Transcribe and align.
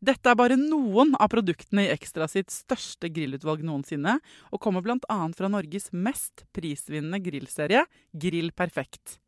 Dette 0.00 0.32
er 0.32 0.36
bare 0.38 0.56
noen 0.56 1.12
av 1.20 1.28
produktene 1.28 1.84
i 1.84 1.90
Ekstra 1.92 2.24
sitt 2.30 2.48
største 2.48 3.10
grillutvalg 3.12 3.60
noensinne, 3.68 4.16
og 4.48 4.60
kommer 4.64 4.80
bl.a. 4.80 5.18
fra 5.36 5.50
Norges 5.52 5.90
mest 5.92 6.46
prisvinnende 6.56 7.20
grillserie, 7.20 7.84
Grill 8.16 8.48
Perfekt. 8.56 9.18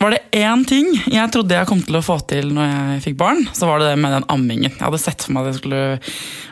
Var 0.00 0.14
det 0.14 0.20
én 0.40 0.62
ting 0.64 0.86
jeg 1.12 1.28
trodde 1.34 1.52
jeg 1.52 1.68
kom 1.68 1.82
til 1.84 1.98
å 1.98 2.00
få 2.04 2.16
til 2.30 2.54
når 2.56 2.70
jeg 2.70 3.02
fikk 3.04 3.18
barn, 3.20 3.42
så 3.52 3.68
var 3.68 3.82
det 3.82 3.90
det 3.90 3.98
med 4.00 4.14
den 4.16 4.24
ammingen. 4.32 4.70
Jeg 4.70 4.80
hadde 4.80 5.00
sett 5.02 5.26
for 5.26 5.36
meg 5.36 5.44
at 5.44 5.50
jeg 5.50 5.58
skulle 5.58 5.82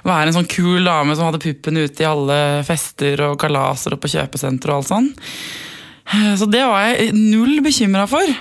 være 0.05 0.27
en 0.29 0.37
sånn 0.37 0.51
kul 0.53 0.85
dame 0.85 1.17
som 1.17 1.31
hadde 1.31 1.41
puppen 1.47 1.81
ute 1.81 2.05
i 2.05 2.11
alle 2.11 2.39
fester 2.69 3.25
og 3.31 3.39
kalaser 3.41 3.97
og 3.97 4.03
på 4.05 4.13
kjøpesenter 4.13 4.69
og 4.69 4.83
alt 4.83 4.91
sånn. 4.93 5.09
Så 6.41 6.49
det 6.49 6.61
var 6.65 6.91
jeg 6.91 7.17
null 7.17 7.63
bekymra 7.65 8.05
for. 8.09 8.37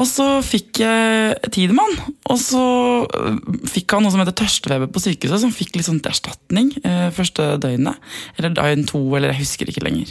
Og 0.00 0.06
så 0.10 0.26
fikk 0.42 0.80
jeg 0.82 1.50
Tidemann, 1.54 1.92
og 2.26 2.38
så 2.42 2.62
øh, 3.06 3.36
fikk 3.70 3.94
han 3.94 4.02
noe 4.02 4.10
som 4.10 4.22
heter 4.24 4.34
tørstefeber 4.40 4.90
på 4.90 5.02
sykehuset, 5.04 5.44
som 5.44 5.54
fikk 5.54 5.76
litt 5.78 5.86
sånn 5.86 6.00
til 6.02 6.10
erstatning 6.10 6.72
eh, 6.82 7.08
første 7.14 7.52
døgnet. 7.62 8.00
Eller 8.34 8.56
døgn 8.56 8.86
to, 8.90 9.04
eller 9.14 9.30
jeg 9.30 9.44
husker 9.44 9.70
ikke 9.70 9.84
lenger. 9.86 10.10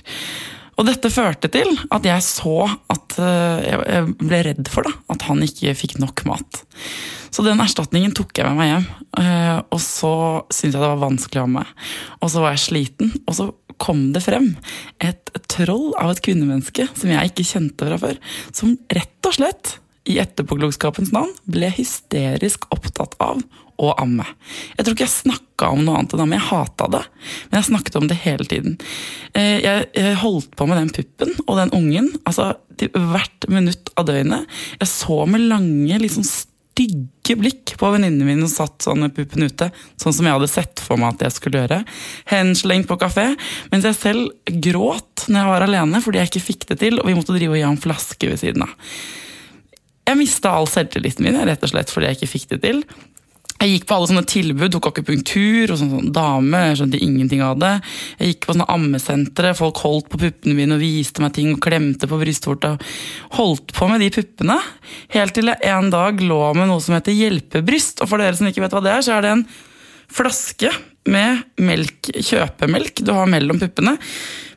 Og 0.79 0.87
dette 0.87 1.11
førte 1.13 1.51
til 1.53 1.75
at 1.93 2.05
jeg 2.07 2.23
så 2.25 2.55
at 2.89 3.17
eh, 3.21 3.65
Jeg 3.67 4.15
ble 4.23 4.39
redd 4.47 4.71
for 4.73 4.87
da, 4.87 4.93
at 5.13 5.27
han 5.27 5.43
ikke 5.45 5.75
fikk 5.77 5.99
nok 6.01 6.23
mat. 6.31 6.63
Så 7.33 7.43
den 7.45 7.61
erstatningen 7.61 8.13
tok 8.15 8.31
jeg 8.37 8.47
med 8.47 8.57
meg 8.57 8.71
hjem. 8.71 8.87
Eh, 9.19 9.59
Og 9.73 9.81
så 9.83 10.13
syntes 10.47 10.73
jeg 10.73 10.79
det 10.79 10.87
var 10.87 11.03
vanskelig 11.03 11.43
å 11.43 11.45
ha 11.45 11.53
med. 11.59 11.75
Og 12.21 12.31
så 12.33 12.41
var 12.41 12.55
jeg 12.55 12.65
sliten, 12.69 13.13
og 13.27 13.37
så 13.37 13.51
kom 13.81 14.11
det 14.15 14.23
frem 14.25 14.53
et 15.03 15.31
troll 15.51 15.91
av 16.01 16.13
et 16.13 16.21
kvinnemenneske 16.25 16.87
som 16.93 17.13
jeg 17.13 17.31
ikke 17.31 17.47
kjente 17.47 17.87
fra 17.89 17.99
før. 18.01 18.19
Som 18.55 18.77
rett 18.93 19.29
og 19.29 19.37
slett, 19.37 19.77
i 20.03 20.17
etterpåklokskapens 20.19 21.13
navn, 21.15 21.31
ble 21.47 21.69
hysterisk 21.71 22.65
opptatt 22.75 23.15
av 23.23 23.39
å 23.79 23.93
amme. 24.01 24.25
Jeg 24.75 24.85
tror 24.85 24.95
ikke 24.95 25.05
jeg 25.05 25.13
snakka 25.13 25.69
om 25.73 25.83
noe 25.85 26.01
annet 26.01 26.15
enn 26.15 26.23
amme, 26.25 26.37
jeg 26.37 26.49
hata 26.49 26.89
det. 26.93 27.01
Men 27.47 27.59
jeg 27.59 27.69
snakket 27.69 27.97
om 27.99 28.09
det 28.09 28.19
hele 28.25 28.47
tiden. 28.49 28.75
Eh, 29.33 29.63
Jeg, 29.63 30.17
holdt 30.21 30.51
på 30.59 30.67
med 30.67 30.77
den 30.81 30.91
puppen 30.93 31.33
og 31.47 31.57
den 31.57 31.73
ungen 31.73 32.11
altså, 32.27 32.53
hvert 32.77 33.47
minutt 33.49 33.93
av 33.97 34.09
døgnet. 34.09 34.49
Jeg 34.81 34.91
så 34.91 35.23
med 35.29 35.47
lange, 35.47 35.99
liksom 36.03 36.25
stygge 36.73 37.35
blikk 37.37 37.75
på 37.77 37.89
venninnene 37.93 38.25
mine 38.25 38.47
som 38.47 38.65
satt 38.65 38.85
sånn 38.87 39.03
med 39.05 39.13
puppen 39.15 39.45
ute, 39.45 39.69
sånn 40.01 40.15
som 40.15 40.25
jeg 40.25 40.35
hadde 40.35 40.49
sett 40.49 40.81
for 40.81 40.99
meg 40.99 41.13
at 41.13 41.27
jeg 41.27 41.35
skulle 41.37 41.61
gjøre. 41.61 41.81
Henslengt 42.31 42.89
på 42.89 42.97
kafé, 43.01 43.27
mens 43.71 43.85
jeg 43.85 43.99
selv 43.99 44.55
gråt 44.65 45.27
når 45.27 45.39
jeg 45.39 45.51
var 45.53 45.67
alene 45.67 46.01
fordi 46.03 46.21
jeg 46.21 46.31
ikke 46.31 46.47
fikk 46.47 46.67
det 46.71 46.79
til, 46.81 46.99
og 46.99 47.09
vi 47.09 47.17
måtte 47.17 47.35
drive 47.35 47.53
og 47.53 47.61
gi 47.61 47.67
ham 47.67 47.81
flaske 47.81 48.31
ved 48.31 48.41
siden 48.41 48.65
av. 48.65 48.73
Jeg 50.03 50.19
mista 50.19 50.51
all 50.51 50.67
selvtilliten 50.67 51.23
min 51.23 51.39
rett 51.47 51.63
og 51.63 51.71
slett 51.71 51.93
fordi 51.93 52.09
jeg 52.09 52.19
ikke 52.19 52.33
fikk 52.33 52.49
det 52.55 52.63
til. 52.65 52.81
Jeg 53.63 53.77
gikk 53.77 53.85
på 53.87 53.95
alle 53.95 54.07
sånne 54.09 54.25
tilbud, 54.27 54.73
tok 54.73 54.89
akupunktur 54.89 55.71
og 55.71 55.77
sånn, 55.79 55.91
sånn 55.93 56.09
dame. 56.11 56.59
Jeg 56.67 56.79
skjønte 56.81 56.99
ingenting 56.99 57.43
av 57.47 57.61
det. 57.61 57.71
Jeg 58.19 58.33
gikk 58.33 58.41
på 58.43 58.55
sånne 58.57 58.67
ammesentre, 58.73 59.53
folk 59.55 59.79
holdt 59.85 60.09
på 60.11 60.19
puppene 60.19 60.57
mine 60.57 60.75
og 60.75 60.83
viste 60.83 61.23
meg 61.23 61.31
ting 61.37 61.53
og 61.53 61.61
klemte 61.63 62.09
på 62.11 62.19
brystvorta. 62.19 62.73
Holdt 63.37 63.71
på 63.77 63.87
med 63.87 64.03
de 64.03 64.09
puppene, 64.11 64.57
helt 65.15 65.37
til 65.37 65.53
jeg 65.53 65.71
en 65.71 65.93
dag 65.93 66.19
lå 66.19 66.41
med 66.59 66.67
noe 66.73 66.83
som 66.83 66.97
heter 66.97 67.15
hjelpebryst. 67.15 68.03
Og 68.03 68.11
for 68.11 68.19
dere 68.19 68.35
som 68.35 68.51
ikke 68.51 68.65
vet 68.65 68.75
hva 68.75 68.83
det 68.83 68.97
er, 68.97 69.05
så 69.07 69.15
er 69.15 69.23
det 69.23 69.31
en 69.37 69.45
flaske 70.11 70.73
med 71.09 71.43
melk, 71.59 72.11
kjøpemelk 72.23 73.03
du 73.03 73.11
har 73.15 73.27
mellom 73.29 73.59
puppene, 73.59 73.97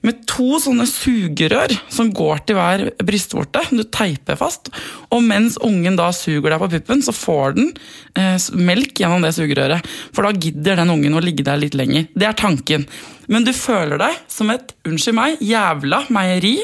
med 0.06 0.20
to 0.28 0.60
sånne 0.62 0.84
sugerør 0.86 1.72
som 1.90 2.12
går 2.14 2.44
til 2.46 2.58
hver 2.58 2.84
brystvorte. 3.02 3.64
Du 3.72 3.82
teiper 3.90 4.38
fast, 4.38 4.70
og 5.10 5.24
mens 5.26 5.56
ungen 5.64 5.98
da 5.98 6.12
suger 6.14 6.52
deg 6.52 6.62
på 6.62 6.70
puppen, 6.76 7.02
så 7.02 7.14
får 7.16 7.56
den 7.56 7.72
eh, 8.14 8.38
melk 8.54 9.02
gjennom 9.02 9.26
det 9.26 9.34
sugerøret. 9.34 9.90
For 10.14 10.28
da 10.28 10.34
gidder 10.36 10.78
den 10.78 10.94
ungen 10.94 11.16
å 11.16 11.24
ligge 11.24 11.46
der 11.46 11.58
litt 11.58 11.74
lenger. 11.78 12.06
Det 12.14 12.28
er 12.28 12.38
tanken. 12.38 12.86
Men 13.32 13.46
du 13.46 13.52
føler 13.56 13.98
deg 13.98 14.22
som 14.30 14.52
et, 14.54 14.76
unnskyld 14.86 15.18
meg, 15.18 15.42
jævla 15.42 16.04
meieri. 16.14 16.56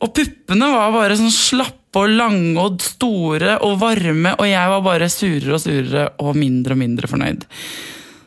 Og 0.00 0.14
puppene 0.16 0.70
var 0.70 0.94
bare 0.94 1.18
sånn 1.18 1.34
slappe 1.34 1.98
og 1.98 2.12
lange 2.14 2.54
og 2.62 2.78
store 2.84 3.56
og 3.66 3.80
varme, 3.80 4.36
og 4.38 4.46
jeg 4.46 4.74
var 4.74 4.84
bare 4.84 5.10
surere 5.10 5.56
og 5.56 5.64
surere 5.64 6.04
og 6.22 6.38
mindre 6.38 6.76
og 6.76 6.84
mindre 6.84 7.10
fornøyd. 7.10 7.48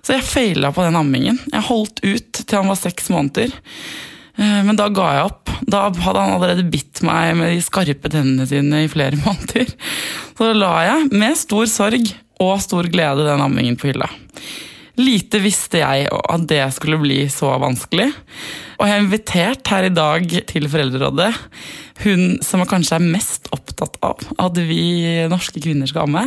Så 0.04 0.18
jeg 0.18 0.28
feila 0.28 0.74
på 0.76 0.84
den 0.84 0.98
ammingen. 1.00 1.38
Jeg 1.54 1.64
holdt 1.70 2.02
ut 2.04 2.42
til 2.44 2.58
han 2.60 2.68
var 2.72 2.80
seks 2.80 3.08
måneder. 3.14 3.54
Eh, 4.36 4.60
Men 4.68 4.76
da 4.80 4.90
ga 4.92 5.08
jeg 5.16 5.30
opp. 5.30 5.54
Da 5.64 5.86
hadde 5.88 6.20
han 6.20 6.36
allerede 6.36 6.66
bitt 6.68 7.00
meg 7.08 7.38
med 7.40 7.54
de 7.54 7.62
skarpe 7.64 8.12
tennene 8.12 8.48
sine 8.50 8.84
i 8.84 8.92
flere 8.92 9.20
måneder. 9.26 9.72
Så 10.36 10.50
da 10.50 10.54
la 10.58 10.74
jeg, 10.90 11.10
med 11.14 11.40
stor 11.40 11.70
sorg 11.72 12.12
og 12.44 12.58
stor 12.60 12.90
glede, 12.92 13.24
den 13.30 13.44
ammingen 13.46 13.80
på 13.80 13.92
hylla. 13.94 14.10
Lite 15.00 15.40
visste 15.42 15.80
jeg 15.80 16.10
at 16.12 16.44
det 16.52 16.62
skulle 16.76 17.00
bli 17.02 17.24
så 17.32 17.54
vanskelig. 17.62 18.12
Og 18.78 18.84
jeg 18.86 18.94
har 18.94 19.02
invitert 19.02 19.72
her 19.72 19.88
i 19.88 19.94
dag 19.96 20.28
til 20.52 20.68
Foreldrerådet 20.70 21.32
hun 22.02 22.40
som 22.44 22.64
kanskje 22.68 22.98
er 22.98 23.08
mest 23.14 23.50
opptatt 23.54 24.00
av 24.06 24.24
at 24.42 24.58
vi 24.58 25.26
norske 25.32 25.62
kvinner 25.64 25.90
skal 25.90 26.08
amme, 26.08 26.26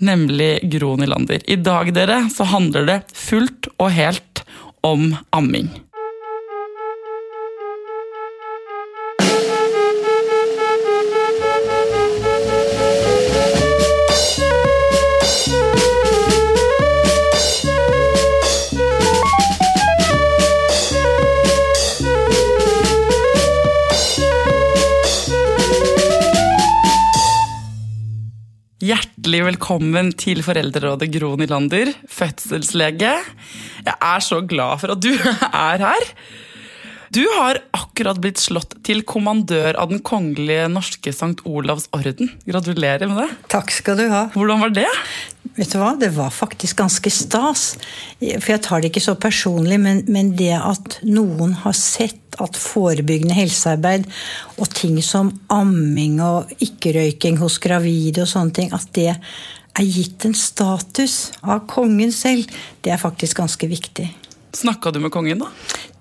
nemlig 0.00 0.54
Gro 0.72 0.94
Nylander. 1.00 1.44
I 1.44 1.58
dag 1.60 1.92
dere, 1.96 2.24
så 2.32 2.48
handler 2.48 2.88
det 2.88 3.00
fullt 3.16 3.70
og 3.78 3.92
helt 3.92 4.44
om 4.82 5.12
amming. 5.36 5.70
Hjertelig 29.32 29.54
velkommen 29.56 30.08
til 30.20 30.42
Foreldrerådet 30.44 31.06
Gro 31.14 31.30
Nylander, 31.40 31.88
fødselslege. 32.04 33.12
Jeg 33.80 33.94
er 33.96 34.20
så 34.20 34.42
glad 34.44 34.82
for 34.82 34.92
at 34.92 35.00
du 35.00 35.08
er 35.48 35.80
her. 35.80 36.04
Du 37.16 37.22
har 37.38 37.62
akkurat 37.72 38.20
blitt 38.20 38.42
slått 38.42 38.76
til 38.84 39.00
kommandør 39.08 39.78
av 39.80 39.88
Den 39.88 40.02
kongelige 40.04 40.66
norske 40.68 41.14
St. 41.16 41.46
Olavs 41.48 41.88
orden. 41.96 42.28
Gratulerer 42.44 43.08
med 43.08 43.22
det. 43.22 43.30
Takk 43.56 43.72
skal 43.72 44.02
du 44.02 44.04
ha. 44.12 44.26
Hvordan 44.36 44.66
var 44.66 44.76
det? 44.76 44.90
Vet 45.56 45.72
du 45.74 45.78
hva, 45.80 45.92
Det 46.00 46.08
var 46.16 46.32
faktisk 46.32 46.80
ganske 46.80 47.10
stas. 47.12 47.74
For 48.20 48.52
jeg 48.54 48.62
tar 48.64 48.80
det 48.80 48.92
ikke 48.92 49.04
så 49.04 49.16
personlig, 49.20 49.78
men, 49.80 50.02
men 50.08 50.32
det 50.38 50.54
at 50.56 51.00
noen 51.04 51.52
har 51.64 51.76
sett 51.76 52.18
at 52.40 52.56
forebyggende 52.56 53.36
helsearbeid 53.36 54.06
og 54.56 54.70
ting 54.72 54.96
som 55.04 55.28
amming 55.52 56.16
og 56.24 56.52
ikke-røyking 56.64 57.36
hos 57.42 57.58
gravide 57.60 58.24
og 58.24 58.30
sånne 58.30 58.56
ting, 58.56 58.72
at 58.72 58.88
det 58.96 59.10
er 59.12 59.84
gitt 59.84 60.24
en 60.24 60.36
status 60.36 61.32
av 61.42 61.66
kongen 61.68 62.12
selv, 62.12 62.48
det 62.84 62.92
er 62.94 63.00
faktisk 63.00 63.40
ganske 63.40 63.68
viktig. 63.68 64.08
Snakka 64.56 64.92
du 64.92 65.00
med 65.00 65.12
kongen, 65.12 65.44
da? 65.44 65.52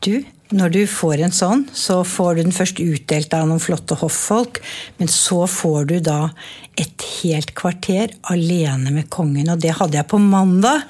Du, 0.01 0.23
når 0.49 0.71
du 0.73 0.79
får 0.89 1.21
en 1.21 1.35
sånn, 1.35 1.67
så 1.77 1.99
får 2.07 2.35
du 2.35 2.41
den 2.41 2.55
først 2.55 2.79
utdelt 2.81 3.33
av 3.37 3.45
noen 3.47 3.61
flotte 3.61 3.95
hoffolk, 4.01 4.57
men 4.97 5.11
så 5.11 5.43
får 5.45 5.85
du 5.91 5.97
da 6.03 6.31
et 6.79 7.05
helt 7.21 7.53
kvarter 7.57 8.15
alene 8.33 8.93
med 8.95 9.11
kongen. 9.13 9.51
Og 9.53 9.61
det 9.61 9.75
hadde 9.77 9.99
jeg 9.99 10.09
på 10.09 10.17
mandag, 10.23 10.87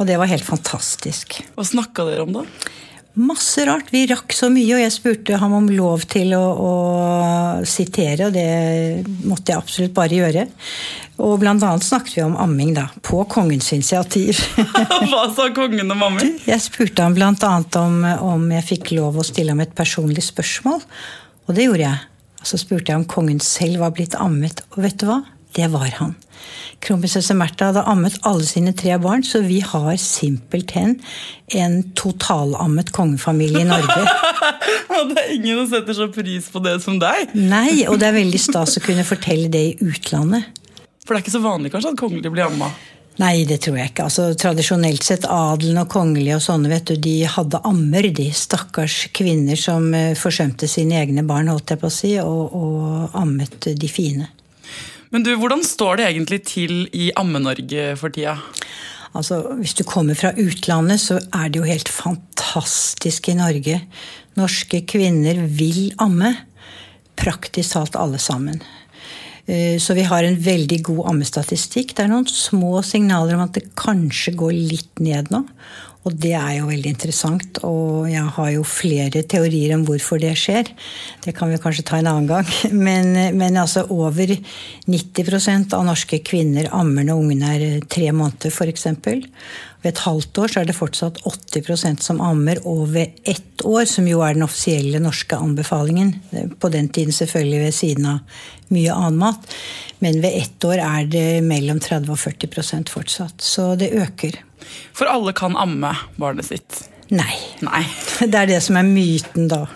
og 0.00 0.08
det 0.08 0.16
var 0.20 0.32
helt 0.32 0.46
fantastisk. 0.46 1.38
Hva 1.52 1.68
snakka 1.68 2.08
dere 2.08 2.24
om 2.24 2.32
da? 2.38 2.46
Masse 3.16 3.62
rart. 3.64 3.92
Vi 3.92 4.02
rakk 4.10 4.34
så 4.36 4.50
mye, 4.52 4.74
og 4.76 4.82
jeg 4.82 4.92
spurte 4.92 5.38
ham 5.40 5.54
om 5.56 5.70
lov 5.72 6.02
til 6.08 6.34
å, 6.36 6.42
å 6.56 6.72
sitere, 7.64 8.28
og 8.28 8.34
det 8.36 9.06
måtte 9.24 9.52
jeg 9.52 9.60
absolutt 9.62 9.94
bare 9.96 10.18
gjøre. 10.18 10.48
Og 11.16 11.38
blant 11.40 11.62
annet 11.64 11.84
snakket 11.84 12.18
vi 12.18 12.24
om 12.26 12.34
amming, 12.40 12.74
da. 12.76 12.88
På 13.04 13.22
kongens 13.30 13.70
initiativ. 13.72 14.40
Hva 15.10 15.22
sa 15.32 15.48
kongen 15.56 15.88
om 15.94 16.04
amming? 16.10 16.34
Jeg 16.44 16.60
spurte 16.64 17.06
ham 17.06 17.16
blant 17.16 17.44
annet 17.46 17.78
om, 17.80 18.02
om 18.04 18.44
jeg 18.52 18.68
fikk 18.74 18.92
lov 18.98 19.16
å 19.16 19.24
stille 19.24 19.54
ham 19.54 19.64
et 19.64 19.72
personlig 19.76 20.26
spørsmål. 20.28 20.82
Og 21.46 21.56
det 21.56 21.70
gjorde 21.70 21.86
jeg. 21.86 22.04
Og 22.42 22.50
så 22.50 22.60
spurte 22.60 22.92
jeg 22.92 23.00
om 23.00 23.08
kongen 23.08 23.40
selv 23.40 23.80
var 23.84 23.96
blitt 23.96 24.18
ammet. 24.20 24.60
Og 24.74 24.84
vet 24.84 25.00
du 25.00 25.08
hva? 25.08 25.22
Det 25.56 25.70
var 25.72 25.88
han. 26.02 26.12
Kronprinsesse 26.84 27.32
Märtha 27.32 27.70
hadde 27.70 27.86
ammet 27.88 28.18
alle 28.28 28.44
sine 28.44 28.74
tre 28.76 28.98
barn, 29.00 29.24
så 29.24 29.40
vi 29.46 29.62
har 29.64 29.96
simpelthen 30.00 30.98
en 31.56 31.78
totalammet 31.96 32.92
kongefamilie 32.92 33.64
i 33.64 33.68
Norge. 33.70 34.04
Og 34.98 35.14
det 35.14 35.22
er 35.22 35.32
ingen 35.32 35.62
som 35.62 35.70
setter 35.72 35.96
så 35.96 36.10
pris 36.12 36.50
på 36.52 36.60
det 36.64 36.76
som 36.84 37.00
deg. 37.00 37.32
Nei, 37.36 37.84
og 37.88 37.98
det 38.00 38.06
er 38.08 38.14
veldig 38.16 38.38
stas 38.40 38.78
å 38.78 38.82
kunne 38.84 39.04
fortelle 39.04 39.50
det 39.52 39.62
i 39.72 39.74
utlandet. 39.84 40.46
For 41.06 41.14
det 41.14 41.20
er 41.20 41.24
ikke 41.24 41.38
så 41.38 41.44
vanlig 41.44 41.72
kanskje 41.72 41.94
at 41.94 42.00
kongelige 42.00 42.34
blir 42.34 42.48
amma? 42.48 42.72
Nei, 43.16 43.46
det 43.48 43.62
tror 43.64 43.78
jeg 43.78 43.92
ikke. 43.94 44.06
Altså, 44.10 44.26
Tradisjonelt 44.36 45.04
sett, 45.06 45.24
adelen 45.30 45.80
og 45.80 45.88
kongelige 45.92 46.36
og 46.36 46.42
sånne, 46.44 46.68
vet 46.68 46.90
du, 46.90 46.98
de 47.00 47.14
hadde 47.32 47.62
ammer, 47.64 48.10
de 48.12 48.26
stakkars 48.36 49.06
kvinner 49.16 49.56
som 49.56 49.88
eh, 49.96 50.12
forsømte 50.18 50.68
sine 50.68 50.98
egne 51.00 51.24
barn, 51.24 51.48
holdt 51.48 51.72
jeg 51.72 51.80
på 51.80 51.88
å 51.88 51.94
si, 51.94 52.12
og, 52.20 52.58
og 52.58 53.16
ammet 53.16 53.70
de 53.72 53.88
fine. 53.88 54.28
Men 55.14 55.24
du, 55.24 55.32
hvordan 55.40 55.64
står 55.64 56.00
det 56.00 56.10
egentlig 56.10 56.42
til 56.50 56.74
i 56.92 57.08
Amme-Norge 57.16 57.94
for 57.96 58.12
tida? 58.12 58.36
Altså, 59.16 59.40
Hvis 59.62 59.76
du 59.78 59.84
kommer 59.88 60.18
fra 60.18 60.34
utlandet, 60.36 61.00
så 61.00 61.16
er 61.32 61.48
det 61.48 61.62
jo 61.62 61.68
helt 61.70 61.88
fantastisk 61.88 63.30
i 63.32 63.38
Norge. 63.38 63.80
Norske 64.36 64.82
kvinner 64.84 65.40
vil 65.56 65.94
amme. 66.04 66.34
Praktisk 67.16 67.78
talt 67.78 67.96
alle 67.96 68.20
sammen. 68.20 68.60
Eh, 69.46 69.78
så 69.78 69.94
vi 69.94 70.06
har 70.06 70.26
en 70.26 70.38
veldig 70.42 70.80
god 70.90 71.02
ammestatistikk. 71.14 71.94
Det 71.94 72.04
er 72.04 72.12
noen 72.12 72.26
små 72.30 72.80
signaler 72.86 73.36
om 73.36 73.44
at 73.46 73.54
det 73.58 73.68
kanskje 73.78 74.34
går 74.38 74.56
litt 74.56 75.02
ned 75.02 75.30
nå. 75.34 75.44
Og 76.06 76.14
det 76.22 76.36
er 76.38 76.60
jo 76.60 76.68
veldig 76.68 76.90
interessant, 76.92 77.58
og 77.66 78.06
jeg 78.06 78.22
har 78.36 78.50
jo 78.54 78.62
flere 78.62 79.24
teorier 79.26 79.72
om 79.74 79.82
hvorfor 79.88 80.20
det 80.22 80.36
skjer. 80.38 80.68
Det 81.24 81.34
kan 81.34 81.50
vi 81.50 81.58
kanskje 81.58 81.82
ta 81.88 81.98
en 81.98 82.06
annen 82.12 82.28
gang. 82.30 82.46
Men, 82.86 83.10
men 83.34 83.58
altså 83.58 83.82
over 83.90 84.30
90% 84.86 85.74
av 85.74 85.82
norske 85.88 86.20
kvinner 86.22 86.70
ammer 86.70 87.08
når 87.08 87.22
ungene 87.24 87.50
er 87.56 87.86
tre 87.90 88.12
måneder, 88.14 88.54
f.eks. 88.54 88.86
Ved 89.86 89.92
et 89.92 90.00
halvt 90.02 90.38
år 90.42 90.50
så 90.50 90.60
er 90.64 90.66
det 90.66 90.74
fortsatt 90.74 91.20
80% 91.22 92.00
som 92.02 92.18
ammer. 92.18 92.58
Og 92.66 92.88
ved 92.90 93.20
ett 93.22 93.62
år, 93.62 93.84
som 93.86 94.08
jo 94.10 94.18
er 94.26 94.34
den 94.34 94.42
offisielle 94.42 94.98
norske 94.98 95.38
anbefalingen, 95.38 96.10
på 96.58 96.70
den 96.74 96.88
tiden 96.90 97.14
selvfølgelig 97.14 97.60
ved 97.60 97.76
siden 97.76 98.08
av 98.10 98.40
mye 98.74 98.90
annen 98.90 99.20
mat, 99.20 99.46
men 100.02 100.18
ved 100.24 100.40
ett 100.40 100.66
år 100.66 100.82
er 100.82 101.06
det 101.06 101.28
mellom 101.46 101.78
30 101.78 102.10
og 102.10 102.18
40% 102.18 102.90
fortsatt. 102.90 103.38
Så 103.38 103.68
det 103.78 103.92
øker. 103.94 104.40
For 104.90 105.06
alle 105.06 105.36
kan 105.38 105.54
amme 105.54 105.94
barnet 106.18 106.50
sitt? 106.50 106.82
Nei. 107.14 107.38
Nei. 107.62 107.86
Det 108.26 108.34
er 108.34 108.50
det 108.50 108.58
som 108.66 108.82
er 108.82 108.90
myten, 108.90 109.46
da. 109.52 109.68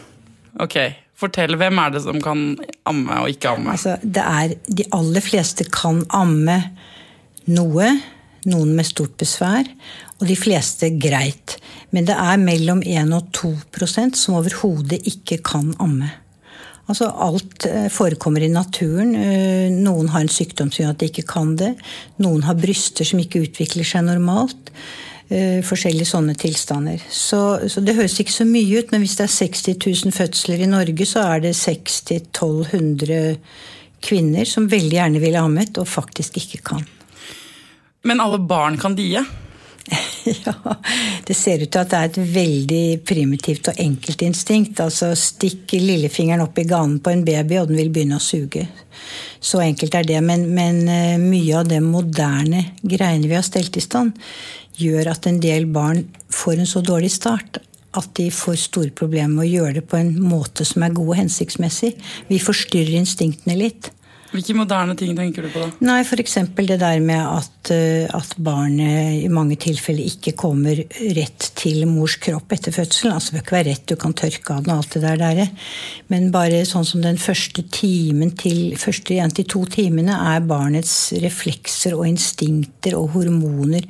Ok, 0.58 0.80
Fortell, 1.20 1.54
hvem 1.60 1.78
er 1.78 1.94
det 1.94 2.02
som 2.02 2.18
kan 2.24 2.48
amme 2.90 3.22
og 3.22 3.30
ikke 3.30 3.54
amme? 3.54 3.76
Altså, 3.76 3.94
det 4.02 4.26
er, 4.26 4.58
De 4.66 4.90
aller 4.96 5.22
fleste 5.22 5.70
kan 5.70 6.02
amme 6.10 6.58
noe. 7.46 7.92
Noen 8.48 8.72
med 8.76 8.88
stort 8.88 9.16
besvær. 9.20 9.68
Og 10.20 10.26
de 10.28 10.36
fleste 10.38 10.92
greit. 11.00 11.58
Men 11.90 12.08
det 12.08 12.16
er 12.16 12.40
mellom 12.40 12.82
1 12.86 13.14
og 13.16 13.30
2% 13.36 14.18
som 14.20 14.38
overhodet 14.40 15.00
ikke 15.08 15.40
kan 15.44 15.72
amme. 15.82 16.10
Altså 16.90 17.06
Alt 17.22 17.66
eh, 17.68 17.86
forekommer 17.92 18.42
i 18.42 18.50
naturen. 18.50 19.14
Eh, 19.14 19.68
noen 19.70 20.10
har 20.10 20.24
en 20.24 20.32
sykdom 20.32 20.72
som 20.72 20.84
gjør 20.84 20.96
at 20.96 21.02
de 21.02 21.10
ikke 21.10 21.28
kan 21.30 21.54
det. 21.58 21.74
Noen 22.22 22.42
har 22.46 22.58
bryster 22.58 23.06
som 23.06 23.20
ikke 23.22 23.44
utvikler 23.46 23.86
seg 23.86 24.06
normalt. 24.08 24.72
Eh, 25.30 25.60
forskjellige 25.62 26.10
sånne 26.10 26.34
tilstander. 26.34 27.02
Så, 27.06 27.68
så, 27.70 27.82
det 27.86 27.94
høres 27.94 28.18
ikke 28.18 28.34
så 28.34 28.46
mye 28.48 28.80
ut, 28.80 28.90
men 28.90 29.04
hvis 29.04 29.14
det 29.20 29.28
er 29.28 29.36
60 29.36 29.76
000 29.78 30.16
fødsler 30.16 30.64
i 30.64 30.70
Norge, 30.70 31.06
så 31.06 31.22
er 31.36 31.44
det 31.44 31.52
60-1200 31.60 33.36
kvinner 34.02 34.48
som 34.48 34.66
veldig 34.72 34.96
gjerne 34.96 35.22
ville 35.22 35.44
ammet, 35.44 35.78
og 35.78 35.86
faktisk 35.86 36.40
ikke 36.42 36.64
kan. 36.72 36.82
Men 38.02 38.20
alle 38.20 38.38
barn 38.38 38.78
kan 38.80 38.96
die? 38.96 39.20
ja, 40.44 40.54
det 41.26 41.34
ser 41.34 41.62
ut 41.62 41.70
til 41.72 41.80
at 41.80 41.90
det 41.90 41.98
er 41.98 42.10
et 42.10 42.18
veldig 42.34 42.84
primitivt 43.06 43.70
og 43.72 43.80
enkelt 43.82 44.22
instinkt. 44.24 44.80
Altså 44.84 45.10
Stikk 45.18 45.74
lillefingeren 45.76 46.44
opp 46.44 46.58
i 46.60 46.66
ganen 46.68 47.00
på 47.02 47.12
en 47.12 47.24
baby, 47.26 47.58
og 47.60 47.70
den 47.70 47.80
vil 47.80 47.92
begynne 47.92 48.20
å 48.20 48.24
suge. 48.24 48.66
Så 49.40 49.62
enkelt 49.64 49.96
er 49.96 50.06
det. 50.08 50.20
Men, 50.24 50.46
men 50.54 50.82
eh, 50.88 51.16
mye 51.20 51.60
av 51.60 51.68
det 51.70 51.80
moderne 51.84 52.64
greiene 52.82 53.28
vi 53.28 53.36
har 53.36 53.46
stelt 53.46 53.76
i 53.76 53.84
stand, 53.84 54.14
gjør 54.80 55.12
at 55.12 55.26
en 55.28 55.40
del 55.42 55.66
barn 55.68 56.06
får 56.32 56.60
en 56.60 56.70
så 56.70 56.84
dårlig 56.84 57.12
start 57.12 57.60
at 57.98 58.12
de 58.14 58.28
får 58.30 58.58
store 58.68 58.92
problemer 58.94 59.32
med 59.34 59.48
å 59.48 59.50
gjøre 59.50 59.80
det 59.80 59.88
på 59.90 59.98
en 59.98 60.12
måte 60.22 60.64
som 60.68 60.84
er 60.86 60.94
god 60.94 61.10
og 61.10 61.18
hensiktsmessig. 61.24 61.96
Vi 62.28 62.38
forstyrrer 62.38 63.00
instinktene 63.00 63.58
litt. 63.58 63.90
Hvilke 64.30 64.54
moderne 64.54 64.94
ting 64.98 65.12
tenker 65.18 65.46
du 65.46 65.50
på 65.50 65.62
da? 65.64 65.68
Nei, 65.82 66.00
F.eks. 66.04 66.36
det 66.56 66.78
der 66.78 67.02
med 67.02 67.20
at, 67.20 67.70
eh, 67.74 68.06
at, 68.14 68.36
barnet 68.38 69.24
i 69.24 69.28
mange 69.32 69.58
tilfeller 69.60 70.06
ikke 70.06 70.36
kommer 70.38 70.78
rett 71.18 71.50
til 71.58 71.82
mors 71.90 72.14
kropp 72.22 72.54
etter 72.54 72.74
fødselen. 72.74 73.16
Altså 73.16 73.34
det 73.34 73.40
bør 73.40 73.46
ikke 73.46 73.58
være 73.58 73.70
rett, 73.72 73.86
du 73.90 73.96
kan 74.00 74.16
tørke 74.16 74.54
av 74.54 74.64
den 74.64 74.74
og 74.74 74.84
alt 74.84 74.96
det 74.96 75.04
der. 75.04 75.20
der. 75.20 75.70
Men 76.14 76.30
bare 76.34 76.64
sånn 76.68 76.86
som 76.86 77.02
den 77.02 77.18
første 77.20 77.66
timen 77.74 78.36
til 78.38 78.76
første 78.80 79.16
igjen 79.16 79.34
til 79.34 79.48
to 79.50 79.64
timene 79.70 80.18
er 80.34 80.44
barnets 80.46 80.96
reflekser 81.22 81.98
og 81.98 82.06
instinkter 82.10 82.98
og 82.98 83.16
hormoner 83.16 83.88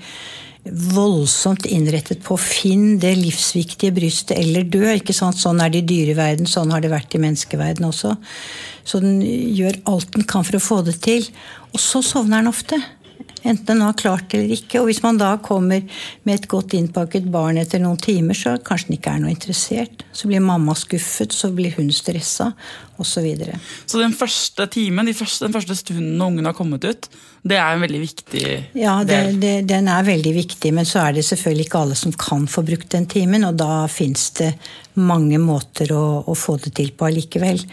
voldsomt 0.64 1.64
innrettet 1.70 2.20
på 2.24 2.34
å 2.36 2.40
finne 2.40 2.98
det 3.00 3.14
livsviktige 3.18 3.94
brystet 3.96 4.36
eller 4.38 4.66
dø. 4.68 4.84
ikke 4.92 5.16
sant? 5.16 5.38
Sånn 5.40 5.60
er 5.64 5.72
det 5.72 5.84
i 5.84 5.88
dyreverden, 5.88 6.48
sånn 6.48 6.72
har 6.74 6.84
det 6.84 6.92
vært 6.92 7.16
i 7.16 7.22
menneskeverden 7.22 7.88
også. 7.88 8.14
Så 8.84 9.02
den 9.02 9.20
gjør 9.22 9.80
alt 9.90 10.14
den 10.16 10.26
kan 10.28 10.46
for 10.46 10.58
å 10.58 10.64
få 10.64 10.80
det 10.86 10.98
til. 11.04 11.26
Og 11.74 11.82
så 11.82 12.02
sovner 12.04 12.40
den 12.40 12.52
ofte. 12.52 12.80
Enten 13.42 13.66
den 13.66 13.80
har 13.80 13.92
klart 13.92 14.30
det 14.30 14.38
eller 14.38 14.58
ikke. 14.58 14.82
Og 14.82 14.90
hvis 14.90 15.00
man 15.04 15.18
da 15.20 15.30
kommer 15.42 15.80
med 16.28 16.34
et 16.34 16.48
godt 16.50 16.74
innpakket 16.76 17.28
barn 17.32 17.60
etter 17.60 17.80
noen 17.80 18.00
timer, 18.00 18.36
så 18.36 18.58
kanskje 18.64 18.90
den 18.90 18.98
ikke 18.98 19.14
er 19.14 19.22
noe 19.22 19.32
interessert. 19.32 20.04
Så 20.12 20.28
blir 20.28 20.44
mamma 20.44 20.74
skuffet, 20.76 21.32
så 21.32 21.48
blir 21.54 21.72
hun 21.78 21.88
stressa, 21.94 22.50
osv. 23.00 23.08
Så, 23.10 23.22
videre. 23.24 23.56
så 23.88 23.98
den 24.00 24.12
første 24.12 24.66
timen, 24.70 25.08
de 25.08 25.14
første, 25.16 25.46
den 25.46 25.54
første 25.54 25.76
stunden 25.78 26.18
når 26.20 26.34
ungen 26.34 26.48
har 26.50 26.56
kommet 26.56 26.84
ut, 26.84 27.08
det 27.40 27.56
er 27.56 27.72
en 27.72 27.80
veldig 27.80 28.00
viktig 28.02 28.42
ja, 28.76 28.98
det, 29.08 29.16
det, 29.40 29.54
den 29.70 29.88
er 29.88 30.04
veldig 30.04 30.34
viktig. 30.36 30.74
Men 30.76 30.88
så 30.88 31.06
er 31.06 31.16
det 31.16 31.24
selvfølgelig 31.24 31.66
ikke 31.66 31.80
alle 31.80 31.96
som 31.96 32.12
kan 32.12 32.44
få 32.50 32.64
brukt 32.68 32.92
den 32.92 33.08
timen, 33.08 33.48
og 33.48 33.56
da 33.60 33.86
fins 33.88 34.28
det 34.36 34.52
mange 35.00 35.40
måter 35.40 35.94
å, 35.96 36.04
å 36.28 36.36
få 36.36 36.58
det 36.60 36.74
til 36.76 36.92
på 36.92 37.08
allikevel. 37.08 37.64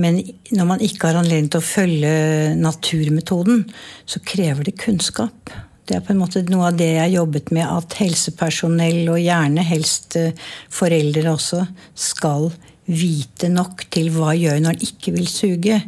Men 0.00 0.22
når 0.54 0.68
man 0.68 0.82
ikke 0.84 1.10
har 1.10 1.20
anledning 1.20 1.50
til 1.52 1.60
å 1.60 1.66
følge 1.66 2.14
naturmetoden, 2.56 3.66
så 4.08 4.22
krever 4.24 4.68
det 4.68 4.78
kunnskap. 4.80 5.52
Det 5.88 5.98
er 5.98 6.04
på 6.06 6.14
en 6.14 6.20
måte 6.22 6.44
noe 6.46 6.70
av 6.70 6.76
det 6.78 6.92
jeg 6.94 7.02
har 7.02 7.16
jobbet 7.16 7.50
med, 7.52 7.66
at 7.66 7.96
helsepersonell, 8.00 9.02
og 9.12 9.20
gjerne 9.20 9.64
helst 9.66 10.16
eh, 10.16 10.36
foreldre 10.72 11.34
også, 11.34 11.64
skal 11.98 12.52
vite 12.92 13.48
nok 13.52 13.84
til 13.94 14.08
hva 14.14 14.32
gjør 14.34 14.58
når 14.62 14.74
han 14.74 14.86
ikke 14.86 15.14
vil 15.14 15.28
suge. 15.30 15.78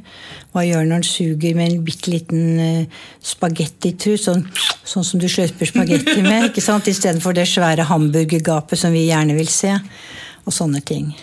Hva 0.54 0.62
gjør 0.66 0.84
når 0.86 1.00
han 1.00 1.06
suger 1.06 1.56
med 1.58 1.70
en 1.70 1.84
bitte 1.86 2.12
liten 2.12 2.44
spagettitrus, 2.54 3.32
spagettitru, 3.34 4.16
sånn, 4.20 4.44
sånn, 4.84 5.06
som 5.06 5.22
du 5.22 5.28
sløper 5.30 5.70
spagetti 5.70 6.20
med, 6.22 6.50
ikke 6.50 6.64
sant? 6.64 6.90
istedenfor 6.90 7.34
det 7.36 7.48
svære 7.50 7.86
hamburgergapet 7.90 8.78
som 8.78 8.94
vi 8.94 9.08
gjerne 9.08 9.36
vil 9.38 9.50
se. 9.50 9.74
Og 10.44 10.52
sånne 10.52 10.82
ting. 10.84 11.14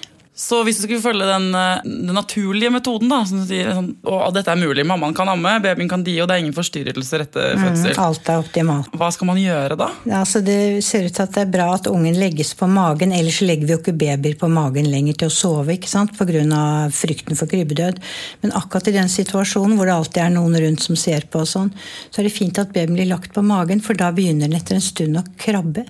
Så 0.41 0.63
hvis 0.65 0.79
du 0.79 0.88
skulle 0.88 1.03
følge 1.03 1.25
den, 1.29 1.43
eh, 1.53 1.83
den 1.86 2.15
naturlige 2.17 2.71
metoden, 2.74 3.12
da, 3.12 3.19
som 3.29 3.43
du 3.43 3.45
sier, 3.45 3.67
sånn, 3.77 3.91
at 4.10 4.33
dette 4.33 4.50
er 4.50 4.57
mulig, 4.57 4.86
mammaen 4.89 5.13
kan 5.13 5.29
amme, 5.29 5.51
babyen 5.62 5.89
kan 5.91 6.01
die, 6.03 6.15
og 6.24 6.29
det 6.31 6.38
er 6.38 6.41
ingen 6.41 6.55
forstyrrelser 6.55 7.25
etter 7.27 7.60
fødsel, 7.62 7.91
Mm, 7.93 8.00
alt 8.01 8.29
er 8.33 8.39
optimalt. 8.41 8.91
hva 8.98 9.12
skal 9.13 9.29
man 9.29 9.38
gjøre 9.38 9.77
da? 9.77 9.91
Ja, 10.10 10.24
altså 10.24 10.41
det 10.43 10.83
ser 10.83 11.05
ut 11.05 11.13
til 11.13 11.24
at 11.27 11.36
det 11.38 11.43
er 11.45 11.51
bra 11.53 11.67
at 11.75 11.86
ungen 11.91 12.17
legges 12.17 12.55
på 12.57 12.65
magen, 12.67 13.13
ellers 13.13 13.38
legger 13.45 13.67
vi 13.67 13.75
jo 13.75 13.79
ikke 13.83 13.98
babyer 14.01 14.36
på 14.41 14.50
magen 14.50 14.89
lenger 14.89 15.13
til 15.21 15.29
å 15.29 15.36
sove 15.38 15.77
ikke 15.77 15.88
sant? 15.93 16.17
pga. 16.17 16.89
frykten 16.91 17.38
for 17.38 17.45
krybbedød. 17.45 18.00
Men 18.41 18.51
akkurat 18.57 18.88
i 18.88 18.98
den 18.98 19.10
situasjonen 19.13 19.77
hvor 19.77 19.86
det 19.86 19.93
alltid 19.93 20.24
er 20.24 20.33
noen 20.33 20.57
rundt 20.57 20.81
som 20.81 20.95
ser 20.95 21.21
på, 21.29 21.45
og 21.45 21.48
sånn, 21.48 21.71
så 22.10 22.19
er 22.19 22.24
det 22.24 22.33
fint 22.33 22.57
at 22.57 22.74
babyen 22.74 22.95
blir 22.98 23.10
lagt 23.13 23.33
på 23.33 23.43
magen, 23.45 23.79
for 23.79 23.93
da 23.93 24.10
begynner 24.12 24.50
den 24.50 24.57
etter 24.57 24.75
en 24.75 24.81
stund 24.81 25.17
å 25.21 25.24
krabbe. 25.38 25.86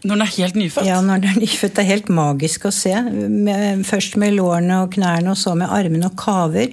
Når 0.00 0.14
den 0.14 0.24
er 0.24 0.32
helt 0.32 0.56
nyfødt? 0.56 0.86
Ja, 0.88 1.00
når 1.04 1.20
den 1.20 1.34
er 1.34 1.40
nyfødt. 1.42 1.74
Det 1.76 1.82
er 1.82 1.90
helt 1.90 2.08
magisk 2.08 2.64
å 2.64 2.72
se. 2.72 2.94
Først 3.84 4.16
med 4.20 4.36
lårene 4.38 4.82
og 4.84 4.94
knærne, 4.94 5.34
og 5.34 5.40
så 5.40 5.52
med 5.58 5.68
armene 5.68 6.08
og 6.08 6.16
kaver. 6.20 6.72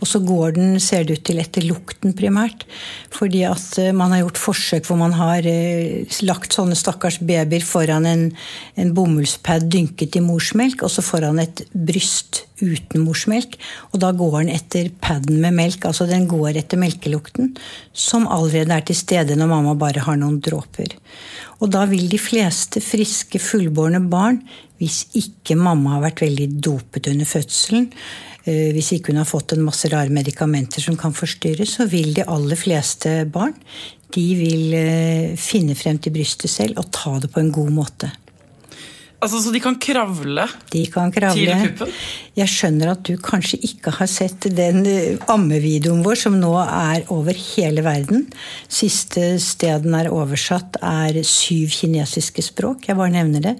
Og 0.00 0.08
så 0.10 0.20
går 0.24 0.56
den, 0.56 0.80
ser 0.82 1.06
det 1.06 1.18
ut 1.18 1.24
til, 1.26 1.40
etter 1.40 1.64
lukten 1.66 2.14
primært. 2.16 2.66
Fordi 3.14 3.44
at 3.48 3.78
eh, 3.80 3.94
man 3.96 4.12
har 4.12 4.24
gjort 4.24 4.40
forsøk 4.40 4.88
hvor 4.88 5.00
man 5.00 5.14
har 5.16 5.46
eh, 5.48 6.04
lagt 6.26 6.56
sånne 6.56 6.76
stakkars 6.78 7.18
babyer 7.24 7.64
foran 7.64 8.08
en, 8.08 8.26
en 8.76 8.92
bomullspad 8.96 9.68
dynket 9.72 10.18
i 10.18 10.24
morsmelk, 10.24 10.84
og 10.84 10.92
så 10.92 11.04
foran 11.04 11.40
et 11.42 11.64
bryst 11.72 12.44
uten 12.60 13.04
morsmelk. 13.04 13.56
Og 13.92 14.00
da 14.04 14.12
går 14.16 14.38
den 14.40 14.52
etter 14.56 14.92
paden 15.02 15.40
med 15.42 15.56
melk. 15.56 15.88
Altså 15.88 16.08
den 16.08 16.28
går 16.30 16.60
etter 16.60 16.80
melkelukten, 16.80 17.54
som 17.92 18.28
allerede 18.28 18.76
er 18.76 18.86
til 18.86 18.98
stede 18.98 19.36
når 19.38 19.52
mamma 19.52 19.76
bare 19.78 20.04
har 20.04 20.20
noen 20.20 20.40
dråper. 20.44 20.96
Og 21.64 21.72
da 21.72 21.86
vil 21.88 22.08
de 22.12 22.20
fleste 22.20 22.82
friske, 22.84 23.40
fullbårne 23.40 24.02
barn, 24.12 24.42
hvis 24.80 25.06
ikke 25.16 25.56
mamma 25.56 25.96
har 25.96 26.04
vært 26.10 26.26
veldig 26.26 26.48
dopet 26.60 27.08
under 27.08 27.28
fødselen, 27.28 27.88
hvis 28.46 28.92
ikke 28.94 29.10
hun 29.10 29.18
har 29.18 29.26
fått 29.26 29.56
en 29.56 29.64
masse 29.66 29.88
rare 29.90 30.12
medikamenter 30.14 30.84
som 30.84 30.94
kan 30.98 31.14
forstyrre, 31.16 31.66
så 31.66 31.88
vil 31.90 32.12
de 32.14 32.22
aller 32.30 32.58
fleste 32.58 33.24
barn 33.32 33.56
de 34.14 34.26
vil 34.38 34.76
eh, 34.76 35.34
finne 35.40 35.76
frem 35.78 35.98
til 36.00 36.14
brystet 36.14 36.52
selv 36.52 36.80
og 36.80 36.90
ta 36.94 37.16
det 37.22 37.32
på 37.32 37.42
en 37.42 37.52
god 37.54 37.72
måte. 37.74 38.10
Altså, 39.16 39.40
Så 39.40 39.50
de 39.52 39.60
kan 39.64 39.78
kravle 39.80 40.44
De 40.72 40.82
kan 40.92 41.12
kravle. 41.12 41.46
til 41.46 41.70
puppen? 41.72 41.92
Jeg 42.36 42.52
skjønner 42.52 42.90
at 42.92 43.02
du 43.08 43.14
kanskje 43.16 43.56
ikke 43.64 43.94
har 43.96 44.08
sett 44.12 44.44
den 44.52 44.82
eh, 44.84 45.16
ammevideoen 45.32 46.02
vår 46.04 46.18
som 46.20 46.34
nå 46.36 46.50
er 46.60 47.06
over 47.14 47.32
hele 47.32 47.80
verden. 47.80 48.26
Siste 48.68 49.38
sted 49.40 49.86
den 49.86 49.96
er 49.96 50.10
oversatt, 50.12 50.76
er 50.84 51.16
syv 51.24 51.72
kinesiske 51.72 52.44
språk. 52.44 52.90
Jeg 52.90 52.98
bare 52.98 53.14
nevner 53.14 53.40
det. 53.46 53.54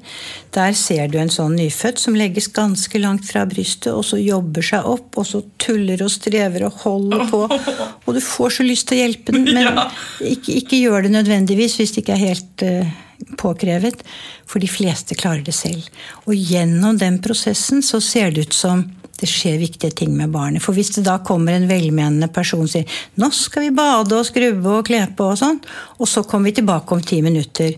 Der 0.53 0.77
ser 0.77 1.09
du 1.09 1.17
en 1.23 1.33
sånn 1.33 1.57
nyfødt 1.57 2.05
som 2.05 2.19
legges 2.21 2.51
ganske 2.53 3.01
langt 3.01 3.25
fra 3.25 3.47
brystet, 3.49 3.95
og 3.95 4.05
så 4.05 4.21
jobber 4.21 4.69
seg 4.69 4.85
opp, 4.85 5.17
og 5.17 5.25
så 5.25 5.41
tuller 5.57 6.05
og 6.05 6.13
strever 6.13 6.69
og 6.69 6.85
holder 6.85 7.27
på. 7.33 7.43
Og 8.07 8.15
du 8.15 8.21
får 8.23 8.59
så 8.59 8.65
lyst 8.67 8.87
til 8.87 9.01
å 9.01 9.03
hjelpe 9.03 9.33
den, 9.35 9.49
men 9.57 9.81
ikke, 10.21 10.53
ikke 10.61 10.79
gjør 10.79 11.07
det 11.07 11.17
nødvendigvis 11.17 11.75
hvis 11.81 11.97
det 11.97 12.05
ikke 12.05 12.15
er 12.15 12.23
helt 12.23 12.63
eh, 12.63 12.95
påkrevet. 13.39 14.03
For 14.47 14.63
de 14.63 14.71
fleste 14.71 15.17
klarer 15.19 15.45
det 15.47 15.55
selv. 15.57 15.89
Og 16.27 16.35
gjennom 16.35 16.99
den 17.01 17.21
prosessen 17.25 17.83
så 17.85 18.01
ser 18.05 18.33
det 18.35 18.49
ut 18.49 18.57
som 18.57 18.85
det 19.17 19.29
skjer 19.31 19.57
viktige 19.61 19.95
ting 19.97 20.13
med 20.17 20.33
barnet. 20.35 20.63
For 20.65 20.77
hvis 20.77 20.93
det 20.97 21.07
da 21.07 21.17
kommer 21.25 21.57
en 21.57 21.69
velmenende 21.71 22.29
person 22.29 22.67
og 22.67 22.69
sier 22.69 22.85
'nå 23.17 23.31
skal 23.33 23.63
vi 23.63 23.77
bade 23.77 24.13
og 24.13 24.27
skrubbe 24.27 24.69
og 24.69 24.85
kle 24.85 25.07
på', 25.09 25.31
og 25.33 25.39
sånn, 25.39 25.61
og 25.99 26.09
så 26.09 26.23
kommer 26.23 26.51
vi 26.51 26.61
tilbake 26.61 26.93
om 26.93 27.01
ti 27.01 27.23
minutter, 27.23 27.75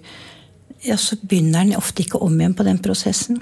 ja, 0.83 0.97
så 0.97 1.17
begynner 1.17 1.65
den 1.65 1.77
ofte 1.77 2.03
ikke 2.03 2.21
om 2.23 2.41
igjen 2.41 2.55
på 2.55 2.65
den 2.65 2.79
prosessen. 2.79 3.41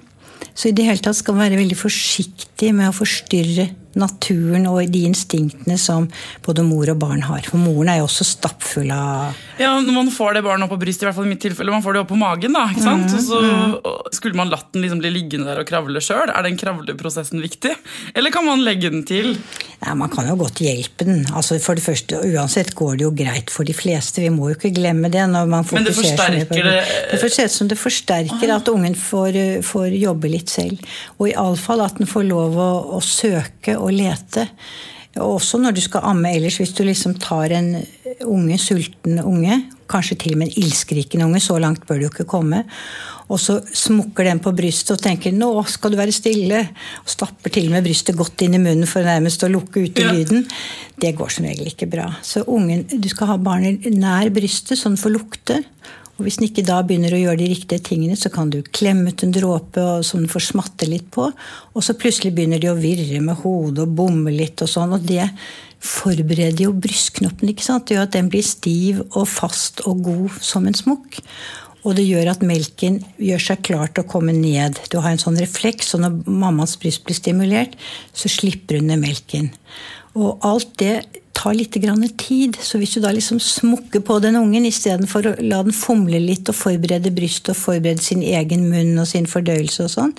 Så 0.55 0.69
i 0.69 0.73
det 0.73 0.85
hele 0.85 0.99
tatt 0.99 1.17
skal 1.17 1.35
man 1.35 1.51
være 1.51 1.61
veldig 1.61 1.77
forsiktig 1.77 2.75
med 2.75 2.89
å 2.89 2.97
forstyrre 2.97 3.69
naturen 3.97 4.67
og 4.71 4.83
de 4.93 5.03
instinktene 5.09 5.79
som 5.81 6.09
både 6.47 6.65
mor 6.67 6.89
og 6.93 6.99
barn 7.03 7.23
har. 7.27 7.43
For 7.49 7.59
moren 7.61 7.89
er 7.93 8.01
jo 8.03 8.09
også 8.09 8.27
stappfull 8.29 8.91
av 8.95 9.35
Ja, 9.59 9.73
Når 9.81 9.93
man 9.97 10.11
får 10.13 10.35
det 10.37 10.45
barnet 10.45 10.67
opp 10.69 10.75
på 10.77 10.81
brystet, 10.85 11.03
i 11.03 11.09
hvert 11.09 11.17
fall 11.17 11.27
i 11.29 11.33
mitt 11.33 11.41
tilfelle, 11.45 11.73
man 11.73 11.83
får 11.85 11.97
det 11.97 12.03
opp 12.05 12.11
på 12.13 12.19
magen, 12.21 12.53
da, 12.57 12.67
ikke 12.73 12.85
sant? 12.85 13.11
Mm, 13.11 13.25
så 13.25 14.13
Skulle 14.17 14.37
man 14.39 14.51
latt 14.53 14.69
den 14.73 14.83
liksom 14.85 15.01
bli 15.01 15.11
liggende 15.15 15.49
der 15.49 15.63
og 15.63 15.69
kravle 15.69 16.01
sjøl? 16.05 16.29
Er 16.31 16.43
den 16.47 16.59
kravleprosessen 16.61 17.41
viktig? 17.45 17.73
Eller 18.15 18.31
kan 18.35 18.45
man 18.47 18.63
legge 18.65 18.91
den 18.93 19.05
til? 19.09 19.37
Ja, 19.81 19.95
Man 19.95 20.11
kan 20.13 20.29
jo 20.29 20.37
godt 20.41 20.61
hjelpe 20.61 21.05
den. 21.09 21.25
Altså 21.33 21.59
for 21.63 21.75
det 21.79 21.85
første, 21.85 22.21
Uansett 22.37 22.75
går 22.77 22.97
det 22.99 23.07
jo 23.07 23.13
greit 23.17 23.51
for 23.53 23.65
de 23.69 23.75
fleste. 23.77 24.21
Vi 24.25 24.31
må 24.33 24.51
jo 24.51 24.57
ikke 24.59 24.75
glemme 24.77 25.11
det. 25.13 25.25
når 25.31 25.47
man 25.49 25.65
Men 25.73 25.85
det 25.85 25.95
fokuserer 25.97 26.37
mye 26.37 26.45
på 26.45 26.55
forsterker 26.57 26.65
det- 26.65 27.21
Det 27.23 27.33
ser 27.33 27.45
ut 27.45 27.51
som 27.51 27.69
det 27.69 27.79
forsterker 27.79 28.55
at 28.57 28.69
ungen 28.69 28.95
får, 28.95 29.37
eh, 29.37 29.61
får 29.63 29.89
jobbe 30.01 30.31
litt 30.31 30.49
selv. 30.49 30.79
Og 31.19 31.29
iallfall 31.31 31.81
at 31.85 31.99
den 31.99 32.07
får 32.07 32.29
lov 32.29 32.55
å, 32.55 32.71
å 32.97 33.01
søke 33.03 33.77
og 33.77 33.86
lete. 33.95 34.49
Også 35.17 35.57
når 35.59 35.73
du 35.73 35.81
skal 35.81 36.05
amme 36.05 36.35
ellers, 36.37 36.59
hvis 36.61 36.75
du 36.77 36.83
liksom 36.85 37.15
tar 37.21 37.55
en 37.57 37.71
unge, 38.29 38.59
sulten 38.61 39.21
unge, 39.23 39.63
kanskje 39.89 40.19
til 40.21 40.35
og 40.35 40.43
med 40.43 40.51
en 40.51 40.65
ildskrikende 40.65 41.25
unge, 41.25 41.41
så 41.41 41.57
langt 41.63 41.87
bør 41.87 41.97
du 41.97 42.07
jo 42.07 42.11
ikke 42.13 42.29
komme, 42.29 42.65
og 43.29 43.41
så 43.41 43.57
smukker 43.75 44.29
den 44.29 44.41
på 44.43 44.53
brystet 44.55 44.93
og 44.95 45.03
tenker 45.03 45.33
'nå 45.33 45.67
skal 45.67 45.91
du 45.91 45.97
være 45.97 46.13
stille', 46.13 46.69
og 47.03 47.09
stapper 47.09 47.51
til 47.51 47.67
og 47.67 47.73
med 47.73 47.85
brystet 47.85 48.17
godt 48.17 48.43
inn 48.43 48.55
i 48.55 48.59
munnen 48.59 48.87
for 48.87 49.03
nærmest 49.03 49.43
å 49.43 49.51
lukke 49.51 49.83
ute 49.89 50.03
Ja. 50.03 50.13
lyden, 50.13 50.47
det 51.01 51.17
går 51.17 51.31
som 51.31 51.45
regel 51.45 51.67
ikke 51.67 51.91
bra. 51.91 52.15
Så 52.23 52.45
ungen, 52.47 52.85
du 52.85 53.09
skal 53.09 53.27
ha 53.27 53.37
barnet 53.37 53.85
nær 53.87 54.29
brystet, 54.31 54.79
så 54.79 54.89
den 54.89 54.97
får 54.97 55.13
lukte. 55.13 55.65
Og 56.17 56.25
hvis 56.25 56.39
den 56.41 56.49
ikke 56.49 56.65
da 56.65 56.79
begynner 56.87 57.13
å 57.13 57.21
gjøre 57.21 57.43
de 57.43 57.51
riktige 57.51 57.85
tingene, 57.91 58.17
så 58.17 58.31
kan 58.33 58.49
du 58.53 58.63
klemme 58.65 59.13
ut 59.13 59.25
en 59.25 59.35
dråpe 59.35 59.85
som 60.07 60.23
den 60.23 60.33
får 60.33 60.47
smatte 60.49 60.89
litt 60.89 61.11
på. 61.13 61.29
Og 61.77 61.85
så 61.85 61.97
plutselig 61.99 62.33
begynner 62.37 62.63
de 62.63 62.71
å 62.73 62.79
virre 62.79 63.21
med 63.25 63.37
hodet 63.43 63.85
og 63.85 63.93
bomme 63.99 64.33
litt 64.33 64.65
og 64.65 64.71
sånn. 64.73 64.97
Og 64.97 65.05
det 65.05 65.29
forbereder 65.85 66.65
jo 66.65 66.73
brystknoppen. 66.73 67.53
ikke 67.53 67.67
sant? 67.67 67.87
Det 67.87 67.99
gjør 67.99 68.09
at 68.09 68.17
den 68.17 68.33
blir 68.33 68.47
stiv 68.47 69.05
og 69.11 69.29
fast 69.29 69.85
og 69.85 70.03
god 70.09 70.41
som 70.41 70.67
en 70.67 70.79
smokk. 70.79 71.21
Og 71.87 71.95
det 71.95 72.07
gjør 72.09 72.33
at 72.33 72.43
melken 72.43 72.99
gjør 73.23 73.45
seg 73.45 73.61
klar 73.69 73.93
til 73.93 74.03
å 74.03 74.11
komme 74.11 74.33
ned. 74.35 74.81
Du 74.91 74.99
har 74.99 75.13
en 75.13 75.23
sånn 75.23 75.39
refleks, 75.39 75.93
og 75.95 76.03
når 76.03 76.17
mammas 76.27 76.75
bryst 76.83 77.05
blir 77.07 77.19
stimulert, 77.19 77.77
så 78.17 78.33
slipper 78.33 78.81
hun 78.81 78.89
ned 78.91 79.05
melken. 79.05 79.53
Og 80.19 80.43
alt 80.49 80.73
det 80.81 80.97
tar 81.37 81.57
litt 81.57 81.77
grann 81.83 82.05
tid. 82.19 82.57
Så 82.61 82.81
hvis 82.81 82.95
du 82.97 83.03
da 83.05 83.13
liksom 83.15 83.41
smukker 83.43 84.03
på 84.05 84.19
den 84.25 84.39
ungen 84.41 84.67
istedenfor 84.69 85.31
å 85.31 85.35
la 85.45 85.63
den 85.67 85.77
fomle 85.77 86.21
litt 86.23 86.49
og 86.53 86.57
forberede 86.59 87.13
brystet 87.15 87.53
og 87.55 87.61
forberede 87.61 88.05
sin 88.05 88.25
egen 88.25 88.69
munn 88.71 88.97
og 89.03 89.09
sin 89.11 89.29
fordøyelse 89.31 89.87
og 89.87 89.93
sånn, 89.93 90.17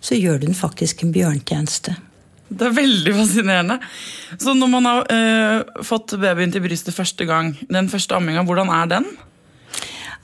så 0.00 0.18
gjør 0.18 0.42
du 0.42 0.50
den 0.50 0.58
faktisk 0.58 1.04
en 1.04 1.14
bjørntjeneste. 1.16 1.96
Det 2.48 2.64
er 2.64 2.76
veldig 2.76 3.12
fascinerende. 3.12 3.78
Så 4.40 4.54
når 4.56 4.70
man 4.72 4.86
har 4.88 5.08
øh, 5.12 5.82
fått 5.84 6.16
babyen 6.20 6.52
til 6.52 6.64
brystet 6.64 6.96
første 6.96 7.26
gang, 7.28 7.52
den 7.68 7.90
første 7.92 8.16
amminga, 8.16 8.44
hvordan 8.48 8.72
er 8.72 8.92
den? 8.96 9.08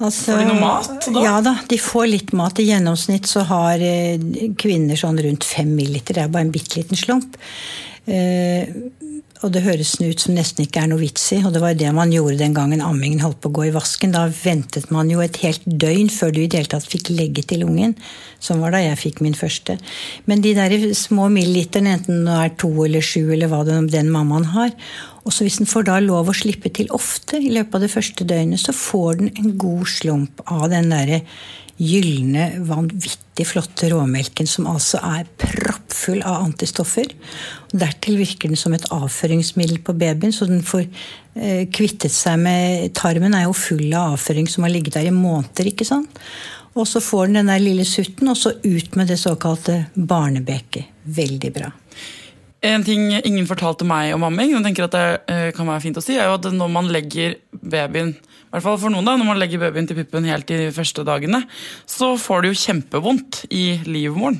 Altså, 0.03 0.33
Får 0.33 0.41
de 0.41 0.47
noe 0.49 0.59
mat 0.59 1.07
da? 1.07 1.21
Ja 1.23 1.35
da, 1.45 1.53
de 1.71 1.79
får 1.79 2.07
litt 2.11 2.33
mat. 2.35 2.59
I 2.59 2.71
gjennomsnitt 2.73 3.29
så 3.31 3.45
har 3.47 3.83
eh, 3.85 4.19
kvinner 4.59 4.99
sånn 4.99 5.21
rundt 5.23 5.47
fem 5.47 5.71
milliliter. 5.77 6.17
Det 6.17 6.25
er 6.25 6.33
bare 6.33 6.49
en 6.49 6.55
bitte 6.55 6.81
liten 6.81 6.99
slump. 6.99 7.37
Eh, 8.07 8.69
og 9.45 9.51
det 9.53 9.65
høres 9.67 9.93
ut 10.01 10.23
som 10.23 10.37
nesten 10.37 10.65
ikke 10.65 10.81
er 10.81 10.89
noe 10.89 11.03
vits 11.03 11.25
i. 11.37 11.41
Og 11.45 11.53
det 11.53 11.61
var 11.61 11.77
det 11.77 11.91
man 11.93 12.13
gjorde 12.13 12.39
den 12.41 12.55
gangen 12.57 12.81
ammingen 12.85 13.21
holdt 13.21 13.43
på 13.45 13.51
å 13.51 13.57
gå 13.59 13.67
i 13.69 13.75
vasken. 13.75 14.15
Da 14.15 14.25
ventet 14.33 14.89
man 14.95 15.11
jo 15.13 15.21
et 15.25 15.37
helt 15.43 15.65
døgn 15.67 16.09
før 16.13 16.33
du 16.33 16.41
i 16.41 16.47
det 16.49 16.63
hele 16.63 16.73
tatt 16.73 16.87
fikk 16.89 17.11
legge 17.13 17.45
til 17.51 17.67
ungen. 17.67 17.93
Som 18.45 18.63
var 18.65 18.73
da 18.73 18.81
jeg 18.81 19.01
fikk 19.03 19.21
min 19.25 19.37
første. 19.37 19.77
Men 20.31 20.45
de 20.45 20.55
der 20.57 20.77
små 20.97 21.29
milliliterne, 21.33 21.99
enten 21.99 22.25
det 22.29 22.39
er 22.41 22.55
to 22.61 22.73
eller 22.87 23.05
sju 23.05 23.35
eller 23.35 23.53
hva 23.53 23.65
det, 23.69 23.77
den 23.93 24.13
mammaen 24.13 24.49
har, 24.55 24.73
også 25.25 25.47
hvis 25.47 25.61
den 25.61 25.69
får 25.69 25.89
da 25.89 25.99
lov 26.05 26.29
å 26.29 26.37
slippe 26.37 26.73
til 26.73 26.89
ofte 26.93 27.41
i 27.41 27.53
løpet 27.53 27.79
av 27.79 27.85
det 27.85 27.93
første 27.93 28.29
døgnet, 28.29 28.61
så 28.61 28.77
får 28.77 29.21
den 29.21 29.31
en 29.41 29.55
god 29.61 29.89
slump 29.89 30.45
av 30.53 30.69
den 30.73 30.93
derre 30.93 31.23
gylne, 31.81 32.51
vanvittig 32.69 33.47
flotte 33.49 33.89
råmelken 33.91 34.47
som 34.49 34.69
altså 34.71 35.01
er 35.03 35.27
proppfull 35.41 36.23
av 36.23 36.45
antistoffer. 36.45 37.11
Dertil 37.75 38.19
virker 38.21 38.53
den 38.53 38.61
som 38.61 38.77
et 38.77 38.87
avføringsmiddel 38.95 39.81
på 39.85 39.97
babyen, 39.99 40.35
så 40.35 40.47
den 40.51 40.63
får 40.67 40.85
eh, 40.87 41.65
kvittet 41.75 42.15
seg 42.15 42.39
med 42.45 42.95
Tarmen 42.97 43.35
er 43.35 43.49
jo 43.49 43.57
full 43.59 43.89
av 43.91 44.15
avføring 44.15 44.51
som 44.51 44.67
har 44.67 44.75
ligget 44.75 45.01
der 45.01 45.11
i 45.11 45.15
måneder, 45.15 45.73
ikke 45.73 45.89
sant? 45.89 46.21
Og 46.75 46.87
så 46.91 47.03
får 47.03 47.29
den 47.29 47.41
den 47.43 47.53
der 47.53 47.63
lille 47.63 47.87
sutten, 47.87 48.31
og 48.31 48.39
så 48.39 48.57
ut 48.63 48.97
med 48.99 49.11
det 49.11 49.19
såkalte 49.21 49.85
barnebeket. 49.95 50.91
Veldig 51.05 51.53
bra. 51.55 51.71
En 52.65 52.85
ting 52.85 53.11
ingen 53.13 53.49
fortalte 53.49 53.85
meg 53.85 54.15
om 54.17 54.25
amming, 54.25 54.55
og 54.57 54.65
tenker 54.65 54.87
at 54.87 54.95
det 54.95 55.09
øh, 55.29 55.49
kan 55.57 55.69
være 55.69 55.83
fint 55.85 55.99
å 56.01 56.05
si, 56.05 56.17
er 56.17 56.31
jo 56.31 56.39
at 56.39 56.49
når 56.49 56.71
man 56.73 56.89
legger 56.93 57.37
babyen 57.61 58.15
i 58.15 58.55
hvert 58.55 58.65
fall 58.65 58.79
for 58.79 58.95
noen 58.95 59.05
da, 59.05 59.17
Når 59.19 59.27
man 59.27 59.41
legger 59.43 59.61
babyen 59.61 59.89
til 59.91 59.99
puppen 59.99 60.29
helt 60.31 60.47
de 60.47 60.71
første 60.73 61.03
dagene, 61.05 61.43
så 61.91 62.13
får 62.21 62.45
det 62.45 62.53
jo 62.53 62.61
kjempevondt 62.63 63.41
i 63.51 63.65
livmoren. 63.83 64.39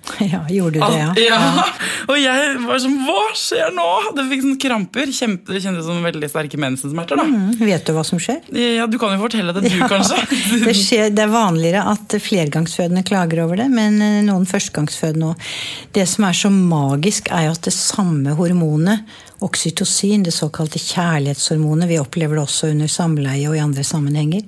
Ja, 0.32 0.40
gjorde 0.48 0.80
du 0.80 0.80
det, 0.80 0.98
ja? 0.98 1.12
ja. 1.22 1.64
Og 2.10 2.16
jeg 2.18 2.56
var 2.64 2.80
sånn 2.82 2.96
Hva 3.06 3.20
skjer 3.38 3.70
nå? 3.76 3.86
Det 4.16 4.24
fikk 4.30 4.42
sånn 4.44 4.58
kramper. 4.60 5.12
Kjempe, 5.14 5.54
det 5.54 5.62
kjentes 5.64 5.86
som 5.86 6.02
veldig 6.04 6.28
sterke 6.32 6.60
mensensmerter. 6.60 7.20
da. 7.20 7.26
Mm, 7.28 7.54
vet 7.60 7.86
du 7.86 7.94
hva 7.96 8.04
som 8.06 8.20
skjer? 8.22 8.40
Ja, 8.56 8.88
Du 8.90 8.98
kan 9.00 9.14
jo 9.14 9.20
fortelle 9.22 9.54
det, 9.56 9.64
du, 9.68 9.70
ja, 9.78 9.88
kanskje? 9.90 10.18
det, 10.66 10.74
skjer, 10.76 11.08
det 11.14 11.24
er 11.24 11.32
vanligere 11.32 11.84
at 11.92 12.16
flergangsfødende 12.24 13.04
klager 13.06 13.44
over 13.46 13.60
det, 13.62 13.68
men 13.72 14.00
eh, 14.04 14.20
noen 14.26 14.48
førstegangsfødende 14.50 15.32
òg. 15.32 15.50
Det 15.96 16.06
som 16.10 16.26
er 16.28 16.36
så 16.36 16.52
magisk, 16.52 17.30
er 17.34 17.48
jo 17.48 17.56
at 17.56 17.64
det 17.68 17.74
samme 17.76 18.36
hormonet, 18.38 19.06
oksytocin, 19.44 20.24
det 20.26 20.34
såkalte 20.34 20.78
kjærlighetshormonet 20.78 21.88
Vi 21.90 21.98
opplever 22.00 22.36
det 22.36 22.42
også 22.44 22.70
under 22.74 22.90
samleie 22.90 23.48
og 23.48 23.56
i 23.56 23.62
andre 23.62 23.84
sammenhenger. 23.84 24.42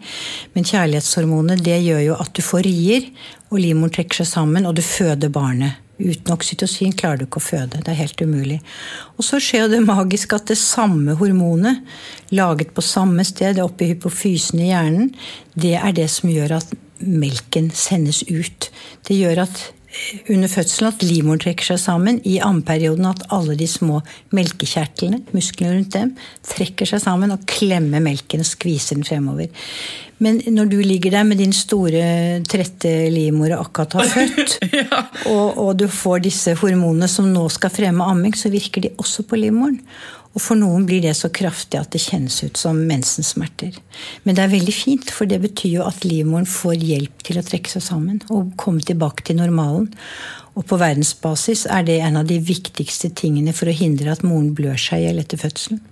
Men 0.54 0.66
kjærlighetshormonet 0.68 1.64
det 1.64 1.78
gjør 1.84 2.02
jo 2.06 2.18
at 2.20 2.34
du 2.36 2.42
får 2.44 2.66
rier, 2.68 3.08
og 3.52 3.60
livmoren 3.60 3.92
trekker 3.94 4.22
seg 4.22 4.30
sammen, 4.30 4.66
og 4.68 4.76
du 4.76 4.82
føder 4.84 5.32
barnet. 5.32 5.80
Uten 6.02 6.32
oksytocin 6.34 6.94
klarer 6.98 7.20
du 7.20 7.26
ikke 7.26 7.38
å 7.38 7.44
føde. 7.44 7.82
Det 7.82 7.92
er 7.92 8.00
helt 8.00 8.22
umulig. 8.24 8.58
Og 9.18 9.26
så 9.26 9.38
skjer 9.42 9.68
det 9.70 9.82
magisk 9.84 10.32
at 10.34 10.48
det 10.50 10.58
samme 10.58 11.14
hormonet, 11.20 11.82
laget 12.34 12.72
på 12.74 12.84
samme 12.84 13.24
sted, 13.28 13.60
oppe 13.62 13.86
i 13.86 13.92
hypofysen 13.92 14.62
i 14.64 14.72
hjernen, 14.72 15.12
det 15.54 15.76
er 15.78 15.94
det 15.94 16.08
som 16.10 16.32
gjør 16.32 16.56
at 16.58 16.74
melken 17.02 17.70
sendes 17.74 18.22
ut. 18.30 18.70
Det 19.06 19.18
gjør 19.18 19.44
at 19.44 19.62
under 20.30 20.48
fødselen 20.48 20.92
at 20.92 21.04
livmoren 21.04 21.42
trekker 21.42 21.72
seg 21.72 21.80
sammen. 21.82 22.20
I 22.28 22.38
ammeperioden 22.44 23.08
at 23.08 23.26
alle 23.34 23.56
de 23.58 23.68
små 23.68 24.00
melkekjertlene, 24.34 25.22
musklene 25.36 25.74
rundt 25.76 25.96
dem, 25.96 26.14
trekker 26.48 26.88
seg 26.88 27.02
sammen 27.04 27.34
og 27.34 27.44
klemmer 27.50 28.02
melken 28.04 28.44
og 28.44 28.48
skviser 28.48 28.98
den 28.98 29.06
fremover. 29.08 29.52
Men 30.22 30.38
når 30.54 30.70
du 30.70 30.78
ligger 30.84 31.16
der 31.16 31.26
med 31.26 31.40
din 31.42 31.54
store, 31.56 32.40
trette 32.46 32.90
livmor 33.10 33.56
og 33.56 33.66
akkurat 33.66 33.96
har 33.98 34.10
født, 34.12 34.58
ja. 34.80 35.04
og, 35.26 35.58
og, 35.58 35.72
du 35.80 35.88
får 35.90 36.22
disse 36.28 36.54
hormonene 36.60 37.08
som 37.10 37.30
nå 37.32 37.48
skal 37.50 37.72
fremme 37.74 38.06
amming, 38.06 38.36
så 38.38 38.52
virker 38.52 38.86
de 38.86 38.94
også 39.02 39.26
på 39.26 39.40
livmoren. 39.40 39.80
Og 40.32 40.40
for 40.40 40.56
noen 40.56 40.86
blir 40.88 41.02
det 41.04 41.12
så 41.18 41.28
kraftig 41.34 41.76
at 41.76 41.92
det 41.92 42.00
kjennes 42.00 42.38
ut 42.40 42.56
som 42.56 42.78
mensensmerter. 42.88 43.76
Men 44.24 44.36
det 44.36 44.46
er 44.46 44.54
veldig 44.54 44.74
fint, 44.74 45.12
for 45.12 45.28
det 45.28 45.42
betyr 45.42 45.74
jo 45.76 45.84
at 45.84 46.06
livmoren 46.08 46.48
får 46.48 46.78
hjelp 46.80 47.26
til 47.28 47.40
å 47.40 47.44
trekke 47.44 47.72
seg 47.74 47.84
sammen 47.84 48.22
og 48.32 48.54
komme 48.60 48.80
tilbake 48.80 49.26
til 49.28 49.36
normalen. 49.42 49.90
Og 50.56 50.64
på 50.68 50.80
verdensbasis 50.80 51.66
er 51.72 51.84
det 51.88 52.00
en 52.00 52.16
av 52.20 52.28
de 52.28 52.40
viktigste 52.40 53.12
tingene 53.16 53.52
for 53.56 53.68
å 53.68 53.76
hindre 53.76 54.12
at 54.12 54.24
moren 54.24 54.54
blør 54.56 54.80
seg 54.80 55.02
i 55.02 55.10
hjel 55.10 55.20
etter 55.20 55.40
fødselen. 55.40 55.84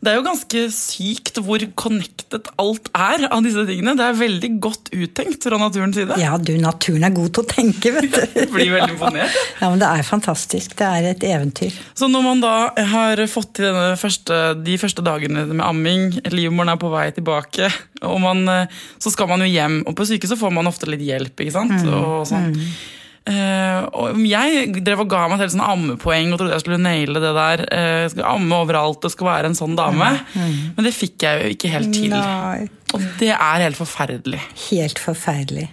Det 0.00 0.08
er 0.08 0.16
jo 0.16 0.24
ganske 0.24 0.60
sykt 0.72 1.38
hvor 1.44 1.60
connected 1.76 2.46
alt 2.60 2.86
er 2.96 3.26
av 3.28 3.42
disse 3.44 3.66
tingene. 3.68 3.92
Det 3.98 4.04
er 4.06 4.16
veldig 4.16 4.50
godt 4.64 4.88
uttenkt 4.96 5.44
fra 5.44 5.58
naturens 5.60 5.98
side. 5.98 6.16
Ja, 6.22 6.38
du, 6.40 6.54
naturen 6.60 7.04
er 7.04 7.12
god 7.12 7.34
til 7.36 7.44
å 7.44 7.50
tenke, 7.50 7.92
vet 7.92 8.08
du. 8.14 8.22
Jeg 8.40 8.48
blir 8.48 8.72
veldig 8.72 8.94
imponert. 8.94 9.36
Ja, 9.60 9.68
men 9.68 9.82
det 9.82 9.90
er 9.90 10.06
fantastisk. 10.08 10.72
Det 10.78 10.86
er 10.88 11.10
et 11.10 11.26
eventyr. 11.28 11.76
Så 11.92 12.08
når 12.08 12.24
man 12.24 12.40
da 12.40 12.54
har 12.94 13.20
fått 13.28 13.58
til 13.60 13.76
første, 14.00 14.38
de 14.64 14.78
første 14.80 15.04
dagene 15.04 15.44
med 15.50 15.64
amming, 15.66 16.06
livmoren 16.32 16.72
er 16.72 16.80
på 16.80 16.92
vei 16.94 17.10
tilbake, 17.16 17.68
og 18.00 18.22
man, 18.24 18.48
så 18.96 19.12
skal 19.12 19.28
man 19.28 19.44
jo 19.44 19.50
hjem. 19.52 19.82
Og 19.84 19.98
på 19.98 20.08
sykehuset 20.08 20.40
får 20.40 20.56
man 20.56 20.70
ofte 20.70 20.88
litt 20.88 21.04
hjelp, 21.04 21.36
ikke 21.44 21.58
sant. 21.58 21.76
Mm, 21.76 21.92
og 22.00 22.24
sånn. 22.30 22.56
Mm. 22.56 22.72
Uh, 23.28 23.84
og 24.00 24.20
jeg 24.24 24.70
drev 24.80 25.02
og 25.04 25.10
ga 25.12 25.26
meg 25.28 25.42
selv 25.42 25.52
sånn 25.52 25.62
ammepoeng 25.62 26.32
og 26.32 26.40
trodde 26.40 26.54
jeg 26.54 26.62
skulle 26.64 26.80
naile 26.80 27.20
det 27.20 27.32
der. 27.36 27.62
Uh, 27.68 28.04
skal 28.12 28.28
amme 28.32 28.60
overalt, 28.64 29.02
det 29.04 29.12
skal 29.12 29.28
være 29.28 29.50
en 29.50 29.58
sånn 29.58 29.76
dame. 29.78 30.08
Mm. 30.32 30.54
Men 30.76 30.88
det 30.88 30.94
fikk 30.96 31.26
jeg 31.26 31.42
jo 31.42 31.50
ikke 31.54 31.72
helt 31.74 31.92
til. 31.94 32.14
Nei. 32.14 32.70
Og 32.96 33.04
det 33.20 33.34
er 33.36 33.66
helt 33.66 33.78
forferdelig. 33.78 34.40
Helt 34.70 35.02
forferdelig. 35.02 35.68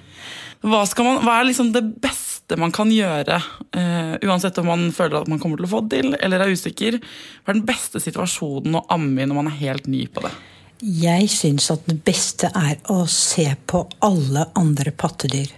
Hva, 0.65 0.83
man, 1.05 1.21
hva 1.23 1.37
er 1.37 1.47
liksom 1.47 1.71
det 1.75 1.83
beste 2.03 2.57
man 2.59 2.73
kan 2.75 2.91
gjøre, 2.91 3.39
uh, 3.77 4.13
uansett 4.27 4.59
om 4.59 4.67
man 4.71 4.87
føler 4.95 5.21
at 5.21 5.31
man 5.31 5.39
kommer 5.41 5.59
til 5.59 5.69
å 5.69 5.71
få 5.71 5.83
det 5.85 6.01
til, 6.01 6.19
eller 6.19 6.43
er 6.43 6.51
usikker? 6.51 6.99
Hva 6.99 7.53
er 7.53 7.59
den 7.61 7.67
beste 7.67 8.01
situasjonen 8.03 8.79
å 8.79 8.85
amme 8.97 9.23
i 9.23 9.29
når 9.29 9.39
man 9.39 9.51
er 9.51 9.59
helt 9.63 9.89
ny 9.91 10.03
på 10.11 10.25
det? 10.25 10.35
Jeg 10.77 11.25
syns 11.33 11.71
at 11.73 11.87
det 11.89 11.95
beste 12.05 12.51
er 12.53 12.75
å 12.93 12.99
se 13.09 13.47
på 13.65 13.79
alle 14.05 14.43
andre 14.59 14.91
pattedyr. 14.93 15.49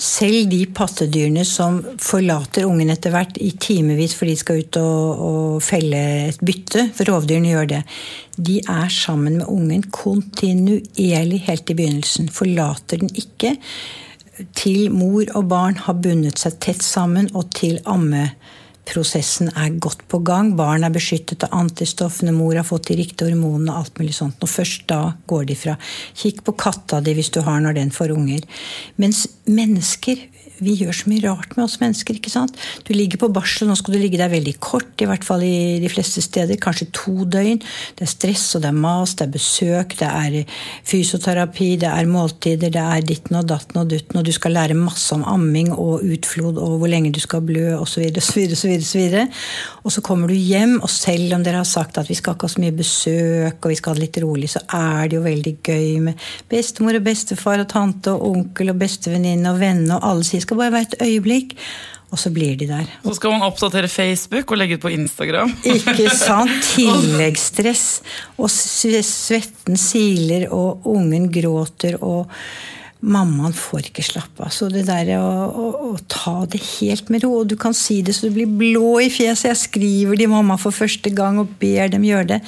Selv 0.00 0.48
de 0.48 0.62
pattedyrene 0.72 1.44
som 1.48 1.82
forlater 2.00 2.64
ungen 2.64 2.92
etter 2.92 3.12
hvert 3.12 3.36
i 3.44 3.50
timevis 3.60 4.16
fordi 4.16 4.32
de 4.32 4.40
skal 4.40 4.62
ut 4.62 4.78
og, 4.80 5.20
og 5.28 5.64
felle 5.64 6.00
et 6.30 6.40
bytte, 6.40 6.86
for 6.96 7.12
rovdyrene 7.12 7.52
gjør 7.52 7.70
det, 7.74 7.82
de 8.40 8.56
er 8.62 8.88
sammen 8.92 9.36
med 9.42 9.52
ungen 9.52 9.84
kontinuerlig 9.92 11.44
helt 11.44 11.68
i 11.68 11.76
begynnelsen. 11.76 12.32
Forlater 12.32 13.04
den 13.04 13.12
ikke 13.20 13.58
til 14.56 14.88
mor 14.90 15.28
og 15.36 15.48
barn 15.52 15.76
har 15.84 16.00
bundet 16.00 16.40
seg 16.40 16.56
tett 16.64 16.82
sammen, 16.82 17.28
og 17.36 17.52
til 17.54 17.82
amme 17.84 18.30
prosessen 18.88 19.50
er 19.56 19.78
godt 19.82 20.04
på 20.10 20.20
gang. 20.26 20.52
Barn 20.58 20.84
er 20.84 20.92
beskyttet 20.94 21.46
av 21.46 21.54
antistoffene, 21.56 22.34
mor 22.36 22.56
har 22.58 22.66
fått 22.68 22.90
de 22.90 22.98
riktige 23.00 23.30
hormonene 23.30 23.72
og 23.72 23.84
alt 23.84 24.00
mulig 24.00 24.14
sånt. 24.16 24.42
Og 24.44 24.50
først 24.50 24.86
da 24.90 25.00
går 25.30 25.48
de 25.50 25.58
fra. 25.58 25.76
Kikk 26.20 26.44
på 26.46 26.56
katta 26.60 27.00
di 27.04 27.16
hvis 27.16 27.32
du 27.34 27.40
har 27.46 27.62
når 27.64 27.78
den 27.80 27.94
får 27.94 28.14
unger. 28.14 28.44
Mens 29.00 29.24
mennesker 29.48 30.26
vi 30.62 30.76
gjør 30.78 30.94
så 30.94 31.10
mye 31.10 31.24
rart 31.24 31.56
med 31.56 31.64
oss 31.66 31.78
mennesker. 31.80 32.18
ikke 32.18 32.32
sant? 32.32 32.56
Du 32.86 32.92
ligger 32.94 33.18
på 33.20 33.30
barsel, 33.34 33.66
nå 33.68 33.76
skal 33.78 33.96
du 33.96 34.00
ligge 34.00 34.20
der 34.20 34.30
veldig 34.32 34.54
kort, 34.62 34.92
i 35.02 35.08
hvert 35.08 35.26
fall 35.26 35.42
i 35.42 35.80
de 35.82 35.90
fleste 35.90 36.22
steder. 36.22 36.60
Kanskje 36.62 36.90
to 36.94 37.24
døgn. 37.26 37.60
Det 37.98 38.06
er 38.06 38.10
stress, 38.10 38.46
og 38.54 38.62
det 38.62 38.70
er 38.70 38.78
mas, 38.84 39.16
det 39.18 39.26
er 39.26 39.34
besøk, 39.34 39.96
det 39.98 40.10
er 40.10 40.56
fysioterapi, 40.86 41.70
det 41.82 41.90
er 41.90 42.10
måltider, 42.10 42.72
det 42.74 42.84
er 42.84 43.06
ditten 43.06 43.40
og 43.40 43.48
datten 43.50 43.82
og 43.82 43.90
dutten, 43.90 44.20
og 44.20 44.26
du 44.26 44.32
skal 44.34 44.54
lære 44.54 44.78
masse 44.78 45.10
om 45.14 45.24
amming 45.28 45.72
og 45.72 46.04
utflod 46.04 46.60
og 46.62 46.78
hvor 46.80 46.90
lenge 46.90 47.12
du 47.14 47.20
skal 47.22 47.42
blø 47.44 47.74
osv. 47.78 48.06
osv. 48.14 49.18
Og 49.84 49.92
så 49.92 50.04
kommer 50.04 50.30
du 50.30 50.36
hjem, 50.38 50.78
og 50.82 50.90
selv 50.92 51.34
om 51.36 51.44
dere 51.44 51.62
har 51.62 51.68
sagt 51.68 51.98
at 51.98 52.10
vi 52.10 52.18
skal 52.18 52.36
ikke 52.36 52.48
ha 52.48 52.54
så 52.54 52.62
mye 52.62 52.76
besøk, 52.78 53.58
og 53.58 53.72
vi 53.72 53.78
skal 53.80 53.94
ha 53.94 53.98
det 53.98 54.06
litt 54.06 54.20
rolig, 54.22 54.52
så 54.54 54.62
er 54.70 55.10
det 55.10 55.18
jo 55.18 55.24
veldig 55.26 55.54
gøy 55.64 55.90
med 56.06 56.24
bestemor 56.50 56.98
og 56.98 57.06
bestefar 57.06 57.62
og 57.62 57.68
tante 57.72 58.14
og 58.14 58.24
onkel 58.30 58.72
og 58.72 58.80
bestevenninne 58.80 59.52
og 59.52 59.60
venner, 59.60 59.98
og 59.98 60.10
alle 60.12 60.26
sier 60.26 60.43
skal 60.44 60.60
bare 60.60 60.74
være 60.76 60.90
et 60.92 61.02
øyeblikk. 61.08 61.58
Og 62.14 62.20
så 62.20 62.30
blir 62.30 62.54
de 62.54 62.68
der. 62.68 62.86
Så 63.02 63.16
skal 63.16 63.32
man 63.34 63.42
oppdatere 63.42 63.88
Facebook 63.90 64.52
og 64.54 64.60
legge 64.60 64.76
ut 64.78 64.84
på 64.84 64.92
Instagram. 64.94 65.50
Ikke 65.66 66.06
sant? 66.14 66.52
Tilleggsstress. 66.76 67.88
Og 68.38 68.52
svetten 68.52 69.80
siler, 69.80 70.46
og 70.54 70.86
ungen 70.94 71.26
gråter, 71.34 71.98
og 71.98 72.30
mammaen 73.04 73.52
får 73.56 73.90
ikke 73.90 74.04
slappe 74.06 74.46
av. 74.46 74.52
Så 74.54 74.70
det 74.72 74.86
der 74.88 75.10
å, 75.18 75.26
å, 75.50 75.66
å, 75.90 75.92
ta 76.08 76.36
det 76.50 76.62
helt 76.78 77.10
med 77.12 77.26
ro, 77.26 77.34
og 77.42 77.50
du 77.50 77.56
kan 77.60 77.74
si 77.76 77.98
det 78.06 78.14
så 78.16 78.30
du 78.30 78.38
blir 78.38 78.48
blå 78.62 78.96
i 79.02 79.10
fjeset. 79.12 79.50
Jeg 79.50 79.62
skriver 79.64 80.20
til 80.20 80.32
mamma 80.32 80.56
for 80.60 80.76
første 80.76 81.12
gang 81.14 81.42
og 81.42 81.52
ber 81.60 81.92
dem 81.92 82.06
gjøre 82.06 82.36
det. 82.36 82.40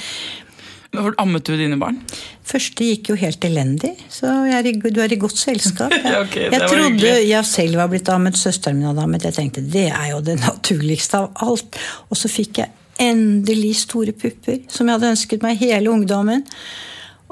Ammet 1.22 1.46
du 1.46 1.54
dine 1.58 1.78
barn? 1.80 1.98
Første 2.46 2.86
gikk 2.86 3.10
jo 3.12 3.18
helt 3.18 3.44
elendig, 3.46 3.92
så 4.12 4.30
er 4.46 4.66
i, 4.68 4.74
du 4.78 5.00
er 5.02 5.12
i 5.12 5.20
godt 5.20 5.38
selskap. 5.40 5.94
Ja. 6.06 6.22
okay, 6.22 6.48
jeg 6.52 6.68
trodde 6.70 7.12
jeg 7.26 7.48
selv 7.48 7.80
var 7.80 7.90
blitt 7.90 8.08
ammet, 8.12 8.38
søsteren 8.38 8.78
min 8.78 8.88
hadde 8.90 9.02
ammet. 9.02 9.24
Jeg 9.26 9.34
tenkte 9.36 9.64
det 9.64 9.88
er 9.90 10.10
jo 10.12 10.20
det 10.24 10.38
naturligste 10.40 11.22
av 11.24 11.46
alt. 11.46 11.78
Og 12.10 12.20
så 12.20 12.30
fikk 12.30 12.62
jeg 12.62 12.72
endelig 13.02 13.74
store 13.82 14.14
pupper, 14.16 14.62
som 14.72 14.86
jeg 14.86 14.98
hadde 14.98 15.14
ønsket 15.16 15.44
meg 15.44 15.58
hele 15.60 15.92
ungdommen. 15.92 16.44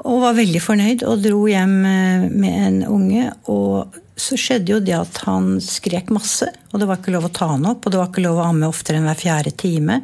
Og 0.05 0.21
var 0.25 0.35
veldig 0.37 0.61
fornøyd 0.61 1.05
og 1.07 1.23
dro 1.23 1.45
hjem 1.49 1.77
eh, 1.87 2.25
med 2.29 2.57
en 2.67 2.81
unge. 2.97 3.29
Og 3.51 3.95
så 4.15 4.37
skjedde 4.39 4.71
jo 4.71 4.79
det 4.79 4.95
at 4.95 5.17
han 5.25 5.57
skrek 5.63 6.11
masse, 6.15 6.47
og 6.71 6.79
det 6.79 6.87
var 6.87 7.01
ikke 7.01 7.11
lov 7.11 7.27
å 7.27 7.33
ta 7.35 7.49
han 7.51 7.67
opp. 7.67 7.83
Og 7.83 7.91
det 7.91 7.99
var 7.99 8.09
ikke 8.09 8.23
lov 8.23 8.39
å 8.39 8.47
amme 8.47 8.69
oftere 8.71 9.01
enn 9.01 9.07
hver 9.09 9.19
fjerde 9.19 9.51
time. 9.59 9.99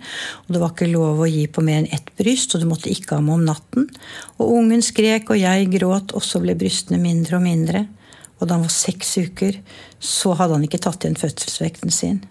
Og 0.46 0.52
det 0.52 0.62
var 0.62 0.74
ikke 0.74 0.90
lov 0.92 1.24
å 1.24 1.30
gi 1.32 1.46
på 1.48 1.64
mer 1.64 1.80
enn 1.82 1.90
ett 1.96 2.12
bryst, 2.20 2.56
og 2.56 2.64
du 2.64 2.68
måtte 2.68 2.92
ikke 2.92 3.18
amme 3.18 3.38
om 3.38 3.46
natten. 3.48 3.88
Og 4.38 4.54
ungen 4.60 4.84
skrek, 4.84 5.32
og 5.32 5.40
jeg 5.40 5.72
gråt, 5.78 6.16
og 6.18 6.28
så 6.28 6.44
ble 6.44 6.58
brystene 6.60 7.00
mindre 7.00 7.40
og 7.40 7.46
mindre. 7.48 7.86
Og 8.40 8.48
da 8.48 8.58
han 8.58 8.66
var 8.68 8.76
seks 8.76 9.16
uker, 9.22 9.62
så 10.02 10.36
hadde 10.36 10.60
han 10.60 10.68
ikke 10.68 10.84
tatt 10.84 11.06
igjen 11.06 11.20
fødselsvekten 11.20 11.96
sin. 11.96 12.24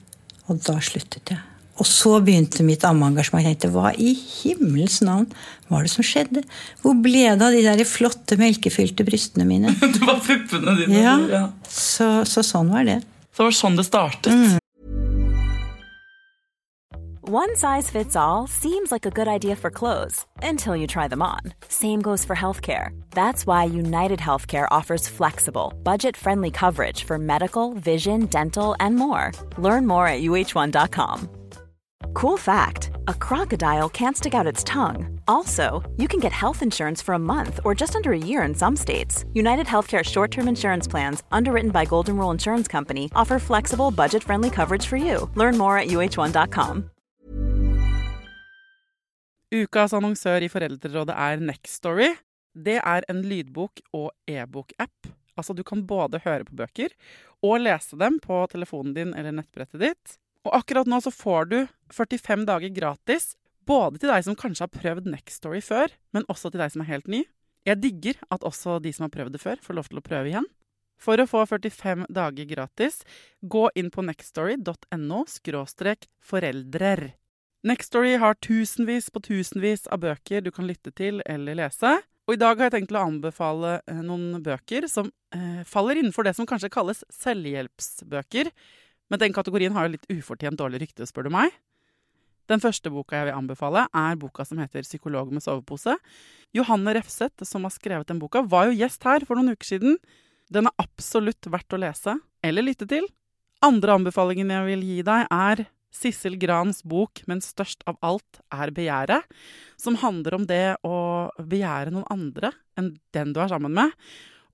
Og 0.51 0.61
da 0.67 0.77
sluttet 0.85 1.33
jeg. 1.33 1.50
Og 1.81 1.89
så 1.89 2.19
begynte 2.21 2.65
mitt 2.67 2.85
ammeengasjement. 2.85 3.47
Jeg 3.47 3.57
tenkte 3.57 3.73
hva 3.73 3.95
i 3.97 4.13
himmelens 4.13 5.01
navn 5.05 5.31
var 5.71 5.87
det 5.87 5.93
som 5.95 6.05
skjedde? 6.05 6.43
Hvor 6.83 6.97
ble 7.01 7.25
det 7.31 7.47
av 7.47 7.55
de 7.57 7.65
der 7.65 7.89
flotte 7.89 8.37
melkefylte 8.41 9.07
brystene 9.07 9.49
mine? 9.49 9.73
det 9.81 10.03
var 10.05 10.21
puppene 10.25 10.77
dine. 10.83 11.01
Ja, 11.01 11.17
ja. 11.31 11.45
Så, 11.65 12.27
så, 12.29 12.45
sånn 12.45 12.73
var 12.73 12.85
det. 12.89 13.01
Så 13.33 13.41
det 13.41 13.49
var 13.49 13.63
sånn 13.63 13.81
det 13.81 13.87
startet. 13.89 14.35
Mm. 14.35 14.59
One 17.31 17.55
size 17.55 17.89
fits 17.89 18.17
all 18.17 18.49
seems 18.49 18.91
like 18.91 19.07
a 19.07 19.11
good 19.15 19.29
idea 19.29 19.55
for 19.55 19.71
clothes 19.71 20.27
until 20.43 20.75
you 20.75 20.89
try 20.89 21.07
them 21.07 21.23
on. 21.23 21.55
Same 21.69 22.03
goes 22.03 22.25
for 22.25 22.35
healthcare. 22.35 22.91
That's 23.13 23.47
why 23.47 23.65
United 23.65 24.19
Healthcare 24.19 24.67
offers 24.71 25.07
flexible, 25.07 25.73
budget 25.85 26.17
friendly 26.17 26.51
coverage 26.51 27.05
for 27.05 27.19
medical, 27.19 27.75
vision, 27.75 28.27
dental, 28.27 28.75
and 28.81 28.97
more. 28.97 29.31
Learn 29.59 29.87
more 29.87 30.09
at 30.09 30.23
uh1.com. 30.23 31.40
Cool 32.15 32.37
fact 32.39 32.91
a 33.09 33.15
crocodile 33.15 33.89
can't 33.89 34.17
stick 34.17 34.35
out 34.35 34.47
its 34.47 34.65
tongue. 34.65 35.21
Also, 35.29 35.83
you 35.97 36.09
can 36.09 36.21
get 36.21 36.33
health 36.33 36.63
insurance 36.63 37.05
for 37.05 37.15
a 37.15 37.19
month 37.19 37.61
or 37.65 37.75
just 37.75 37.97
under 37.97 38.13
a 38.13 38.19
year 38.19 38.43
in 38.43 38.55
some 38.55 38.77
states. 38.77 39.25
United 39.33 39.67
Healthcare 39.67 40.05
short 40.05 40.31
term 40.31 40.49
insurance 40.49 40.89
plans, 40.91 41.23
underwritten 41.33 41.71
by 41.71 41.85
Golden 41.85 42.17
Rule 42.17 42.31
Insurance 42.31 42.69
Company, 42.69 43.11
offer 43.15 43.39
flexible, 43.39 43.91
budget 43.91 44.23
friendly 44.23 44.51
coverage 44.51 44.87
for 44.87 44.97
you. 44.97 45.31
Learn 45.35 45.57
more 45.59 45.79
at 45.79 45.89
uh1.com. 45.89 46.91
Ukas 49.53 49.93
annonsør 49.93 50.45
i 50.47 50.49
Foreldrerådet 50.49 51.15
er 51.19 51.41
Nextory. 51.43 52.13
Det 52.55 52.77
er 52.79 53.03
en 53.11 53.23
lydbok- 53.23 53.83
og 53.93 54.13
e-bok-app. 54.31 55.09
Altså, 55.37 55.55
du 55.55 55.63
kan 55.67 55.83
både 55.87 56.21
høre 56.25 56.45
på 56.45 56.55
bøker 56.55 56.95
og 57.43 57.61
lese 57.65 57.99
dem 57.99 58.21
på 58.23 58.45
telefonen 58.53 58.95
din 58.95 59.15
eller 59.15 59.35
nettbrettet 59.35 59.81
ditt. 59.83 60.19
Og 60.47 60.55
akkurat 60.57 60.89
nå 60.89 61.01
så 61.05 61.13
får 61.13 61.51
du 61.51 61.59
45 61.93 62.47
dager 62.49 62.73
gratis, 62.73 63.35
både 63.69 64.01
til 64.01 64.11
deg 64.13 64.25
som 64.25 64.39
kanskje 64.39 64.67
har 64.67 64.73
prøvd 64.73 65.11
Nextory 65.13 65.61
før, 65.65 65.93
men 66.17 66.27
også 66.33 66.51
til 66.51 66.63
deg 66.63 66.73
som 66.73 66.85
er 66.85 66.91
helt 66.95 67.11
ny. 67.13 67.25
Jeg 67.69 67.83
digger 67.83 68.21
at 68.33 68.47
også 68.47 68.79
de 68.81 68.93
som 68.97 69.07
har 69.07 69.15
prøvd 69.15 69.37
det 69.37 69.43
før, 69.43 69.61
får 69.61 69.77
lov 69.77 69.91
til 69.91 70.01
å 70.01 70.05
prøve 70.07 70.33
igjen. 70.33 70.49
For 71.01 71.21
å 71.21 71.29
få 71.29 71.47
45 71.49 72.07
dager 72.13 72.49
gratis, 72.49 73.01
gå 73.41 73.69
inn 73.79 73.89
på 73.93 74.05
nextstory.no 74.05 75.25
foreldrer. 76.31 77.05
Nextory 77.65 78.15
har 78.21 78.37
tusenvis 78.41 79.11
på 79.13 79.21
tusenvis 79.21 79.87
av 79.93 80.01
bøker 80.05 80.45
du 80.45 80.51
kan 80.53 80.69
lytte 80.69 80.93
til 80.97 81.21
eller 81.29 81.59
lese. 81.61 81.99
Og 82.29 82.37
i 82.37 82.41
dag 82.41 82.57
har 82.57 82.69
jeg 82.69 82.77
tenkt 82.79 82.95
å 82.95 83.03
anbefale 83.03 83.81
eh, 83.91 84.01
noen 84.05 84.41
bøker 84.45 84.87
som 84.89 85.09
eh, 85.35 85.61
faller 85.69 85.99
innenfor 86.01 86.25
det 86.25 86.37
som 86.37 86.49
kanskje 86.49 86.71
kalles 86.73 87.03
selvhjelpsbøker. 87.13 88.53
Men 89.11 89.21
den 89.23 89.35
kategorien 89.35 89.75
har 89.75 89.87
jo 89.87 89.97
litt 89.97 90.09
ufortjent 90.11 90.59
dårlig 90.61 90.85
rykte, 90.85 91.07
spør 91.09 91.27
du 91.27 91.35
meg. 91.35 91.53
Den 92.51 92.63
første 92.63 92.91
boka 92.91 93.19
jeg 93.19 93.29
vil 93.29 93.37
anbefale, 93.39 93.85
er 93.95 94.19
boka 94.19 94.45
som 94.47 94.59
heter 94.59 94.83
'Psykolog 94.83 95.31
med 95.31 95.43
sovepose'. 95.43 95.99
Johanne 96.55 96.95
Refseth, 96.95 97.45
som 97.45 97.63
har 97.63 97.71
skrevet 97.71 98.07
den 98.07 98.19
boka, 98.19 98.43
var 98.43 98.67
jo 98.67 98.79
gjest 98.79 99.05
her 99.05 99.25
for 99.25 99.37
noen 99.37 99.55
uker 99.55 99.67
siden. 99.79 99.99
Den 100.51 100.67
er 100.67 100.75
absolutt 100.79 101.47
verdt 101.47 101.71
å 101.71 101.79
lese, 101.79 102.19
eller 102.43 102.63
lytte 102.63 102.89
til. 102.89 103.07
Andre 103.63 103.93
anbefalingen 103.93 104.51
jeg 104.51 104.67
vil 104.67 104.83
gi 104.83 105.03
deg, 105.03 105.27
er 105.31 105.67
Sissel 105.93 106.37
Grans 106.39 106.83
bok 106.83 107.23
'Men 107.27 107.41
størst 107.41 107.83
av 107.87 107.99
alt 108.03 108.41
er 108.51 108.71
begjæret', 108.71 109.25
som 109.77 109.97
handler 109.97 110.35
om 110.35 110.47
det 110.47 110.77
å 110.83 111.31
begjære 111.39 111.93
noen 111.93 112.07
andre 112.11 112.53
enn 112.77 112.99
den 113.13 113.33
du 113.33 113.41
er 113.41 113.49
sammen 113.49 113.73
med. 113.73 113.93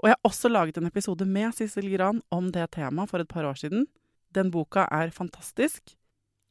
Og 0.03 0.09
jeg 0.09 0.17
har 0.17 0.31
også 0.31 0.51
laget 0.51 0.77
en 0.77 0.87
episode 0.87 1.25
med 1.27 1.55
Sissel 1.55 1.89
Gran 1.89 2.21
om 2.31 2.51
det 2.51 2.73
temaet 2.73 3.09
for 3.09 3.21
et 3.21 3.29
par 3.29 3.45
år 3.45 3.57
siden. 3.57 3.87
Den 4.37 4.53
boka 4.53 4.87
er 4.93 5.15
fantastisk. 5.15 5.97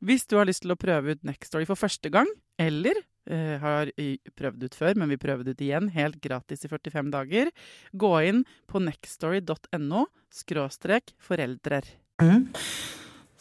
Hvis 0.05 0.25
du 0.29 0.37
har 0.39 0.49
lyst 0.49 0.65
til 0.65 0.73
å 0.73 0.79
prøve 0.79 1.15
ut 1.15 1.25
Nextory 1.25 1.67
for 1.69 1.79
første 1.79 2.11
gang, 2.13 2.27
eller 2.61 2.97
eh, 3.29 3.55
har 3.61 3.91
prøvd 4.37 4.65
ut 4.67 4.77
før, 4.77 4.97
men 4.99 5.11
vi 5.13 5.19
prøver 5.21 5.45
det 5.45 5.55
ut 5.55 5.63
igjen, 5.65 5.89
helt 5.95 6.19
gratis 6.23 6.65
i 6.65 6.71
45 6.71 7.13
dager, 7.13 7.51
gå 7.93 8.13
inn 8.27 8.43
på 8.69 8.81
nextory.no 8.83 10.05
skråstrek 10.33 11.15
foreldrer. 11.23 11.87
Mm. 12.21 12.51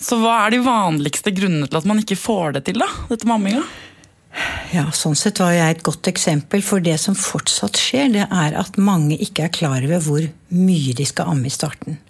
Så 0.01 0.19
hva 0.21 0.45
er 0.45 0.55
de 0.55 0.63
vanligste 0.65 1.33
grunnene 1.35 1.69
til 1.71 1.81
at 1.81 1.89
man 1.89 2.01
ikke 2.03 2.19
får 2.19 2.57
det 2.57 2.65
til, 2.69 2.81
da? 2.83 2.89
Dette 3.11 3.29
med 3.29 3.39
amminga? 3.39 3.67
Ja, 4.75 4.89
sånn 4.91 5.15
sett 5.15 5.39
var 5.39 5.53
jeg 5.55 5.77
et 5.77 5.85
godt 5.87 6.09
eksempel. 6.11 6.63
For 6.67 6.83
det 6.83 6.97
som 7.03 7.15
fortsatt 7.19 7.79
skjer, 7.79 8.09
det 8.17 8.25
er 8.27 8.57
at 8.59 8.79
mange 8.81 9.19
ikke 9.23 9.47
er 9.47 9.55
klar 9.55 9.85
over 9.87 10.03
hvor 10.03 10.25
mye 10.55 10.97
de 10.99 11.07
skal 11.07 11.31
amme 11.31 11.47
i 11.47 11.55
starten. 11.55 12.01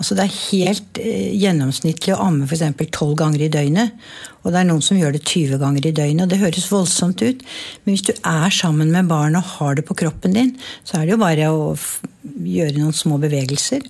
Altså 0.00 0.16
Det 0.16 0.24
er 0.24 0.36
helt 0.48 0.98
eh, 1.02 1.32
gjennomsnittlig 1.36 2.14
å 2.16 2.22
amme 2.24 2.48
f.eks. 2.48 2.64
12 2.88 3.14
ganger 3.20 3.44
i 3.44 3.50
døgnet. 3.52 3.96
Og 4.40 4.54
det 4.54 4.62
er 4.62 4.68
noen 4.70 4.84
som 4.84 4.96
gjør 4.96 5.12
det 5.12 5.26
20 5.26 5.60
ganger 5.60 5.86
i 5.86 5.92
døgnet. 5.92 6.24
og 6.24 6.32
Det 6.32 6.40
høres 6.40 6.70
voldsomt 6.72 7.20
ut, 7.20 7.42
men 7.84 7.92
hvis 7.92 8.06
du 8.08 8.14
er 8.16 8.54
sammen 8.54 8.94
med 8.94 9.10
barn 9.10 9.36
og 9.36 9.56
har 9.58 9.76
det 9.76 9.84
på 9.88 9.98
kroppen 10.00 10.36
din, 10.36 10.54
så 10.88 10.96
er 10.96 11.04
det 11.04 11.18
jo 11.18 11.20
bare 11.20 11.50
å 11.52 11.74
gjøre 12.48 12.80
noen 12.80 12.96
små 12.96 13.20
bevegelser. 13.20 13.84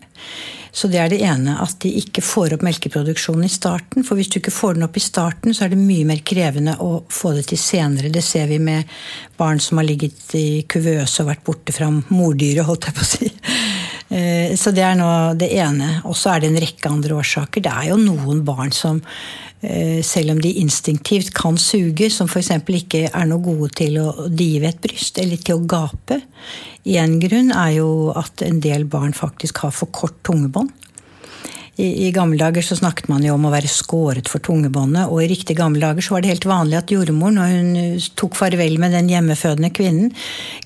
Så 0.75 0.91
det 0.91 1.01
er 1.03 1.11
det 1.11 1.23
ene, 1.27 1.57
at 1.63 1.79
de 1.83 1.91
ikke 1.99 2.23
får 2.23 2.55
opp 2.55 2.65
melkeproduksjonen 2.67 3.47
i 3.47 3.53
starten. 3.53 4.05
For 4.07 4.19
hvis 4.19 4.31
du 4.31 4.39
ikke 4.39 4.55
får 4.55 4.77
den 4.77 4.87
opp 4.87 4.99
i 4.99 5.03
starten, 5.03 5.55
så 5.55 5.67
er 5.67 5.73
det 5.73 5.81
mye 5.83 6.07
mer 6.07 6.23
krevende 6.27 6.77
å 6.83 7.05
få 7.11 7.35
det 7.39 7.49
til 7.51 7.59
senere. 7.59 8.11
Det 8.11 8.23
ser 8.27 8.51
vi 8.51 8.61
med 8.63 8.91
barn 9.39 9.63
som 9.63 9.79
har 9.81 9.87
ligget 9.87 10.35
i 10.39 10.63
kuvøse 10.71 11.25
og 11.25 11.31
vært 11.33 11.47
borte 11.47 11.75
fra 11.75 11.91
mordyret, 11.91 12.67
holdt 12.67 12.91
jeg 12.91 12.99
på 12.99 13.07
å 13.07 13.11
si. 13.11 13.31
Eh, 14.11 14.57
så 14.59 14.73
det 14.75 14.83
er 14.83 14.97
nå 14.99 15.11
det 15.39 15.53
ene. 15.55 16.01
Og 16.09 16.17
så 16.19 16.35
er 16.35 16.43
det 16.43 16.51
en 16.51 16.63
rekke 16.65 16.91
andre 16.91 17.21
årsaker. 17.21 17.63
Det 17.63 17.71
er 17.71 17.91
jo 17.93 18.01
noen 18.03 18.43
barn 18.47 18.75
som 18.75 18.99
eh, 19.63 20.01
selv 20.07 20.35
om 20.35 20.43
de 20.43 20.57
instinktivt 20.63 21.33
kan 21.37 21.59
suge, 21.61 22.11
som 22.11 22.31
f.eks. 22.31 22.51
ikke 22.81 23.07
er 23.09 23.31
noe 23.31 23.43
gode 23.45 23.71
til 23.79 24.01
å 24.03 24.27
dive 24.27 24.73
et 24.73 24.83
bryst 24.83 25.23
eller 25.23 25.39
til 25.39 25.61
å 25.61 25.67
gape. 25.71 26.23
Én 26.91 27.19
grunn 27.23 27.53
er 27.55 27.77
jo 27.79 27.91
at 28.17 28.43
en 28.43 28.61
del 28.65 28.89
barn 28.91 29.15
faktisk 29.15 29.63
har 29.65 29.75
for 29.77 29.93
kort 29.95 30.19
tungebånd. 30.27 30.75
I, 31.81 31.89
I, 32.07 32.11
gamle 32.13 32.37
dager 32.37 32.65
så 32.65 32.77
snakket 32.77 33.09
man 33.09 33.25
jo 33.25 33.35
om 33.37 33.47
å 33.49 33.53
være 33.53 33.71
skåret 33.71 34.29
for 34.29 34.43
tungebåndet, 34.45 35.09
og 35.09 35.23
i 35.23 35.29
riktig 35.31 35.57
gamle 35.57 35.81
dager 35.81 36.05
så 36.05 36.15
var 36.15 36.25
det 36.25 36.33
helt 36.35 36.47
vanlig 36.49 36.77
at 36.81 36.93
jordmor, 36.93 37.33
når 37.33 37.55
hun 37.55 37.71
eh, 37.81 38.09
tok 38.21 38.37
farvel 38.37 38.77
med 38.83 38.93
den 38.97 39.09
hjemmefødende 39.09 39.73
kvinnen, 39.77 40.13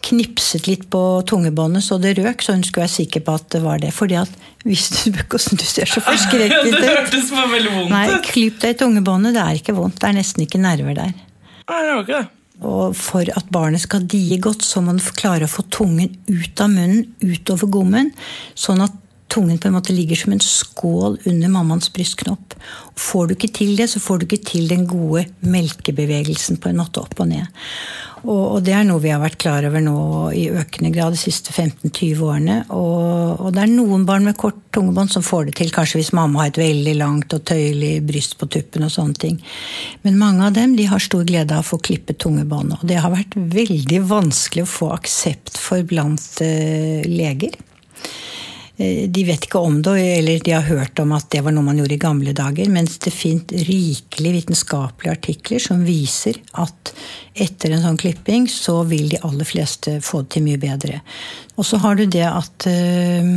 knipset 0.08 0.66
litt 0.70 0.88
på 0.90 1.02
tungebåndet 1.30 1.86
så 1.86 2.00
det 2.02 2.16
røk, 2.18 2.42
så 2.42 2.56
hun 2.56 2.64
skulle 2.66 2.88
være 2.88 2.96
sikker 2.96 3.24
på 3.26 3.36
at 3.38 3.46
det 3.54 3.62
var 3.62 3.82
det. 3.84 3.92
Fordi 3.94 4.18
at 4.24 4.40
hvis 4.64 4.88
du 4.96 5.12
hvordan 5.12 5.60
du 5.60 5.66
ser 5.68 5.90
så 5.90 6.02
forskrekket 6.04 6.64
ut. 6.70 6.78
det 6.80 6.88
hørtes 6.88 7.30
veldig 7.34 7.74
vondt 7.76 7.90
ut. 7.90 7.92
Nei, 7.94 8.22
klipp 8.26 8.62
deg 8.64 8.74
i 8.74 8.80
tungebåndet. 8.80 9.36
Det 9.36 9.44
er 9.44 9.60
ikke 9.60 9.76
vondt. 9.76 10.00
Det 10.00 10.10
er 10.10 10.18
nesten 10.18 10.46
ikke 10.46 10.62
nerver 10.62 10.98
der. 10.98 11.12
Nei, 11.14 11.78
det 11.84 11.92
var 11.92 12.02
ikke 12.02 12.18
det. 12.18 12.26
Og 12.64 12.94
for 12.96 13.28
at 13.34 13.48
barnet 13.52 13.82
skal 13.82 14.04
die 14.08 14.38
godt, 14.42 14.62
så 14.64 14.80
må 14.80 14.94
man 14.94 15.14
klare 15.18 15.48
å 15.48 15.50
få 15.50 15.66
tungen 15.74 16.12
ut 16.30 16.60
av 16.62 16.70
munnen, 16.72 17.08
utover 17.20 17.70
gommen, 17.70 18.12
sånn 18.58 18.84
at 18.84 18.94
tungen 19.28 19.58
på 19.58 19.68
en 19.68 19.76
måte 19.76 19.94
ligger 19.94 20.16
som 20.16 20.32
en 20.34 20.42
skål 20.42 21.18
under 21.24 21.52
mammaens 21.52 21.92
brystknopp. 21.92 22.54
Får 23.00 23.26
du 23.26 23.34
ikke 23.34 23.52
til 23.56 23.76
det, 23.78 23.88
så 23.90 24.00
får 24.00 24.20
du 24.20 24.26
ikke 24.28 24.44
til 24.50 24.68
den 24.70 24.86
gode 24.88 25.24
melkebevegelsen 25.40 26.60
på 26.62 26.70
en 26.70 26.80
måte 26.82 27.02
opp 27.02 27.18
og 27.20 27.30
ned. 27.32 27.48
Og, 28.24 28.44
og 28.56 28.60
det 28.64 28.72
er 28.72 28.86
noe 28.88 29.02
vi 29.02 29.10
har 29.12 29.20
vært 29.20 29.36
klar 29.40 29.66
over 29.68 29.82
nå 29.84 29.96
i 30.36 30.46
økende 30.48 30.92
grad 30.94 31.12
de 31.12 31.20
siste 31.20 31.52
15-20 31.52 32.22
årene. 32.24 32.56
Og, 32.72 33.40
og, 33.40 33.50
det 33.56 33.64
er 33.64 33.72
noen 33.72 34.06
barn 34.08 34.24
med 34.28 34.38
kort 34.40 34.62
tungebånd 34.74 35.12
som 35.12 35.24
får 35.24 35.50
det 35.50 35.56
til, 35.60 35.72
kanskje 35.74 36.00
hvis 36.00 36.14
mamma 36.16 36.44
har 36.44 36.52
et 36.52 36.62
veldig 36.62 36.94
langt 37.00 37.36
og 37.36 37.44
tøyelig 37.50 37.98
bryst 38.06 38.38
på 38.40 38.48
tuppen 38.54 38.86
og 38.86 38.94
sånne 38.94 39.20
ting. 39.26 39.36
Men 40.06 40.18
mange 40.20 40.48
av 40.48 40.56
dem 40.56 40.78
de 40.78 40.88
har 40.88 41.04
stor 41.04 41.26
glede 41.28 41.52
av 41.52 41.66
å 41.66 41.70
få 41.74 41.82
klippet 41.84 42.22
tungebåndet. 42.24 42.80
Og 42.80 42.88
det 42.88 43.02
har 43.04 43.12
vært 43.12 43.36
veldig 43.36 44.00
vanskelig 44.08 44.64
å 44.64 44.72
få 44.72 44.90
aksept 44.96 45.60
for 45.60 45.84
blant 45.88 46.40
uh, 46.40 47.04
leger. 47.04 47.60
Eh, 48.76 49.08
de 49.10 49.24
vet 49.24 49.46
ikke 49.46 49.60
om 49.62 49.76
det, 49.86 49.94
eller 50.18 50.40
de 50.42 50.54
har 50.56 50.66
hørt 50.66 50.98
om 50.98 51.12
at 51.14 51.28
det 51.30 51.44
var 51.46 51.54
noe 51.54 51.66
man 51.66 51.78
gjorde 51.78 51.94
i 51.94 52.02
gamle 52.02 52.34
dager. 52.34 52.70
Mens 52.74 52.98
det 53.04 53.14
finnes 53.14 53.66
rikelig 53.68 54.32
vitenskapelige 54.40 55.14
artikler 55.14 55.62
som 55.62 55.84
viser 55.86 56.40
at 56.58 56.94
etter 57.34 57.74
en 57.74 57.84
sånn 57.84 58.00
klipping 58.00 58.48
så 58.50 58.80
vil 58.88 59.12
de 59.12 59.22
aller 59.22 59.46
fleste 59.46 60.00
få 60.02 60.24
det 60.24 60.34
til 60.34 60.46
mye 60.48 60.62
bedre. 60.62 61.02
Og 61.54 61.68
så 61.68 61.78
har 61.84 61.98
du 61.98 62.06
det 62.10 62.26
at 62.26 62.66
øh, 62.70 63.30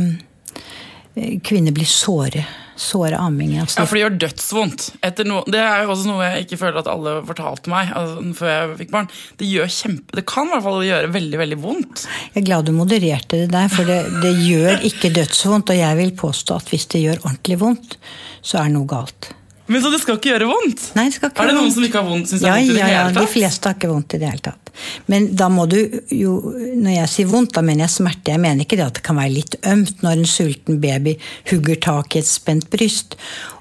kvinner 1.46 1.74
blir 1.74 1.90
såre 1.90 2.46
såre 2.78 3.18
amming. 3.18 3.56
Altså. 3.58 3.80
Ja, 3.80 3.86
for 3.88 3.98
det 3.98 4.04
gjør 4.04 4.18
dødsvondt. 4.24 4.88
No, 5.28 5.40
det 5.50 5.60
er 5.60 5.84
jo 5.84 5.92
også 5.94 6.08
noe 6.08 6.28
jeg 6.28 6.46
ikke 6.46 6.60
føler 6.60 6.80
at 6.82 6.90
alle 6.90 7.14
fortalte 7.28 7.72
meg 7.72 7.90
altså, 7.98 8.22
før 8.38 8.52
jeg 8.52 8.76
fikk 8.82 8.92
barn. 8.94 9.10
Det, 9.40 9.48
gjør 9.48 9.72
kjempe, 9.78 10.18
det 10.18 10.26
kan 10.30 10.48
i 10.48 10.54
hvert 10.54 10.66
fall 10.68 10.86
gjøre 10.86 11.12
veldig 11.16 11.42
veldig 11.42 11.58
vondt. 11.62 12.04
Jeg 12.34 12.42
er 12.42 12.46
glad 12.50 12.68
du 12.68 12.74
modererte 12.76 13.42
det 13.44 13.50
der, 13.54 13.72
for 13.72 13.88
det, 13.88 13.98
det 14.22 14.34
gjør 14.46 14.86
ikke 14.88 15.12
dødsvondt. 15.18 15.74
Og 15.74 15.82
jeg 15.82 16.00
vil 16.02 16.14
påstå 16.18 16.60
at 16.62 16.72
hvis 16.72 16.88
det 16.94 17.04
gjør 17.04 17.24
ordentlig 17.24 17.60
vondt, 17.64 17.98
så 18.44 18.62
er 18.62 18.72
noe 18.72 18.88
galt. 18.88 19.32
Men 19.68 19.82
Så 19.82 19.90
det 19.92 20.00
skal 20.00 20.16
ikke 20.16 20.32
gjøre 20.32 20.48
vondt? 20.48 20.86
Nei, 20.96 21.08
det 21.10 21.18
skal 21.18 21.30
ikke 21.30 21.44
Er 21.44 21.50
det 21.50 21.58
noen 21.58 21.74
som 21.74 21.84
ikke 21.84 22.00
har 22.00 22.08
vondt? 22.08 22.30
Synes 22.30 22.44
ja, 22.44 22.54
det 22.54 22.54
er 22.54 22.58
vondt 22.58 22.70
i 22.70 22.74
det 22.74 22.80
ja, 22.80 22.88
hele 22.88 23.04
tatt? 23.04 23.18
Ja, 23.18 23.20
de 23.20 23.32
fleste 23.34 23.68
har 23.68 23.76
ikke 23.76 23.90
vondt 23.92 24.16
i 24.16 24.20
det 24.22 24.30
hele 24.32 24.44
tatt. 24.48 24.72
Men 25.10 25.28
da 25.36 25.48
må 25.52 25.66
du 25.70 25.78
jo 26.14 26.34
Når 26.78 26.92
jeg 26.94 27.12
sier 27.12 27.30
vondt, 27.30 27.54
da 27.56 27.64
mener 27.66 27.86
jeg 27.86 27.96
smerte. 27.96 28.32
Jeg 28.32 28.42
mener 28.42 28.64
ikke 28.64 28.78
det 28.78 28.86
at 28.86 28.98
det 28.98 29.04
kan 29.06 29.18
være 29.18 29.34
litt 29.34 29.58
ømt 29.68 30.04
når 30.04 30.20
en 30.20 30.30
sulten 30.30 30.80
baby 30.82 31.16
hugger 31.50 31.80
tak 31.88 32.16
i 32.16 32.22
et 32.22 32.30
spent 32.30 32.68
bryst. 32.72 33.16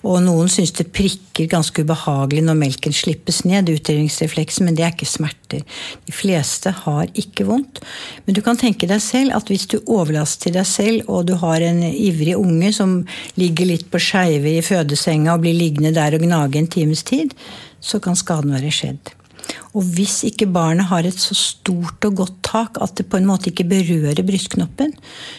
Og 0.08 0.22
noen 0.24 0.50
syns 0.52 0.72
det 0.78 0.88
prikker 0.96 1.50
ganske 1.52 1.84
ubehagelig 1.84 2.44
når 2.46 2.60
melken 2.60 2.96
slippes 2.96 3.42
ned, 3.48 3.70
utdelingsrefleksen, 3.74 4.68
men 4.68 4.78
det 4.78 4.86
er 4.86 4.94
ikke 4.94 5.10
smerter. 5.10 5.66
De 6.08 6.16
fleste 6.16 6.72
har 6.86 7.10
ikke 7.18 7.48
vondt. 7.50 7.82
Men 8.26 8.38
du 8.38 8.42
kan 8.46 8.60
tenke 8.60 8.88
deg 8.90 9.02
selv 9.04 9.36
at 9.36 9.52
hvis 9.52 9.68
du 9.72 9.78
overlaster 9.84 10.54
deg 10.56 10.68
selv, 10.70 11.10
og 11.12 11.28
du 11.28 11.36
har 11.42 11.66
en 11.66 11.82
ivrig 11.88 12.38
unge 12.38 12.72
som 12.76 13.00
ligger 13.40 13.72
litt 13.74 13.88
på 13.92 14.02
skeive 14.02 14.58
i 14.58 14.64
fødesenga 14.66 15.36
og 15.36 15.44
blir 15.44 15.58
liggende 15.58 15.94
der 15.98 16.18
og 16.18 16.26
gnage 16.26 16.62
en 16.62 16.74
times 16.78 17.04
tid, 17.08 17.34
så 17.82 18.00
kan 18.00 18.16
skaden 18.18 18.54
være 18.54 18.74
skjedd. 18.74 19.18
Og 19.78 19.86
hvis 19.96 20.24
ikke 20.28 20.48
barnet 20.50 20.88
har 20.90 21.06
et 21.06 21.20
så 21.22 21.36
stort 21.38 22.06
og 22.08 22.16
godt 22.22 22.36
tak 22.48 22.80
at 22.82 22.96
det 22.98 23.06
på 23.12 23.20
en 23.20 23.28
måte 23.30 23.52
ikke 23.52 23.68
berører 23.70 24.24
brystknoppen, 24.26 24.94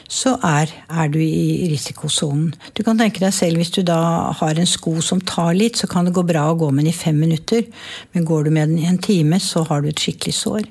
så 0.09 0.37
er, 0.45 0.73
er 0.89 1.13
du 1.13 1.19
i 1.23 1.69
risikosonen. 1.73 2.53
Du 2.77 2.85
kan 2.87 3.01
tenke 3.01 3.23
deg 3.25 3.35
selv 3.35 3.61
hvis 3.61 3.73
du 3.75 3.83
da 3.87 3.99
har 4.39 4.59
en 4.59 4.69
sko 4.69 4.99
som 5.05 5.21
tar 5.21 5.55
litt, 5.59 5.81
så 5.81 5.91
kan 5.91 6.09
det 6.09 6.15
gå 6.17 6.25
bra 6.29 6.49
å 6.51 6.59
gå 6.61 6.71
med 6.71 6.87
den 6.87 6.93
i 6.93 6.97
fem 6.97 7.19
minutter. 7.19 7.67
Men 8.15 8.29
går 8.29 8.47
du 8.47 8.55
med 8.55 8.71
den 8.71 8.83
i 8.83 8.89
en 8.91 9.01
time, 9.03 9.41
så 9.43 9.65
har 9.69 9.83
du 9.83 9.91
et 9.91 10.05
skikkelig 10.05 10.37
sår. 10.39 10.69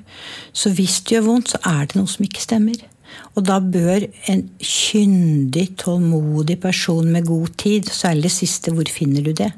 Så 0.52 0.72
hvis 0.74 1.02
det 1.02 1.18
gjør 1.18 1.28
vondt, 1.32 1.54
så 1.54 1.62
er 1.66 1.84
det 1.86 2.00
noe 2.00 2.10
som 2.10 2.24
ikke 2.26 2.46
stemmer. 2.46 2.80
Og 3.36 3.44
da 3.46 3.60
bør 3.62 4.06
en 4.32 4.44
kyndig, 4.58 5.70
tålmodig 5.78 6.58
person 6.60 7.06
med 7.12 7.28
god 7.28 7.54
tid, 7.60 7.90
særlig 7.94 8.28
det 8.28 8.34
siste, 8.34 8.74
hvor 8.74 8.90
finner 8.90 9.24
du 9.24 9.32
det? 9.36 9.52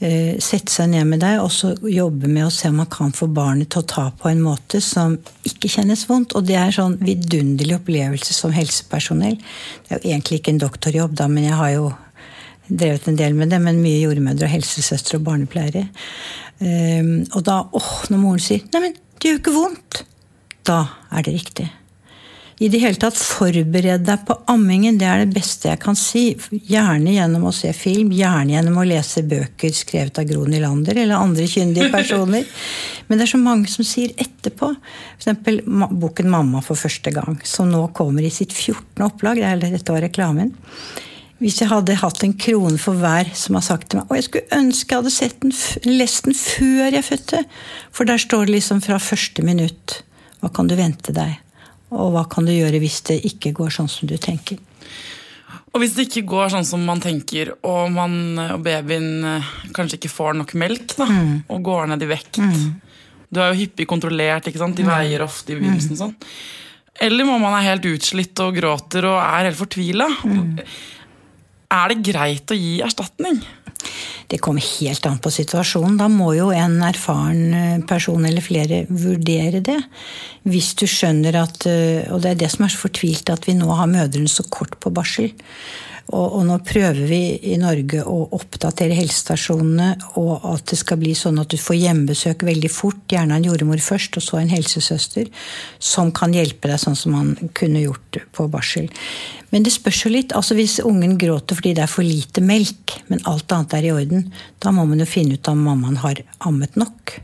Eh, 0.00 0.38
sette 0.40 0.72
seg 0.72 0.88
ned 0.94 1.04
med 1.10 1.20
deg 1.20 1.42
og 1.42 1.50
så 1.52 1.74
jobbe 1.84 2.24
med 2.24 2.46
å 2.46 2.52
se 2.54 2.70
om 2.70 2.78
man 2.80 2.88
kan 2.88 3.10
få 3.12 3.26
barnet 3.36 3.68
til 3.68 3.82
å 3.82 3.88
ta 3.90 4.06
på 4.16 4.30
en 4.30 4.38
måte 4.40 4.78
som 4.80 5.18
ikke 5.44 5.68
kjennes 5.68 6.06
vondt. 6.08 6.32
Og 6.38 6.46
det 6.48 6.56
er 6.56 6.70
en 6.70 6.76
sånn 6.78 6.94
vidunderlig 7.04 7.76
opplevelse 7.76 8.32
som 8.32 8.54
helsepersonell. 8.56 9.36
Det 9.36 9.92
er 9.92 10.00
jo 10.00 10.14
egentlig 10.14 10.40
ikke 10.40 10.54
en 10.54 10.62
doktorjobb, 10.62 11.18
da, 11.20 11.26
men 11.28 11.50
jeg 11.50 11.58
har 11.58 11.74
jo 11.74 11.90
drevet 12.70 13.10
en 13.10 13.18
del 13.20 13.36
med 13.36 13.52
det. 13.52 13.60
Men 13.60 13.82
mye 13.84 14.00
jordmødre 14.00 14.48
og 14.48 14.54
helsesøstre 14.54 15.20
og 15.20 15.26
barnepleiere. 15.28 15.84
Eh, 16.64 17.12
og 17.34 17.44
da, 17.44 17.60
åh, 17.68 17.92
når 18.08 18.24
moren 18.24 18.40
sier 18.40 18.64
'neimen, 18.64 18.96
det 19.20 19.28
gjør 19.28 19.36
jo 19.36 19.42
ikke 19.44 19.58
vondt', 19.58 20.02
da 20.64 20.80
er 21.12 21.28
det 21.28 21.36
riktig 21.36 21.68
i 22.60 22.68
det 22.68 22.78
hele 22.82 22.98
tatt 23.00 23.16
forbered 23.16 24.02
deg 24.04 24.24
på 24.28 24.34
ammingen. 24.52 24.98
Det 25.00 25.06
er 25.08 25.22
det 25.22 25.32
beste 25.32 25.70
jeg 25.70 25.80
kan 25.80 25.96
si. 25.96 26.26
Gjerne 26.68 27.14
gjennom 27.14 27.46
å 27.48 27.54
se 27.56 27.72
film, 27.72 28.10
gjerne 28.12 28.52
gjennom 28.52 28.76
å 28.82 28.84
lese 28.84 29.22
bøker 29.24 29.72
skrevet 29.72 30.20
av 30.20 30.28
Gro 30.28 30.44
Nylander 30.44 31.00
eller 31.00 31.16
andre 31.16 31.46
kyndige 31.48 31.88
personer. 31.94 32.44
Men 33.08 33.16
det 33.16 33.24
er 33.24 33.32
så 33.32 33.40
mange 33.40 33.72
som 33.72 33.88
sier 33.88 34.12
etterpå. 34.12 34.74
F.eks. 35.16 35.64
boken 36.04 36.28
'Mamma 36.28 36.60
for 36.60 36.76
første 36.76 37.14
gang', 37.16 37.40
som 37.48 37.72
nå 37.72 37.86
kommer 37.96 38.28
i 38.28 38.34
sitt 38.34 38.52
14. 38.52 39.08
opplag. 39.08 39.40
Dette 39.64 39.96
var 39.96 40.04
reklamen. 40.04 40.52
Hvis 41.40 41.62
jeg 41.62 41.72
hadde 41.72 41.96
hatt 41.96 42.20
en 42.26 42.36
krone 42.36 42.76
for 42.76 43.00
hver 43.00 43.32
som 43.32 43.56
har 43.56 43.64
sagt 43.64 43.88
til 43.88 44.02
meg 44.02 44.10
Og 44.10 44.18
jeg 44.18 44.26
skulle 44.26 44.58
ønske 44.60 44.92
jeg 44.92 45.00
hadde 45.00 45.28
den, 45.40 45.54
lest 45.96 46.26
den 46.28 46.36
før 46.36 46.92
jeg 46.92 47.08
fødte. 47.08 47.46
For 47.88 48.04
der 48.04 48.20
står 48.20 48.50
det 48.50 48.60
liksom 48.60 48.84
fra 48.84 49.00
første 49.00 49.40
minutt. 49.40 50.02
Hva 50.44 50.52
kan 50.52 50.68
du 50.68 50.76
vente 50.76 51.16
deg? 51.16 51.40
Og 51.90 52.12
hva 52.14 52.24
kan 52.30 52.46
du 52.46 52.52
gjøre 52.54 52.80
hvis 52.82 53.00
det 53.08 53.18
ikke 53.26 53.54
går 53.58 53.72
sånn 53.74 53.90
som 53.90 54.10
du 54.10 54.16
tenker? 54.20 54.60
Og 55.70 55.82
hvis 55.82 55.94
det 55.94 56.08
ikke 56.08 56.26
går 56.30 56.50
sånn 56.52 56.66
som 56.66 56.82
man 56.86 57.02
tenker, 57.02 57.52
og, 57.62 57.90
man, 57.94 58.14
og 58.56 58.62
babyen 58.66 59.26
eh, 59.36 59.50
kanskje 59.74 60.00
ikke 60.00 60.10
får 60.10 60.38
nok 60.40 60.54
melk, 60.58 60.96
da, 60.98 61.06
mm. 61.06 61.34
og 61.50 61.60
går 61.66 61.92
ned 61.92 62.06
i 62.06 62.08
vekt 62.10 62.40
mm. 62.42 62.62
Du 63.30 63.38
er 63.38 63.52
jo 63.52 63.60
hyppig 63.60 63.86
kontrollert, 63.86 64.48
ikke 64.50 64.58
sant? 64.58 64.74
de 64.74 64.82
mm. 64.82 64.90
veier 64.90 65.22
ofte 65.22 65.54
i 65.54 65.58
begynnelsen. 65.60 65.94
Mm. 65.94 66.00
sånn. 66.00 66.16
Eller 67.06 67.28
mammaen 67.28 67.60
er 67.60 67.68
helt 67.68 67.86
utslitt 67.86 68.42
og 68.42 68.56
gråter 68.58 69.06
og 69.06 69.20
er 69.22 69.46
helt 69.46 69.60
fortvila. 69.60 70.08
Mm. 70.26 70.58
Er 71.70 71.92
det 71.92 72.10
greit 72.10 72.50
å 72.50 72.58
gi 72.58 72.72
erstatning? 72.82 73.38
Det 74.30 74.38
kommer 74.42 74.62
helt 74.62 75.06
an 75.08 75.18
på 75.22 75.32
situasjonen. 75.34 75.98
Da 75.98 76.06
må 76.12 76.32
jo 76.36 76.50
en 76.54 76.78
erfaren 76.86 77.54
eh, 77.56 77.84
person 77.88 78.24
eller 78.26 78.44
flere 78.44 78.84
vurdere 78.88 79.62
det. 79.64 79.78
Hvis 80.46 80.72
du 80.78 80.86
skjønner 80.88 81.40
at 81.42 81.66
eh, 81.68 82.06
Og 82.12 82.22
det 82.22 82.34
er 82.34 82.42
det 82.44 82.50
som 82.52 82.66
er 82.66 82.72
så 82.72 82.84
fortvilt, 82.86 83.30
at 83.32 83.48
vi 83.48 83.56
nå 83.58 83.70
har 83.74 83.90
mødrene 83.90 84.30
så 84.30 84.46
kort 84.48 84.78
på 84.80 84.92
barsel. 84.94 85.32
Og, 86.10 86.26
og, 86.26 86.40
nå 86.46 86.56
prøver 86.66 87.04
vi 87.06 87.20
i 87.52 87.56
Norge 87.60 88.02
å 88.02 88.16
oppdatere 88.34 88.96
helsestasjonene, 88.98 89.92
og 90.18 90.46
at 90.50 90.72
det 90.72 90.80
skal 90.80 90.98
bli 90.98 91.12
sånn 91.14 91.38
at 91.38 91.52
du 91.52 91.58
får 91.60 91.78
hjemmebesøk 91.78 92.42
veldig 92.48 92.70
fort, 92.74 93.04
gjerne 93.12 93.38
en 93.38 93.46
jordmor 93.46 93.82
først, 93.84 94.18
og 94.18 94.26
så 94.26 94.40
en 94.40 94.50
helsesøster, 94.50 95.30
som 95.78 96.10
kan 96.16 96.34
hjelpe 96.34 96.72
deg 96.72 96.82
sånn 96.82 96.98
som 96.98 97.14
man 97.14 97.52
kunne 97.54 97.84
gjort 97.84 98.18
på 98.34 98.48
barsel. 98.50 98.90
Men 99.54 99.66
det 99.66 99.74
spørs 99.74 100.04
jo 100.04 100.14
litt. 100.14 100.34
altså 100.34 100.58
Hvis 100.58 100.80
ungen 100.82 101.16
gråter 101.18 101.58
fordi 101.58 101.76
det 101.78 101.86
er 101.86 101.90
for 101.90 102.06
lite 102.06 102.42
melk, 102.42 102.98
men 103.10 103.22
alt 103.30 103.52
annet 103.54 103.78
er 103.78 103.88
i 103.88 103.94
orden, 103.94 104.30
da 104.58 104.74
må 104.74 104.86
man 104.90 105.02
jo 105.02 105.10
finne 105.10 105.38
ut 105.38 105.50
om 105.50 105.62
mammaen 105.66 106.02
har 106.02 106.22
ammet 106.46 106.78
nok. 106.80 107.20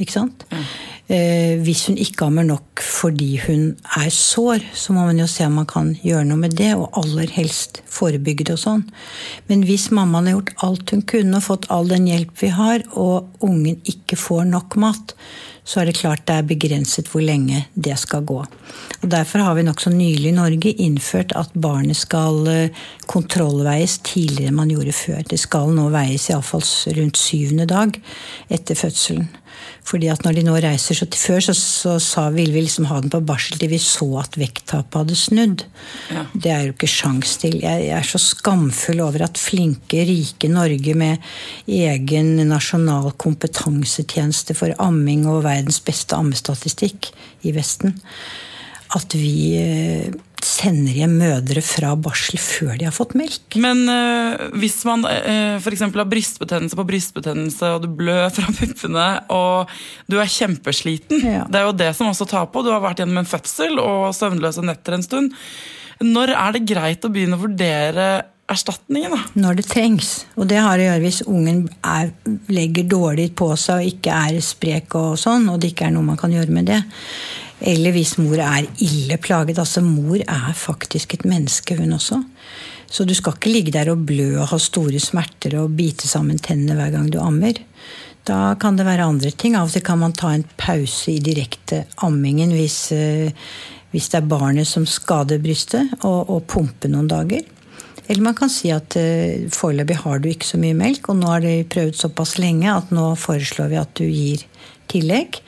Ikke 0.00 0.14
sant? 0.14 0.46
Mm. 0.50 0.64
Eh, 1.12 1.58
hvis 1.60 1.84
hun 1.90 1.98
ikke 2.00 2.28
ammer 2.28 2.46
nok 2.46 2.80
fordi 2.80 3.34
hun 3.42 3.64
er 3.98 4.08
sår, 4.14 4.64
så 4.72 4.94
må 4.94 5.04
man 5.04 5.18
jo 5.20 5.26
se 5.28 5.44
om 5.44 5.58
man 5.60 5.68
kan 5.68 5.92
gjøre 6.00 6.24
noe 6.28 6.40
med 6.40 6.56
det, 6.56 6.70
og 6.78 6.94
aller 7.02 7.30
helst 7.34 7.82
forebygge 7.90 8.46
det 8.48 8.56
og 8.56 8.62
sånn. 8.62 8.84
Men 9.50 9.66
hvis 9.68 9.90
mammaen 9.92 10.30
har 10.30 10.38
gjort 10.38 10.54
alt 10.68 10.94
hun 10.94 11.04
kunne 11.12 11.38
og 11.40 11.46
fått 11.50 11.68
all 11.74 11.90
den 11.90 12.08
hjelp 12.08 12.32
vi 12.40 12.52
har, 12.54 12.86
og 12.94 13.44
ungen 13.44 13.82
ikke 13.88 14.16
får 14.20 14.46
nok 14.54 14.78
mat, 14.80 15.16
så 15.64 15.82
er 15.82 15.90
det 15.90 15.98
klart 16.00 16.24
det 16.26 16.38
er 16.40 16.46
begrenset 16.46 17.10
hvor 17.10 17.22
lenge 17.22 17.66
det 17.74 17.94
skal 18.00 18.24
gå. 18.26 18.40
Og 19.02 19.10
Derfor 19.10 19.44
har 19.44 19.54
vi 19.58 19.66
nokså 19.66 19.92
nylig 19.94 20.32
i 20.32 20.34
Norge 20.34 20.72
innført 20.86 21.34
at 21.38 21.52
barnet 21.54 21.98
skal 21.98 22.40
eh, 22.50 22.80
kontrollveies 23.10 24.00
tidligere 24.06 24.50
enn 24.50 24.58
man 24.58 24.72
gjorde 24.72 24.96
før. 24.96 25.22
Det 25.28 25.38
skal 25.38 25.70
nå 25.76 25.90
veies 25.94 26.30
iallfall 26.30 26.66
rundt 26.98 27.20
syvende 27.20 27.68
dag 27.70 28.00
etter 28.50 28.78
fødselen. 28.78 29.30
Fordi 29.86 30.08
at 30.12 30.22
når 30.24 30.36
de 30.36 30.44
nå 30.46 30.54
reiser 30.62 30.96
så 30.96 31.06
til 31.10 31.18
Før 31.18 31.40
så, 31.42 31.54
så 31.58 31.96
så 32.02 32.28
ville 32.34 32.54
vi 32.54 32.62
liksom 32.64 32.86
ha 32.90 33.00
den 33.02 33.10
på 33.12 33.20
barsel 33.26 33.58
til 33.58 33.72
vi 33.72 33.80
så 33.82 34.06
at 34.20 34.38
vekttapet 34.38 35.00
hadde 35.00 35.18
snudd. 35.18 35.64
Ja. 36.12 36.24
Det 36.32 36.52
er 36.54 36.66
jo 36.66 36.74
ikke 36.76 36.90
sjans 36.90 37.36
til. 37.42 37.58
Jeg, 37.62 37.86
jeg, 37.88 37.96
er 37.98 38.06
så 38.06 38.20
skamfull 38.22 39.02
over 39.04 39.26
at 39.26 39.40
flinke, 39.40 40.04
rike 40.08 40.50
Norge 40.52 40.96
med 40.98 41.32
egen 41.66 42.34
nasjonal 42.48 43.10
kompetansetjeneste 43.22 44.56
for 44.58 44.74
amming 44.82 45.26
og 45.30 45.42
verdens 45.46 45.82
beste 45.84 46.18
ammestatistikk 46.18 47.10
i 47.42 47.54
Vesten, 47.56 47.98
at 48.94 49.16
vi 49.18 49.34
eh, 49.58 50.12
sender 50.52 50.96
hjem 50.96 51.14
mødre 51.20 51.62
fra 51.64 51.92
barsel 51.98 52.38
før 52.40 52.74
de 52.78 52.86
har 52.88 52.94
fått 52.94 53.14
melk. 53.18 53.56
Men 53.62 53.84
øh, 53.88 54.48
hvis 54.60 54.80
man 54.88 55.06
øh, 55.08 55.30
eh, 55.32 55.56
f.eks. 55.60 55.84
har 55.84 56.10
brystbetennelse 56.10 56.78
på 56.78 56.86
brystbetennelse, 56.88 57.70
og 57.76 57.84
du 57.84 57.90
blør 58.02 58.28
fra 58.34 58.52
puppene, 58.58 59.06
og 59.32 59.72
du 60.10 60.18
er 60.20 60.30
kjempesliten 60.30 61.22
ja. 61.22 61.44
Det 61.48 61.60
er 61.60 61.68
jo 61.68 61.76
det 61.76 61.92
som 61.96 62.10
også 62.10 62.28
tar 62.28 62.50
på. 62.52 62.64
Du 62.64 62.72
har 62.72 62.82
vært 62.84 63.02
gjennom 63.02 63.22
en 63.22 63.28
fødsel 63.28 63.80
og 63.82 64.12
søvnløse 64.16 64.64
netter 64.66 64.98
en 64.98 65.06
stund. 65.06 65.32
Når 66.02 66.34
er 66.34 66.54
det 66.56 66.66
greit 66.68 67.04
å 67.06 67.10
begynne 67.12 67.38
å 67.38 67.44
vurdere 67.44 68.06
erstatningen? 68.52 69.14
da? 69.14 69.20
Når 69.38 69.60
det 69.60 69.66
trengs. 69.70 70.10
Og 70.36 70.48
det 70.50 70.60
har 70.60 70.80
å 70.80 70.88
gjøre 70.88 71.04
hvis 71.04 71.22
ungen 71.28 71.64
er, 71.86 72.10
legger 72.52 72.88
dårlig 72.90 73.30
på 73.38 73.52
seg 73.60 73.80
og 73.82 73.92
ikke 73.94 74.18
er 74.26 74.42
sprek 74.44 74.96
og 74.98 75.14
sånn, 75.20 75.48
og 75.52 75.62
det 75.62 75.72
ikke 75.72 75.88
er 75.88 75.94
noe 75.96 76.10
man 76.12 76.20
kan 76.20 76.34
gjøre 76.34 76.54
med 76.54 76.68
det. 76.72 76.82
Eller 77.62 77.94
hvis 77.94 78.16
mor 78.18 78.40
er 78.42 78.66
ille 78.82 79.18
plaget. 79.22 79.60
Altså, 79.62 79.82
mor 79.86 80.18
er 80.18 80.52
faktisk 80.58 81.14
et 81.14 81.26
menneske, 81.28 81.76
hun 81.78 81.94
også. 81.94 82.18
Så 82.92 83.06
du 83.08 83.14
skal 83.16 83.36
ikke 83.38 83.52
ligge 83.52 83.72
der 83.72 83.92
og 83.92 84.02
blø 84.08 84.34
og 84.36 84.50
ha 84.50 84.58
store 84.60 85.00
smerter 85.00 85.56
og 85.62 85.76
bite 85.78 86.08
sammen 86.08 86.40
tennene 86.42 86.76
hver 86.76 86.92
gang 86.92 87.06
du 87.12 87.20
ammer. 87.22 87.56
Da 88.28 88.54
kan 88.60 88.76
det 88.76 88.86
være 88.86 89.06
andre 89.08 89.32
ting. 89.32 89.56
Av 89.56 89.70
og 89.70 89.72
til 89.74 89.84
kan 89.86 90.02
man 90.02 90.12
ta 90.14 90.34
en 90.34 90.44
pause 90.60 91.14
i 91.14 91.22
direkte 91.22 91.84
ammingen 92.04 92.52
hvis, 92.54 92.92
eh, 92.92 93.32
hvis 93.94 94.10
det 94.12 94.20
er 94.20 94.28
barnet 94.30 94.68
som 94.68 94.84
skader 94.86 95.40
brystet, 95.42 95.96
og, 96.02 96.28
og 96.28 96.46
pumpe 96.50 96.90
noen 96.90 97.08
dager. 97.10 97.42
Eller 98.08 98.26
man 98.26 98.36
kan 98.36 98.50
si 98.50 98.68
at 98.74 98.96
uh, 98.98 99.48
foreløpig 99.54 99.96
har 100.02 100.18
du 100.20 100.26
ikke 100.28 100.48
så 100.48 100.58
mye 100.60 100.76
melk, 100.76 101.06
og 101.08 101.20
nå 101.20 101.28
har 101.30 101.44
de 101.44 101.60
prøvd 101.70 101.96
såpass 101.96 102.34
lenge 102.42 102.66
at 102.68 102.90
nå 102.92 103.12
foreslår 103.16 103.70
vi 103.70 103.78
at 103.78 103.92
du 103.96 104.04
gir 104.04 104.42
tillegg. 104.90 105.38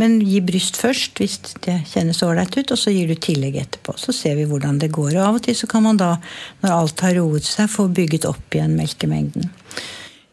Men 0.00 0.18
gi 0.20 0.40
bryst 0.44 0.76
først 0.80 1.20
hvis 1.20 1.38
det 1.64 1.78
kjennes 1.88 2.20
ålreit 2.24 2.56
ut, 2.58 2.72
og 2.74 2.80
så 2.80 2.92
gir 2.92 3.08
du 3.08 3.16
tillegg 3.16 3.56
etterpå. 3.62 3.96
Så 4.00 4.12
ser 4.16 4.36
vi 4.38 4.48
hvordan 4.48 4.80
det 4.82 4.90
går. 4.94 5.14
Og 5.16 5.22
av 5.24 5.38
og 5.38 5.46
til 5.46 5.56
så 5.56 5.68
kan 5.70 5.86
man 5.86 6.00
da, 6.00 6.16
når 6.64 6.74
alt 6.74 7.04
har 7.06 7.16
roet 7.20 7.48
seg, 7.48 7.70
få 7.72 7.88
bygget 7.96 8.28
opp 8.28 8.56
igjen 8.56 8.76
melkemengden. 8.76 9.48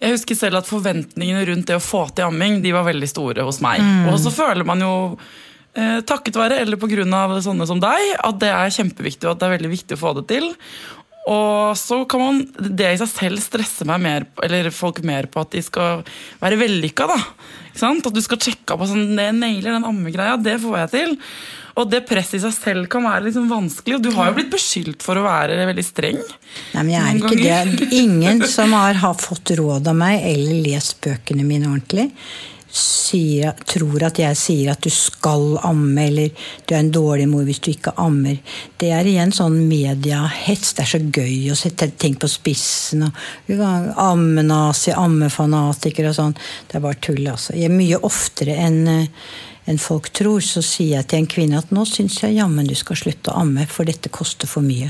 Jeg 0.03 0.17
husker 0.17 0.35
selv 0.35 0.59
at 0.59 0.67
forventningene 0.67 1.45
rundt 1.47 1.69
det 1.69 1.77
å 1.79 1.83
få 1.83 2.09
til 2.11 2.27
amming 2.27 2.59
de 2.63 2.73
var 2.75 2.83
veldig 2.89 3.07
store 3.07 3.45
hos 3.47 3.61
meg. 3.63 3.79
Mm. 3.79 4.09
Og 4.11 4.19
så 4.19 4.33
føler 4.35 4.67
man 4.67 4.83
jo 4.83 4.91
eh, 5.79 6.01
takket 6.03 6.39
være 6.39 6.59
eller 6.59 6.79
pga. 6.81 7.05
sånne 7.45 7.67
som 7.69 7.79
deg, 7.79 8.09
at 8.19 8.41
det 8.43 8.51
er 8.51 8.75
kjempeviktig 8.75 9.29
og 9.29 9.35
at 9.35 9.39
det 9.39 9.47
er 9.47 9.55
veldig 9.55 9.71
viktig 9.77 9.95
å 9.95 10.03
få 10.03 10.13
det 10.19 10.27
til. 10.33 10.51
Og 11.31 11.77
så 11.79 12.01
kan 12.09 12.19
man 12.19 12.41
det 12.59 12.89
i 12.91 12.99
seg 12.99 13.11
selv 13.13 13.43
stresse 13.43 13.87
meg 13.87 14.01
mer, 14.03 14.25
eller 14.43 14.67
folk 14.75 14.99
mer 15.07 15.29
på 15.31 15.39
at 15.39 15.53
de 15.55 15.63
skal 15.63 16.03
være 16.41 16.59
vellykka. 16.59 17.07
da. 17.07 17.19
At 17.73 18.13
du 18.13 18.21
skal 18.21 18.39
sjekke 18.41 18.75
opp 18.75 18.85
og 18.85 18.91
sånn, 18.91 19.15
det 19.17 19.31
nailer 19.35 19.73
den 19.73 19.87
ammegreia, 19.89 20.37
det 20.37 20.59
får 20.61 20.77
jeg 20.83 20.91
til. 20.93 21.15
Og 21.73 21.89
det 21.89 22.03
presset 22.05 22.37
i 22.37 22.43
seg 22.43 22.53
selv 22.53 22.89
kan 22.91 23.01
være 23.07 23.25
liksom 23.27 23.47
vanskelig. 23.49 23.97
Og 23.97 24.03
du 24.05 24.11
har 24.13 24.29
jo 24.29 24.37
blitt 24.37 24.51
beskyldt 24.53 25.01
for 25.05 25.17
å 25.17 25.25
være 25.25 25.57
veldig 25.65 25.85
streng. 25.87 26.19
Nei, 26.75 26.83
men 26.83 26.91
jeg 26.93 27.01
er 27.01 27.17
ikke 27.17 27.33
ganger. 27.33 27.71
det. 27.81 27.87
Ingen 27.97 28.43
som 28.49 28.75
har, 28.77 28.99
har 29.01 29.17
fått 29.17 29.55
råd 29.57 29.89
av 29.89 29.97
meg 29.97 30.21
eller 30.29 30.59
lest 30.67 30.99
bøkene 31.05 31.45
mine 31.47 31.71
ordentlig, 31.71 32.11
sier, 32.73 33.53
tror 33.69 34.07
at 34.07 34.17
jeg 34.17 34.37
sier 34.37 34.71
at 34.73 34.81
du 34.81 34.89
skal 34.93 35.59
amme, 35.61 36.07
eller 36.07 36.47
du 36.65 36.73
er 36.73 36.79
en 36.81 36.91
dårlig 36.93 37.27
mor 37.29 37.45
hvis 37.45 37.61
du 37.61 37.69
ikke 37.73 37.93
ammer. 38.01 38.39
Det 38.81 38.89
er 38.95 39.07
igjen 39.09 39.33
sånn 39.35 39.59
mediehets. 39.69 40.73
Det 40.73 40.85
er 40.85 40.91
så 40.95 41.01
gøy 41.03 41.51
å 41.53 41.57
sette 41.59 41.91
ting 42.01 42.17
på 42.19 42.29
spissen. 42.31 43.05
og 43.05 43.95
Ammenazi, 44.01 44.95
ammefanatiker 44.97 46.09
og 46.09 46.17
sånn. 46.17 46.37
Det 46.67 46.79
er 46.79 46.85
bare 46.87 47.01
tull, 47.03 47.23
altså. 47.29 47.53
Jeg 47.57 47.69
er 47.69 47.77
mye 47.77 48.01
oftere 48.01 48.57
enn 48.65 48.85
enn 49.63 49.79
folk 49.79 50.09
tror, 50.11 50.41
så 50.43 50.59
sier 50.59 50.97
jeg 50.97 51.07
til 51.07 51.21
en 51.21 51.29
kvinne 51.31 51.61
at 51.61 51.69
nå 51.71 51.85
syns 51.87 52.17
jeg 52.19 52.35
jammen 52.35 52.67
du 52.67 52.75
skal 52.75 52.99
slutte 52.99 53.31
å 53.31 53.45
amme, 53.45 53.63
for 53.71 53.87
dette 53.87 54.11
koster 54.11 54.49
for 54.49 54.65
mye. 54.65 54.89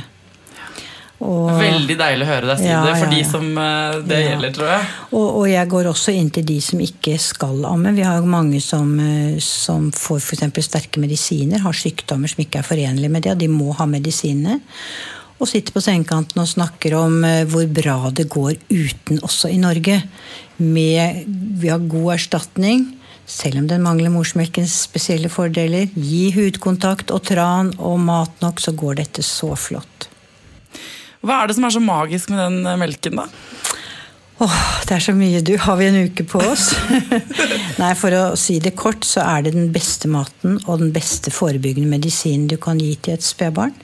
Og, 1.24 1.50
Veldig 1.56 1.96
deilig 2.00 2.26
å 2.26 2.30
høre 2.30 2.50
deg 2.50 2.60
si 2.60 2.68
ja, 2.68 2.82
det, 2.84 2.96
for 3.00 3.08
ja, 3.08 3.12
ja. 3.12 3.16
de 3.16 3.28
som 3.30 3.60
eh, 3.64 3.98
det 4.10 4.20
gjelder, 4.26 4.54
tror 4.58 4.70
jeg. 4.74 4.88
Og, 5.12 5.28
og, 5.28 5.46
jeg 5.48 5.70
går 5.72 5.90
også 5.94 6.16
inn 6.20 6.32
til 6.36 6.48
de 6.50 6.58
som 6.66 6.84
ikke 6.84 7.16
skal 7.22 7.68
amme. 7.70 7.94
Vi 7.96 8.04
har 8.04 8.28
mange 8.28 8.60
som, 8.64 8.92
eh, 9.00 9.38
som 9.44 9.90
får 9.96 10.20
f.eks. 10.20 10.68
sterke 10.68 11.04
medisiner, 11.04 11.64
har 11.64 11.78
sykdommer 11.78 12.32
som 12.32 12.44
ikke 12.44 12.60
er 12.60 12.68
forenlige 12.68 13.14
med 13.14 13.26
det, 13.26 13.36
og 13.36 13.44
de 13.44 13.52
må 13.52 13.76
ha 13.80 13.88
medisinene. 13.90 14.60
Og 15.40 15.50
sitter 15.50 15.76
på 15.76 15.84
sengekanten 15.84 16.44
og 16.44 16.50
snakker 16.50 16.98
om 17.00 17.22
eh, 17.28 17.44
hvor 17.50 17.70
bra 17.72 17.98
det 18.16 18.28
går 18.32 18.58
uten 18.72 19.24
også 19.24 19.54
i 19.54 19.62
Norge. 19.62 20.02
Med, 20.60 21.24
vi 21.60 21.72
har 21.72 21.88
god 21.88 22.18
erstatning 22.18 22.86
selv 23.30 23.62
om 23.62 23.68
den 23.70 23.84
mangler 23.84 24.12
morsmelkens 24.14 24.76
spesielle 24.90 25.32
fordeler. 25.32 25.88
Gi 25.96 26.28
hudkontakt 26.36 27.14
og 27.16 27.24
tran 27.30 27.72
og 27.80 28.00
mat 28.04 28.44
nok, 28.44 28.60
så 28.60 28.76
går 28.76 29.00
dette 29.00 29.24
så 29.26 29.54
flott. 29.56 29.93
Hva 31.24 31.40
er 31.40 31.50
det 31.50 31.56
som 31.58 31.68
er 31.68 31.76
så 31.76 31.84
magisk 31.84 32.34
med 32.34 32.42
den 32.44 32.68
eh, 32.68 32.80
melken, 32.80 33.22
da? 33.22 33.28
Åh, 34.44 34.60
det 34.90 34.98
er 34.98 35.04
så 35.06 35.14
mye, 35.16 35.40
du. 35.46 35.54
Har 35.62 35.78
vi 35.80 35.88
en 35.88 36.02
uke 36.10 36.26
på 36.28 36.42
oss? 36.44 36.72
Nei, 37.82 37.94
for 37.96 38.16
å 38.18 38.24
si 38.40 38.58
det 38.64 38.74
kort, 38.76 39.06
så 39.08 39.24
er 39.24 39.46
det 39.46 39.54
den 39.56 39.72
beste 39.76 40.10
maten 40.12 40.58
og 40.66 40.82
den 40.82 40.92
beste 40.96 41.32
forebyggende 41.32 41.92
medisinen 41.92 42.50
du 42.52 42.58
kan 42.62 42.82
gi 42.82 42.96
til 42.98 43.16
et 43.16 43.24
spedbarn. 43.24 43.76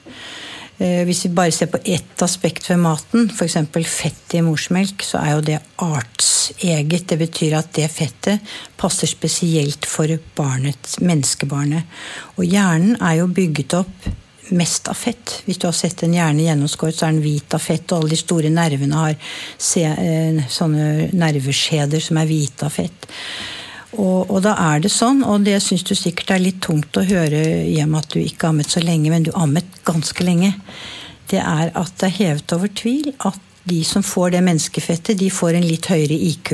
Eh, 0.80 1.02
hvis 1.08 1.26
vi 1.26 1.32
bare 1.36 1.52
ser 1.54 1.68
på 1.72 1.80
ett 1.84 2.22
aspekt 2.24 2.68
ved 2.68 2.82
maten, 2.82 3.30
f.eks. 3.32 3.56
fett 3.88 4.36
i 4.36 4.44
morsmelk, 4.44 5.04
så 5.06 5.20
er 5.20 5.34
jo 5.34 5.46
det 5.48 5.58
artseget. 5.84 7.06
Det 7.08 7.20
betyr 7.20 7.56
at 7.56 7.72
det 7.76 7.88
fettet 7.92 8.52
passer 8.80 9.08
spesielt 9.08 9.88
for 9.88 10.12
barnet, 10.36 10.96
menneskebarnet. 11.00 12.00
Og 12.36 12.44
hjernen 12.48 12.96
er 13.00 13.20
jo 13.22 13.32
bygget 13.32 13.76
opp 13.80 14.10
mest 14.56 14.88
av 14.90 14.98
fett. 14.98 15.40
Hvis 15.46 15.60
du 15.60 15.66
har 15.68 15.76
sett 15.76 16.02
en 16.02 16.14
hjerne 16.14 16.44
gjennomskåret, 16.44 16.96
så 16.96 17.06
er 17.06 17.14
den 17.14 17.24
hvit 17.24 17.54
av 17.56 17.62
fett. 17.62 17.86
Og 17.90 18.00
alle 18.00 18.14
de 18.14 18.20
store 18.20 18.50
nervene 18.52 18.98
har 18.98 19.32
se, 19.58 19.84
eh, 19.84 20.42
sånne 20.48 21.10
nerveskjeder 21.12 22.02
som 22.02 22.20
er 22.20 22.30
hvite 22.30 22.68
av 22.68 22.74
fett. 22.74 23.08
Og, 23.98 24.30
og, 24.30 24.38
da 24.44 24.54
er 24.70 24.82
det 24.84 24.92
sånn, 24.94 25.24
og 25.26 25.42
det 25.46 25.56
syns 25.64 25.82
du 25.82 25.96
sikkert 25.98 26.36
er 26.36 26.42
litt 26.44 26.60
tungt 26.62 26.94
å 26.96 27.02
høre 27.02 27.40
hjem 27.66 27.96
at 27.98 28.12
du 28.12 28.20
ikke 28.22 28.52
ammet 28.52 28.70
så 28.70 28.82
lenge, 28.84 29.10
men 29.10 29.26
du 29.26 29.32
ammet 29.34 29.80
ganske 29.86 30.26
lenge. 30.26 30.52
Det 31.30 31.40
er 31.42 31.72
at 31.74 31.96
det 31.98 32.06
er 32.06 32.18
hevet 32.20 32.54
over 32.54 32.70
tvil 32.70 33.10
at 33.18 33.38
de 33.70 33.82
som 33.84 34.04
får 34.06 34.36
det 34.36 34.44
menneskefettet, 34.46 35.18
de 35.18 35.30
får 35.30 35.58
en 35.58 35.66
litt 35.66 35.90
høyere 35.90 36.16
IQ. 36.30 36.52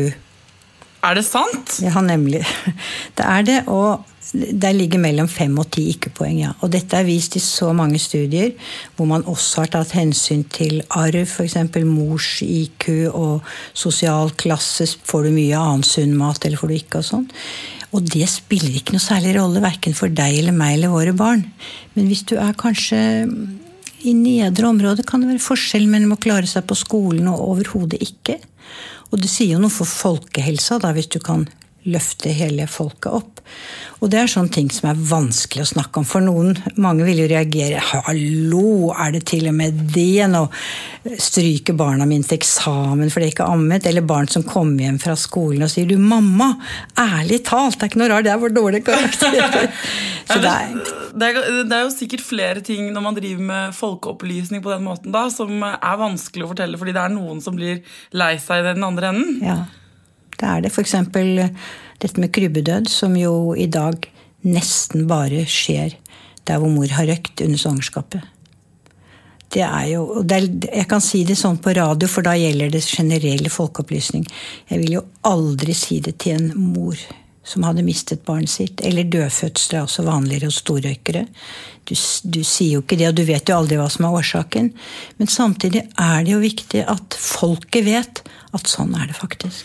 Er 1.07 1.19
det 1.19 1.27
sant? 1.29 1.77
Ja, 1.85 2.01
nemlig. 2.03 2.43
Det 3.17 3.25
er 3.25 3.45
det. 3.47 3.59
Og 3.71 4.03
der 4.33 4.75
ligger 4.75 4.99
mellom 4.99 5.29
fem 5.31 5.55
og 5.61 5.69
ti 5.75 5.87
ikke-poeng, 5.93 6.41
ja. 6.41 6.53
Og 6.65 6.73
dette 6.75 6.99
er 6.99 7.07
vist 7.07 7.37
i 7.39 7.43
så 7.43 7.71
mange 7.77 8.01
studier, 8.03 8.53
hvor 8.97 9.09
man 9.11 9.25
også 9.29 9.63
har 9.63 9.73
tatt 9.77 9.95
hensyn 9.97 10.43
til 10.51 10.81
arv, 10.91 11.23
f.eks. 11.23 11.57
mors 11.87 12.31
IQ 12.43 12.89
og 13.13 13.47
sosial 13.73 14.35
klasse. 14.39 14.89
Får 15.07 15.29
du 15.29 15.35
mye 15.37 15.61
annen 15.61 15.87
sunn 15.87 16.17
mat, 16.19 16.45
eller 16.45 16.61
får 16.61 16.73
du 16.73 16.79
ikke, 16.79 17.03
og 17.03 17.09
sånn. 17.11 17.29
Og 17.95 18.09
det 18.13 18.27
spiller 18.29 18.75
ikke 18.77 18.97
noe 18.97 19.05
særlig 19.05 19.37
rolle, 19.39 19.63
verken 19.65 19.95
for 19.97 20.13
deg 20.13 20.41
eller 20.41 20.57
meg 20.57 20.77
eller 20.77 20.93
våre 20.93 21.15
barn. 21.17 21.47
Men 21.95 22.11
hvis 22.11 22.27
du 22.29 22.35
er 22.41 22.59
kanskje 22.59 22.99
i 24.07 24.13
nedre 24.17 24.69
område, 24.69 25.07
kan 25.07 25.23
det 25.23 25.31
være 25.31 25.45
forskjell 25.45 25.87
mellom 25.91 26.17
å 26.17 26.21
klare 26.21 26.51
seg 26.51 26.67
på 26.69 26.77
skolen 26.79 27.31
og 27.31 27.45
overhodet 27.55 28.03
ikke. 28.05 28.41
Og 29.13 29.23
det 29.23 29.31
sier 29.31 29.55
jo 29.55 29.63
noe 29.63 29.73
for 29.73 29.89
folkehelsa, 29.89 30.81
da, 30.83 30.91
hvis 30.97 31.09
du 31.15 31.21
kan 31.23 31.47
løfte 31.87 32.33
hele 32.35 32.67
folket 32.71 33.13
opp. 33.13 33.43
Og 34.03 34.11
det 34.13 34.19
er 34.21 34.29
sånne 34.31 34.53
ting 34.53 34.69
som 34.75 34.91
er 34.91 35.05
vanskelig 35.09 35.63
å 35.65 35.69
snakke 35.71 36.03
om 36.03 36.07
for 36.09 36.25
noen. 36.25 36.57
Mange 36.83 37.07
vil 37.07 37.23
jo 37.23 37.29
reagere 37.31 37.81
'hallo, 37.81 38.93
er 38.93 39.13
det 39.13 39.25
til 39.27 39.49
og 39.49 39.55
med 39.55 39.73
det?' 39.95 40.29
Nå 40.29 40.49
Stryke 41.19 41.73
barna 41.73 42.05
mine 42.05 42.25
til 42.25 42.39
eksamen 42.39 43.11
fordi 43.11 43.27
de 43.27 43.33
ikke 43.33 43.47
ammet. 43.47 43.87
Eller 43.87 44.03
barn 44.03 44.29
som 44.29 44.43
kommer 44.43 44.83
hjem 44.83 44.99
fra 44.99 45.15
skolen 45.15 45.63
og 45.63 45.71
sier 45.71 45.87
'du, 45.87 45.97
mamma, 45.99 46.57
ærlig 46.99 47.45
talt, 47.45 47.79
det 47.79 47.83
er 47.83 47.89
ikke 47.89 48.03
noe 48.03 48.09
rart, 48.09 48.25
det 48.25 48.33
er 48.33 48.39
vår 48.39 48.55
dårlig 48.55 48.85
karakter'. 48.85 49.71
Så 50.27 50.39
er, 50.43 50.43
det, 51.15 51.23
er, 51.23 51.65
det 51.65 51.73
er 51.73 51.83
jo 51.85 51.91
sikkert 51.95 52.21
flere 52.21 52.61
ting 52.61 52.93
når 52.93 53.01
man 53.01 53.15
driver 53.15 53.43
med 53.43 53.75
folkeopplysning 53.75 54.63
på 54.63 54.73
den 54.75 54.83
måten 54.83 55.13
da, 55.13 55.29
som 55.31 55.63
er 55.63 55.97
vanskelig 56.01 56.45
å 56.45 56.51
fortelle 56.51 56.79
fordi 56.79 56.93
det 56.93 57.05
er 57.05 57.15
noen 57.15 57.41
som 57.41 57.55
blir 57.55 57.85
lei 58.13 58.35
seg 58.43 58.65
i 58.65 58.75
den 58.75 58.85
andre 58.85 59.13
enden. 59.15 59.39
Ja. 59.47 59.59
Det 60.37 60.49
er 60.49 60.65
det. 60.65 60.73
F.eks. 60.73 60.95
dette 62.03 62.21
med 62.21 62.33
krybbedød, 62.33 62.91
som 62.93 63.17
jo 63.17 63.55
i 63.57 63.67
dag 63.67 64.09
nesten 64.47 65.07
bare 65.11 65.45
skjer 65.49 65.97
der 66.47 66.63
hvor 66.63 66.71
mor 66.71 66.91
har 66.95 67.09
røkt 67.11 67.43
under 67.43 67.59
svangerskapet. 67.59 68.23
Det 69.57 69.63
er 69.63 69.87
jo, 69.93 70.23
det 70.27 70.37
er, 70.37 70.47
jeg 70.83 70.89
kan 70.91 71.03
si 71.03 71.23
det 71.27 71.37
sånn 71.39 71.59
på 71.63 71.73
radio, 71.77 72.09
for 72.11 72.27
da 72.27 72.35
gjelder 72.37 72.73
det 72.75 72.83
generell 72.85 73.47
folkeopplysning. 73.51 74.27
Jeg 74.71 74.83
vil 74.83 74.99
jo 74.99 75.07
aldri 75.27 75.75
si 75.77 76.01
det 76.03 76.19
til 76.23 76.37
en 76.37 76.51
mor 76.75 76.99
som 77.47 77.63
hadde 77.63 77.85
mistet 77.87 78.25
barnet 78.27 78.51
sitt. 78.51 78.83
Eller 78.85 79.07
dødfødsler 79.07 79.79
er 79.79 79.87
også 79.87 80.05
vanligere 80.07 80.51
hos 80.51 80.59
storrøykere. 80.65 81.27
Du, 81.87 81.95
du, 81.95 82.41
sier 82.43 82.75
jo 82.75 82.83
ikke 82.83 82.99
det, 82.99 83.13
og 83.13 83.19
du 83.21 83.23
vet 83.29 83.49
jo 83.49 83.59
aldri 83.61 83.79
hva 83.79 83.87
som 83.93 84.09
er 84.09 84.19
årsaken. 84.19 84.73
Men 85.21 85.31
samtidig 85.31 85.85
er 85.95 86.27
det 86.27 86.35
jo 86.35 86.43
viktig 86.43 86.83
at 86.91 87.19
folket 87.21 87.87
vet 87.87 88.25
at 88.57 88.71
sånn 88.71 88.97
er 88.99 89.13
det 89.13 89.19
faktisk. 89.19 89.63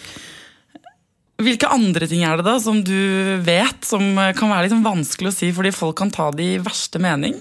Hvilke 1.41 1.69
andre 1.73 2.05
ting 2.09 2.21
er 2.27 2.37
det 2.37 2.45
da 2.45 2.57
som 2.61 2.83
du 2.85 2.97
vet 3.45 3.87
som 3.87 4.03
kan 4.37 4.51
være 4.51 4.67
litt 4.67 4.75
sånn 4.75 4.85
vanskelig 4.85 5.31
å 5.31 5.35
si 5.35 5.49
fordi 5.55 5.71
folk 5.73 5.97
kan 5.97 6.11
ta 6.13 6.29
det 6.35 6.45
i 6.45 6.59
verste 6.61 7.01
mening? 7.01 7.39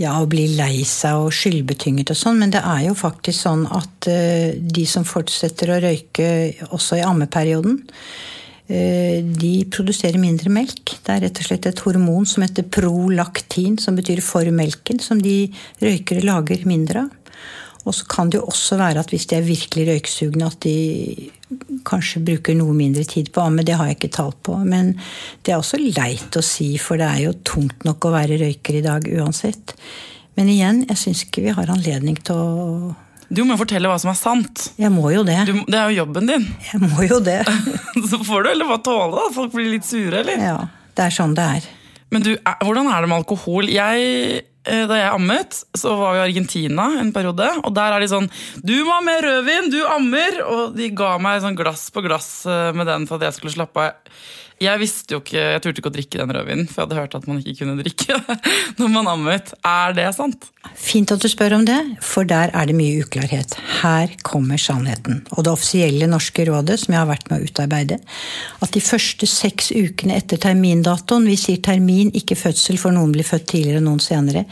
Ja, 0.00 0.16
å 0.18 0.26
bli 0.26 0.48
lei 0.58 0.82
seg 0.88 1.22
og 1.22 1.34
skyldbetynget 1.34 2.10
og 2.10 2.18
sånn, 2.18 2.40
men 2.42 2.50
det 2.50 2.64
er 2.66 2.88
jo 2.88 2.96
faktisk 2.98 3.44
sånn 3.44 3.62
at 3.70 4.08
uh, 4.10 4.50
de 4.58 4.86
som 4.90 5.06
fortsetter 5.06 5.70
å 5.70 5.80
røyke 5.84 6.26
også 6.74 6.98
i 6.98 7.04
ammeperioden, 7.06 7.76
uh, 7.78 9.18
de 9.22 9.52
produserer 9.70 10.18
mindre 10.18 10.50
melk. 10.50 10.96
Det 10.98 11.14
er 11.14 11.22
rett 11.28 11.38
og 11.38 11.46
slett 11.46 11.70
et 11.70 11.84
hormon 11.86 12.26
som 12.26 12.42
heter 12.42 12.66
prolaktin, 12.66 13.78
som 13.78 13.94
betyr 13.94 14.18
for 14.26 14.50
melken, 14.50 14.98
som 14.98 15.22
de 15.22 15.44
røykere 15.84 16.26
lager 16.26 16.66
mindre 16.66 17.06
av. 17.06 17.23
Og 17.84 17.92
så 17.92 18.06
kan 18.08 18.30
det 18.32 18.40
jo 18.40 18.48
også 18.48 18.78
være 18.80 19.02
at 19.04 19.12
hvis 19.12 19.26
de 19.28 19.36
er 19.36 19.46
virkelig 19.46 19.86
røyksugne, 19.90 20.48
at 20.48 20.64
de 20.64 21.30
kanskje 21.86 22.22
bruker 22.24 22.56
noe 22.56 22.74
mindre 22.76 23.04
tid 23.08 23.30
på 23.34 23.44
amme. 23.44 23.64
Det 23.66 23.76
har 23.76 23.90
jeg 23.90 23.98
ikke 23.98 24.14
talt 24.16 24.40
på. 24.46 24.56
Men 24.64 24.94
det 25.44 25.52
er 25.52 25.60
også 25.60 25.80
leit 25.82 26.38
å 26.38 26.44
si, 26.44 26.74
for 26.80 27.00
det 27.00 27.10
er 27.10 27.22
jo 27.26 27.36
tungt 27.46 27.84
nok 27.86 28.08
å 28.08 28.14
være 28.14 28.40
røyker 28.40 28.80
i 28.80 28.84
dag 28.84 29.08
uansett. 29.18 29.76
Men 30.34 30.50
igjen, 30.50 30.82
jeg 30.88 31.00
syns 31.00 31.26
ikke 31.26 31.44
vi 31.44 31.54
har 31.54 31.70
anledning 31.70 32.18
til 32.24 32.40
å 32.40 32.92
du 33.34 33.40
må 33.48 33.56
fortelle 33.58 33.88
hva 33.88 33.96
som 33.98 34.10
er 34.12 34.18
sant. 34.18 34.66
Jeg 34.78 34.92
må 34.92 35.08
jo 35.10 35.22
Det 35.26 35.38
du, 35.48 35.54
Det 35.66 35.78
er 35.78 35.88
jo 35.90 36.02
jobben 36.04 36.28
din. 36.28 36.44
Jeg 36.68 36.80
må 36.82 37.06
jo 37.06 37.18
det. 37.24 37.40
så 38.10 38.20
får 38.22 38.44
du 38.44 38.50
eller 38.52 38.68
bare 38.68 38.84
tåle 38.84 39.22
at 39.24 39.34
folk 39.34 39.54
blir 39.56 39.72
litt 39.72 39.86
sure, 39.88 40.20
eller? 40.20 40.38
Ja, 40.38 40.58
det 40.94 41.06
er 41.08 41.14
sånn 41.16 41.32
det 41.34 41.46
er. 41.56 41.66
Men 42.14 42.22
du, 42.24 42.34
hvordan 42.38 42.90
er 42.90 43.02
det 43.02 43.10
med 43.10 43.20
alkohol? 43.20 43.70
Jeg 43.72 44.44
Eh, 44.64 44.86
da 44.88 44.96
jeg 44.96 45.12
ammet, 45.12 45.58
så 45.76 45.92
var 45.98 46.14
vi 46.14 46.20
i 46.22 46.24
Argentina 46.30 46.86
en 47.00 47.12
periode. 47.12 47.46
Og 47.66 47.74
der 47.76 47.92
er 47.92 48.00
de 48.00 48.08
sånn 48.08 48.30
'Du 48.64 48.84
må 48.84 48.96
ha 48.96 49.02
mer 49.04 49.20
rødvin! 49.20 49.68
Du 49.70 49.80
ammer!' 49.84 50.40
Og 50.40 50.76
de 50.76 50.88
ga 50.88 51.18
meg 51.18 51.42
sånn 51.42 51.56
glass 51.56 51.90
på 51.92 52.00
glass 52.00 52.46
eh, 52.46 52.72
med 52.72 52.88
den 52.88 53.06
for 53.06 53.20
at 53.20 53.28
jeg 53.28 53.36
skulle 53.36 53.52
slappe 53.52 53.76
av. 53.76 53.92
Jeg 54.62 54.78
visste 54.78 55.16
jo 55.16 55.18
ikke, 55.18 55.40
jeg 55.40 55.62
turte 55.64 55.80
ikke 55.82 55.90
å 55.90 55.94
drikke 55.94 56.20
den 56.20 56.32
rødvinen, 56.34 56.66
for 56.70 56.80
jeg 56.80 56.86
hadde 56.86 56.98
hørt 57.00 57.14
at 57.18 57.24
man 57.26 57.40
ikke 57.40 57.56
kunne 57.64 57.80
drikke 57.80 58.18
når 58.78 58.92
man 58.92 59.08
ammet. 59.10 59.50
Er 59.66 59.96
det 59.96 60.06
sant? 60.14 60.46
Fint 60.78 61.10
at 61.12 61.20
du 61.20 61.28
spør 61.28 61.56
om 61.58 61.64
det, 61.66 61.76
for 62.02 62.26
der 62.28 62.52
er 62.54 62.68
det 62.70 62.76
mye 62.78 63.02
uklarhet. 63.02 63.56
Her 63.82 64.14
kommer 64.24 64.60
sannheten. 64.60 65.20
Og 65.34 65.44
det 65.44 65.52
offisielle 65.52 66.06
norske 66.08 66.46
rådet, 66.48 66.78
som 66.80 66.94
jeg 66.94 67.00
har 67.02 67.10
vært 67.10 67.28
med 67.30 67.42
å 67.42 67.50
utarbeide, 67.50 67.98
at 68.64 68.72
de 68.72 68.82
første 68.82 69.28
seks 69.28 69.72
ukene 69.74 70.16
etter 70.16 70.40
termindatoen, 70.40 71.26
vi 71.28 71.36
sier 71.40 71.60
termin, 71.64 72.14
ikke 72.16 72.38
fødsel, 72.38 72.78
for 72.80 72.94
noen 72.94 73.12
blir 73.14 73.26
født 73.26 73.48
tidligere 73.52 73.82
og 73.82 73.88
noen 73.88 74.02
senere, 74.02 74.44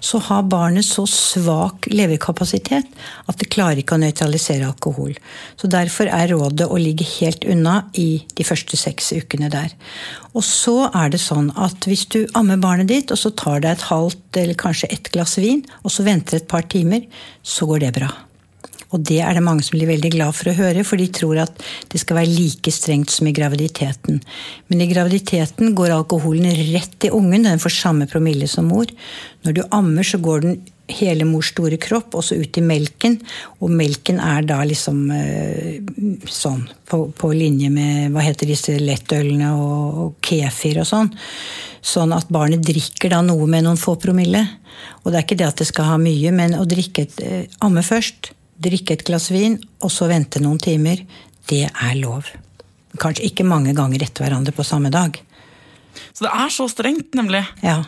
så 0.00 0.22
har 0.30 0.48
barnet 0.48 0.86
så 0.86 1.04
svak 1.10 1.90
leverkapasitet 1.90 2.88
at 3.28 3.42
det 3.42 3.50
klarer 3.52 3.82
ikke 3.82 3.98
å 3.98 4.02
nøytralisere 4.06 4.70
alkohol. 4.70 5.18
Så 5.60 5.70
derfor 5.70 6.08
er 6.14 6.32
rådet 6.32 6.70
å 6.70 6.80
ligge 6.80 7.06
helt 7.18 7.44
unna 7.48 7.82
i 7.98 8.22
de 8.38 8.46
første 8.46 8.78
seks 8.80 9.12
ukene 9.18 9.47
der. 9.54 9.74
Og 10.34 10.44
så 10.46 10.90
er 10.92 11.12
det 11.12 11.22
sånn 11.22 11.50
at 11.56 11.88
hvis 11.88 12.06
du 12.12 12.20
ammer 12.38 12.60
barnet 12.62 12.90
ditt, 12.92 13.12
og 13.14 13.20
så 13.20 13.32
tar 13.34 13.64
det 13.64 13.74
et 13.74 13.88
halvt 13.90 14.40
eller 14.42 14.58
kanskje 14.58 14.92
ett 14.94 15.10
glass 15.14 15.38
vin, 15.40 15.64
og 15.82 15.94
så 15.94 16.06
venter 16.06 16.40
et 16.40 16.50
par 16.50 16.68
timer, 16.70 17.06
så 17.42 17.68
går 17.70 17.86
det 17.86 17.94
bra. 18.00 18.12
Og 18.94 19.02
det 19.04 19.18
er 19.20 19.36
det 19.36 19.44
mange 19.44 19.64
som 19.66 19.76
blir 19.76 19.90
veldig 19.90 20.10
glad 20.14 20.36
for 20.36 20.50
å 20.50 20.56
høre, 20.56 20.84
for 20.86 21.00
de 21.00 21.08
tror 21.12 21.42
at 21.42 21.64
det 21.92 22.00
skal 22.00 22.20
være 22.20 22.32
like 22.32 22.72
strengt 22.72 23.12
som 23.12 23.28
i 23.28 23.34
graviditeten. 23.36 24.22
Men 24.70 24.84
i 24.84 24.88
graviditeten 24.88 25.74
går 25.76 25.92
alkoholen 25.98 26.48
rett 26.72 27.08
i 27.08 27.12
ungen, 27.12 27.44
den 27.44 27.60
får 27.60 27.76
samme 27.76 28.08
promille 28.08 28.48
som 28.48 28.70
mor. 28.72 28.88
Når 29.44 29.58
du 29.58 29.62
ammer, 29.76 30.06
så 30.08 30.20
går 30.22 30.44
den 30.46 30.58
hele 30.88 31.26
mors 31.28 31.50
store 31.52 31.76
kropp, 31.80 32.16
også 32.16 32.38
ut 32.40 32.58
i 32.58 32.64
melken. 32.64 33.18
Og 33.60 33.72
melken 33.76 34.22
er 34.24 34.46
da 34.48 34.62
liksom 34.66 35.02
eh, 35.12 35.82
sånn 36.32 36.64
på, 36.88 37.02
på, 37.12 37.32
linje 37.36 37.68
med 37.72 38.14
hva 38.14 38.24
heter 38.24 38.48
disse 38.48 38.78
lettølene 38.80 39.52
og, 39.52 40.00
og 40.04 40.16
kefir 40.24 40.80
og 40.82 40.88
sånn. 40.88 41.12
Sånn 41.84 42.14
at 42.16 42.32
barnet 42.32 42.64
drikker 42.64 43.12
da 43.12 43.20
noe 43.24 43.46
med 43.50 43.66
noen 43.68 43.80
få 43.80 43.98
promille. 44.00 44.46
Og 45.02 45.12
det 45.12 45.20
er 45.20 45.26
ikke 45.26 45.38
det 45.40 45.50
at 45.50 45.60
det 45.60 45.68
skal 45.68 45.92
ha 45.92 46.00
mye, 46.00 46.32
men 46.34 46.56
å 46.56 46.64
drikke 46.68 47.04
et, 47.04 47.22
eh, 47.24 47.60
amme 47.64 47.84
først, 47.84 48.32
drikke 48.62 48.96
et 48.96 49.06
glass 49.06 49.30
vin, 49.32 49.56
og 49.82 49.92
så 49.92 50.08
vente 50.10 50.42
noen 50.42 50.60
timer, 50.62 51.04
det 51.48 51.64
er 51.68 51.94
lov. 52.00 52.28
Kanskje 52.98 53.28
ikke 53.28 53.46
mange 53.46 53.74
ganger 53.76 54.02
etter 54.04 54.26
hverandre 54.26 54.54
på 54.56 54.66
samme 54.66 54.90
dag. 54.92 55.16
Så 56.12 56.26
det 56.26 56.32
er 56.34 56.52
så 56.52 56.66
strengt, 56.70 57.14
nemlig? 57.18 57.44
Ja. 57.62 57.82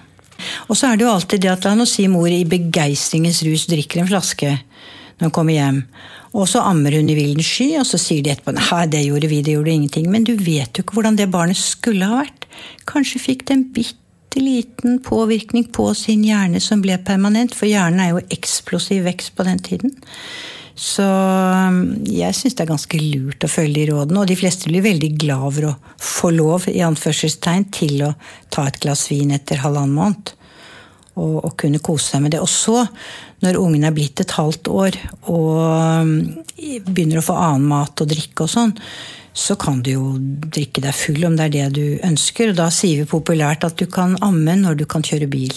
Og 0.68 0.78
så 0.78 0.88
er 0.88 0.96
det 0.96 1.04
jo 1.04 1.12
alltid 1.12 1.42
det 1.44 1.52
at 1.52 1.66
la 1.66 1.74
oss 1.84 1.96
si 1.98 2.06
mor 2.08 2.30
i 2.32 2.46
begeistringens 2.48 3.42
rus 3.46 3.66
drikker 3.70 4.02
en 4.02 4.08
flaske 4.08 4.54
når 5.20 5.28
hun 5.28 5.34
kommer 5.36 5.56
hjem. 5.56 5.82
Og 6.30 6.46
så 6.48 6.62
ammer 6.64 6.94
hun 6.96 7.10
i 7.10 7.16
vilden 7.18 7.44
sky, 7.44 7.74
og 7.80 7.86
så 7.88 7.98
sier 8.00 8.22
de 8.24 8.32
etterpå 8.32 8.54
nei, 8.56 8.84
det 8.92 9.02
gjorde 9.04 9.28
vi, 9.28 9.40
det 9.44 9.56
gjorde 9.56 9.74
ingenting. 9.74 10.06
Men 10.12 10.24
du 10.24 10.32
vet 10.38 10.78
jo 10.78 10.84
ikke 10.84 10.96
hvordan 10.96 11.18
det 11.18 11.28
barnet 11.32 11.58
skulle 11.58 12.06
ha 12.08 12.22
vært. 12.22 12.46
Kanskje 12.88 13.20
fikk 13.20 13.48
det 13.48 13.56
en 13.56 13.66
bitte 13.74 13.98
liten 14.38 15.00
påvirkning 15.02 15.66
på 15.74 15.88
sin 15.98 16.22
hjerne 16.26 16.60
som 16.62 16.82
ble 16.84 16.98
permanent, 17.02 17.54
for 17.56 17.66
hjernen 17.70 18.02
er 18.04 18.14
jo 18.14 18.24
eksplosiv 18.30 19.04
vekst 19.08 19.34
på 19.34 19.46
den 19.48 19.58
tiden. 19.64 19.96
Så 20.80 21.04
um, 21.04 21.80
jeg 22.08 22.32
syns 22.36 22.56
det 22.56 22.64
er 22.64 22.70
ganske 22.70 23.00
lurt 23.02 23.44
å 23.44 23.50
følge 23.52 23.82
de 23.82 23.90
rådene. 23.90 24.22
Og 24.22 24.28
de 24.30 24.36
fleste 24.38 24.70
blir 24.70 24.84
veldig 24.86 25.10
glad 25.20 25.46
over 25.50 25.66
å 25.68 25.76
få 26.00 26.30
lov 26.32 26.70
i 26.72 26.80
anførselstegn, 26.86 27.66
til 27.74 28.06
å 28.06 28.14
ta 28.52 28.64
et 28.68 28.80
glass 28.80 29.08
vin 29.10 29.34
etter 29.36 29.60
halvannen 29.60 29.96
måned. 29.98 30.32
Og, 31.20 31.36
og, 31.42 31.52
kunne 31.58 31.82
kose 31.84 32.14
seg 32.14 32.22
med 32.24 32.32
det. 32.32 32.40
Og 32.40 32.48
så, 32.48 32.86
når 33.44 33.58
ungen 33.60 33.84
er 33.84 33.92
blitt 33.92 34.22
et 34.22 34.36
halvt 34.38 34.70
år 34.72 34.96
og 35.28 35.58
um, 35.60 36.12
begynner 36.86 37.20
å 37.20 37.26
få 37.26 37.36
annen 37.36 37.66
mat 37.74 38.00
og 38.00 38.08
drikke 38.08 38.46
og 38.46 38.52
sånn, 38.54 38.72
så 39.32 39.56
kan 39.60 39.82
du 39.84 39.92
jo 39.92 40.06
drikke 40.18 40.82
deg 40.84 40.96
full 40.96 41.24
om 41.28 41.36
det 41.38 41.48
er 41.48 41.56
det 41.56 41.66
du 41.78 41.84
ønsker. 42.06 42.52
Og 42.52 42.58
da 42.58 42.68
sier 42.74 43.02
vi 43.02 43.10
populært 43.10 43.66
at 43.66 43.78
du 43.78 43.86
kan 43.90 44.16
amme 44.24 44.56
når 44.58 44.82
du 44.82 44.86
kan 44.90 45.04
kjøre 45.06 45.30
bil. 45.30 45.54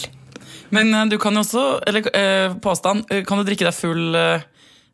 Men 0.74 0.94
eh, 0.94 1.06
du 1.12 1.20
kan 1.22 1.36
jo 1.36 1.44
også, 1.46 1.68
eller 1.90 2.10
eh, 2.14 2.58
påstand, 2.62 3.06
eh, 3.10 3.26
kan 3.28 3.42
du 3.42 3.48
drikke 3.48 3.68
deg 3.70 3.78
full 3.78 4.18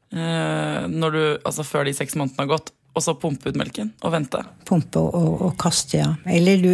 Eh, 0.09 0.83
når 0.89 1.11
du, 1.13 1.23
altså 1.45 1.63
før 1.65 1.85
de 1.85 1.93
seks 1.93 2.15
månedene 2.17 2.45
har 2.45 2.53
gått, 2.55 2.71
og 2.97 3.03
så 3.05 3.13
pumpe 3.21 3.51
ut 3.51 3.57
melken 3.59 3.91
og 4.01 4.13
vente? 4.15 4.41
Pumpe 4.65 5.01
og, 5.05 5.43
og 5.45 5.51
kaste, 5.61 5.99
ja. 6.01 6.09
Eller 6.25 6.63
du, 6.63 6.71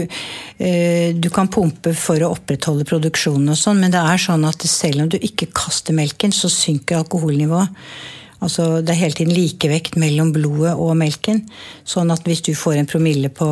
eh, 0.63 1.11
du, 1.11 1.27
kan 1.33 1.51
pumpe 1.51 1.91
for 1.99 2.23
å 2.23 2.31
opprettholde 2.37 2.87
produksjonen 2.87 3.51
og 3.51 3.59
sånn, 3.59 3.81
men 3.83 3.91
det 3.93 3.99
er 3.99 4.21
sånn 4.23 4.47
at 4.47 4.63
selv 4.69 5.03
om 5.03 5.11
du 5.11 5.19
ikke 5.19 5.51
kaster 5.55 5.97
melken, 5.97 6.31
så 6.35 6.51
synker 6.51 7.01
alkoholnivået. 7.01 7.75
Altså, 8.43 8.81
det 8.83 8.91
er 8.91 8.99
hele 8.99 9.15
tiden 9.15 9.33
likevekt 9.33 9.95
mellom 9.99 10.33
blodet 10.35 10.73
og 10.75 10.95
melken. 10.99 11.43
Sånn 11.87 12.11
at 12.13 12.25
hvis 12.27 12.43
du 12.45 12.51
får 12.57 12.79
en 12.81 12.89
promille 12.89 13.31
på, 13.33 13.47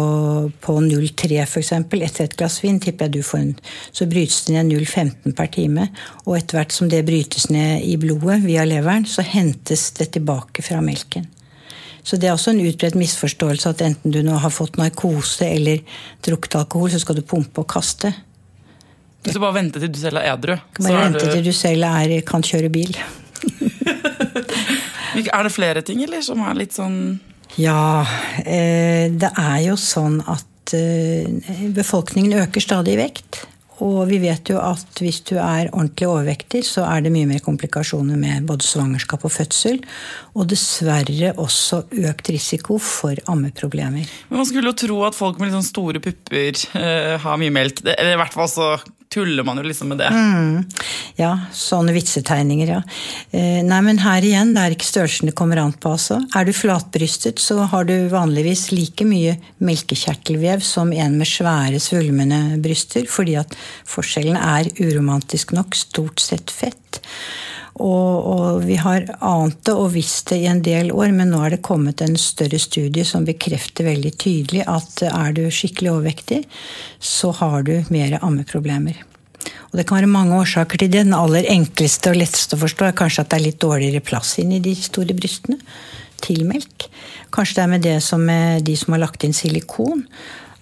på 0.63 0.75
0,3 0.83 1.39
f.eks. 1.45 1.71
etter 1.79 2.25
et 2.25 2.35
glass 2.39 2.59
vin, 2.63 2.81
tipper 2.83 3.07
jeg 3.07 3.15
du 3.15 3.23
får 3.25 3.39
en, 3.39 3.53
så 3.95 4.07
brytes 4.11 4.41
det 4.47 4.57
ned 4.57 4.73
0,15 4.75 5.37
per 5.37 5.53
time. 5.53 5.87
Og 6.25 6.35
etter 6.37 6.59
hvert 6.59 6.75
som 6.75 6.91
det 6.91 7.05
brytes 7.07 7.47
ned 7.53 7.85
i 7.87 7.95
blodet 8.01 8.41
via 8.43 8.67
leveren, 8.67 9.07
så 9.07 9.25
hentes 9.25 9.89
det 9.99 10.11
tilbake 10.17 10.65
fra 10.65 10.81
melken. 10.83 11.29
Så 12.03 12.19
det 12.19 12.27
er 12.27 12.35
også 12.35 12.51
en 12.51 12.61
utbredt 12.65 12.99
misforståelse 12.99 13.71
at 13.71 13.81
enten 13.85 14.11
du 14.11 14.19
nå 14.27 14.35
har 14.43 14.51
fått 14.51 14.75
narkose 14.75 15.47
eller 15.47 15.79
drukket 16.25 16.59
alkohol, 16.59 16.91
så 16.91 16.99
skal 16.99 17.15
du 17.15 17.23
pumpe 17.23 17.63
og 17.63 17.69
kaste. 17.71 18.11
Du 19.23 19.31
skal 19.31 19.45
bare 19.45 19.55
vente 19.61 19.79
til 19.79 19.91
du 19.93 19.99
selv 20.01 20.19
er 20.19 20.33
edru. 20.33 20.57
Bare 20.81 21.05
vente 21.05 21.29
til 21.31 21.45
du 21.45 21.53
selv 21.55 21.87
er, 21.87 22.17
kan 22.27 22.43
kjøre 22.43 22.71
bil. 22.73 22.91
Er 25.23 25.45
det 25.45 25.53
flere 25.53 25.83
ting, 25.85 26.01
eller, 26.05 26.23
som 26.25 26.41
er 26.45 26.57
litt 26.57 26.75
sånn 26.75 27.19
Ja, 27.61 28.01
eh, 28.41 29.11
det 29.13 29.29
er 29.37 29.59
jo 29.67 29.77
sånn 29.77 30.21
at 30.25 30.73
eh, 30.73 31.27
befolkningen 31.75 32.39
øker 32.45 32.63
stadig 32.63 32.95
i 32.95 33.01
vekt. 33.03 33.43
Og 33.81 34.05
vi 34.07 34.19
vet 34.21 34.51
jo 34.51 34.59
at 34.61 35.01
hvis 35.01 35.19
du 35.27 35.33
er 35.41 35.71
ordentlig 35.71 36.07
overvektig, 36.07 36.61
så 36.67 36.85
er 36.85 37.01
det 37.03 37.11
mye 37.13 37.27
mer 37.29 37.41
komplikasjoner 37.43 38.19
med 38.19 38.45
både 38.47 38.65
svangerskap 38.67 39.25
og 39.25 39.33
fødsel. 39.33 39.79
Og 40.37 40.47
dessverre 40.51 41.33
også 41.41 41.83
økt 42.05 42.29
risiko 42.31 42.77
for 42.81 43.17
ammeproblemer. 43.33 44.05
Men 44.29 44.43
Man 44.43 44.49
skulle 44.49 44.71
jo 44.71 44.79
tro 44.85 44.99
at 45.07 45.17
folk 45.17 45.39
med 45.39 45.49
litt 45.49 45.57
sånn 45.57 45.71
store 45.71 46.03
pupper 46.03 46.59
uh, 46.77 47.17
har 47.25 47.41
mye 47.41 47.53
melk. 47.53 47.81
eller 47.83 48.13
i 48.13 48.21
hvert 48.21 48.37
fall 48.37 48.51
så 48.51 48.69
tuller 49.13 49.45
man 49.45 49.59
jo 49.61 49.65
liksom 49.67 49.91
med 49.93 50.01
det. 50.01 50.09
Mm. 50.09 50.63
Ja, 51.19 51.31
sånne 51.53 51.93
vitsetegninger, 51.95 52.71
ja. 52.75 52.81
Eh, 53.31 53.61
nei, 53.65 53.79
men 53.85 54.01
her 54.03 54.25
igjen, 54.25 54.53
det 54.55 54.63
er 54.63 54.75
ikke 54.75 54.89
størrelsen 54.89 55.29
det 55.29 55.35
kommer 55.37 55.61
an 55.61 55.75
på, 55.77 55.93
altså. 55.95 56.19
Er 56.35 56.47
du 56.47 56.53
flatbrystet, 56.57 57.41
så 57.43 57.67
har 57.71 57.87
du 57.89 57.95
vanligvis 58.11 58.69
like 58.73 59.07
mye 59.07 59.37
melkekjertelvev 59.63 60.65
som 60.65 60.93
en 60.93 61.19
med 61.19 61.29
svære, 61.29 61.81
svulmende 61.83 62.59
bryster, 62.63 63.05
fordi 63.09 63.37
at 63.43 63.57
forskjellen 63.89 64.39
er 64.39 64.71
uromantisk 64.81 65.53
nok 65.55 65.77
stort 65.77 66.23
sett 66.23 66.53
fett. 66.53 67.01
Og, 67.73 68.25
og, 68.29 68.59
vi 68.67 68.75
har 68.77 69.07
ant 69.25 69.57
det 69.65 69.73
og 69.73 69.95
visst 69.95 70.29
det 70.29 70.43
i 70.43 70.49
en 70.49 70.61
del 70.61 70.91
år, 70.93 71.09
men 71.15 71.31
nå 71.33 71.39
er 71.41 71.55
det 71.55 71.63
kommet 71.65 72.03
en 72.05 72.13
større 72.21 72.59
studie 72.61 73.05
som 73.07 73.25
bekrefter 73.25 73.87
veldig 73.87 74.11
tydelig 74.21 74.67
at 74.69 75.01
er 75.09 75.33
du 75.33 75.47
skikkelig 75.49 75.95
overvektig, 75.95 76.43
så 77.01 77.31
har 77.39 77.65
du 77.65 77.73
mer 77.89 78.19
ammeproblemer. 78.21 79.01
Og 79.71 79.79
Det 79.79 79.87
kan 79.89 79.97
være 79.97 80.11
mange 80.11 80.37
årsaker 80.37 80.77
til 80.77 80.91
det. 80.93 81.01
Den 81.01 81.17
aller 81.17 81.49
enkleste 81.49 82.13
og 82.13 82.19
letteste 82.21 82.55
å 82.55 82.61
forstå 82.61 82.87
er 82.87 82.99
kanskje 82.99 83.25
at 83.25 83.33
det 83.33 83.39
er 83.39 83.45
litt 83.47 83.59
dårligere 83.63 84.05
plass 84.05 84.37
inni 84.43 84.61
de 84.61 84.75
store 84.77 85.17
brystene 85.17 85.57
til 86.23 86.45
melk. 86.47 86.87
Kanskje 87.33 87.57
det 87.57 87.63
er 87.63 87.71
med 87.73 87.83
det 87.83 87.97
som 88.05 88.21
med 88.21 88.63
de 88.69 88.77
som 88.77 88.93
har 88.93 89.01
lagt 89.07 89.25
inn 89.25 89.33
silikon. 89.33 90.05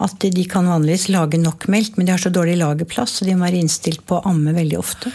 At 0.01 0.23
de 0.23 0.45
kan 0.49 0.65
vanligvis 0.65 1.11
lage 1.11 1.37
nok 1.37 1.67
melk, 1.69 1.97
men 1.97 2.07
de 2.07 2.15
har 2.15 2.23
så 2.23 2.31
dårlig 2.33 2.55
lagerplass, 2.57 3.19
så 3.19 3.27
de 3.27 3.35
må 3.35 3.45
være 3.45 3.59
innstilt 3.61 4.01
på 4.07 4.17
å 4.17 4.31
amme 4.31 4.55
veldig 4.55 4.79
ofte. 4.79 5.11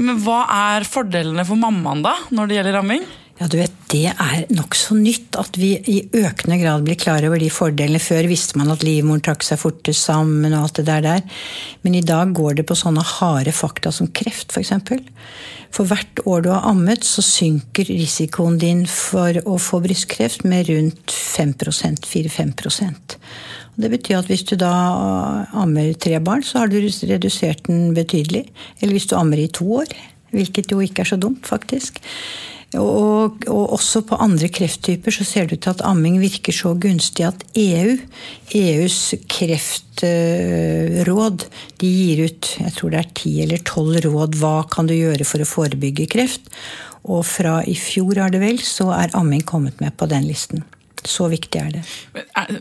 Men 0.00 0.18
hva 0.24 0.44
er 0.50 0.86
fordelene 0.88 1.44
for 1.46 1.60
mammaen 1.60 2.02
da, 2.04 2.16
når 2.34 2.50
det 2.50 2.58
gjelder 2.58 2.76
ramming? 2.80 3.04
Ja, 3.38 3.48
du 3.50 3.56
vet, 3.58 3.72
Det 3.90 4.10
er 4.10 4.46
nokså 4.50 4.94
nytt 4.98 5.36
at 5.38 5.54
vi 5.58 5.72
i 5.90 6.00
økende 6.18 6.56
grad 6.58 6.82
blir 6.86 6.98
klar 6.98 7.22
over 7.26 7.38
de 7.38 7.50
fordelene. 7.50 8.00
Før 8.02 8.26
visste 8.30 8.58
man 8.58 8.72
at 8.72 8.82
livmoren 8.86 9.22
trakk 9.22 9.42
seg 9.46 9.60
fortest 9.60 10.06
sammen 10.08 10.54
og 10.54 10.64
alt 10.64 10.80
det 10.80 10.86
der. 10.86 11.02
der. 11.02 11.22
Men 11.82 11.94
i 11.94 12.02
dag 12.02 12.32
går 12.34 12.58
det 12.58 12.66
på 12.66 12.78
sånne 12.78 13.02
harde 13.02 13.54
fakta 13.54 13.92
som 13.94 14.10
kreft, 14.10 14.50
f.eks. 14.50 14.72
For, 14.88 14.98
for 15.70 15.90
hvert 15.90 16.22
år 16.26 16.42
du 16.42 16.50
har 16.50 16.66
ammet, 16.66 17.06
så 17.06 17.22
synker 17.22 17.90
risikoen 17.90 18.58
din 18.58 18.84
for 18.86 19.38
å 19.46 19.58
få 19.62 19.82
brystkreft 19.82 20.42
med 20.42 20.70
rundt 20.70 21.14
5% 21.14 22.06
4-5 22.10 22.54
det 23.80 23.90
betyr 23.90 24.20
at 24.20 24.30
hvis 24.30 24.46
du 24.46 24.54
da 24.60 24.72
ammer 25.56 25.92
tre 25.98 26.20
barn, 26.22 26.42
så 26.46 26.62
har 26.62 26.70
du 26.70 26.78
redusert 26.78 27.66
den 27.66 27.94
betydelig. 27.96 28.46
Eller 28.80 28.94
hvis 28.94 29.08
du 29.10 29.16
ammer 29.18 29.40
i 29.42 29.50
to 29.50 29.66
år, 29.82 29.94
hvilket 30.34 30.70
jo 30.70 30.82
ikke 30.82 31.02
er 31.02 31.10
så 31.14 31.18
dumt, 31.20 31.46
faktisk. 31.46 32.00
Og, 32.74 33.44
og, 33.46 33.72
også 33.76 34.00
på 34.08 34.16
andre 34.22 34.48
krefttyper 34.50 35.14
så 35.14 35.24
ser 35.26 35.46
det 35.46 35.58
ut 35.58 35.62
til 35.66 35.74
at 35.76 35.84
amming 35.86 36.16
virker 36.22 36.54
så 36.54 36.72
gunstig 36.74 37.26
at 37.28 37.44
EU, 37.58 37.94
EUs 38.58 39.14
kreftråd, 39.30 39.86
de 41.78 41.86
gir 41.92 42.24
ut 42.26 42.50
jeg 42.64 42.72
tror 42.74 42.90
det 42.90 43.00
er 43.00 43.14
ti 43.20 43.32
eller 43.44 43.62
tolv 43.68 43.94
råd 44.08 44.32
hva 44.40 44.56
kan 44.70 44.90
du 44.90 44.94
gjøre 44.96 45.24
for 45.28 45.38
å 45.44 45.50
forebygge 45.52 46.10
kreft. 46.10 46.50
Og 47.04 47.22
fra 47.28 47.60
i 47.68 47.76
fjor 47.78 48.18
er 48.18 48.30
det 48.32 48.40
vel, 48.42 48.58
så 48.64 48.90
er 48.96 49.14
amming 49.18 49.44
kommet 49.46 49.80
med 49.84 49.94
på 50.00 50.08
den 50.10 50.24
listen. 50.26 50.64
Så 51.04 51.28
viktig 51.32 51.60
er 51.60 51.72
det. 51.76 51.84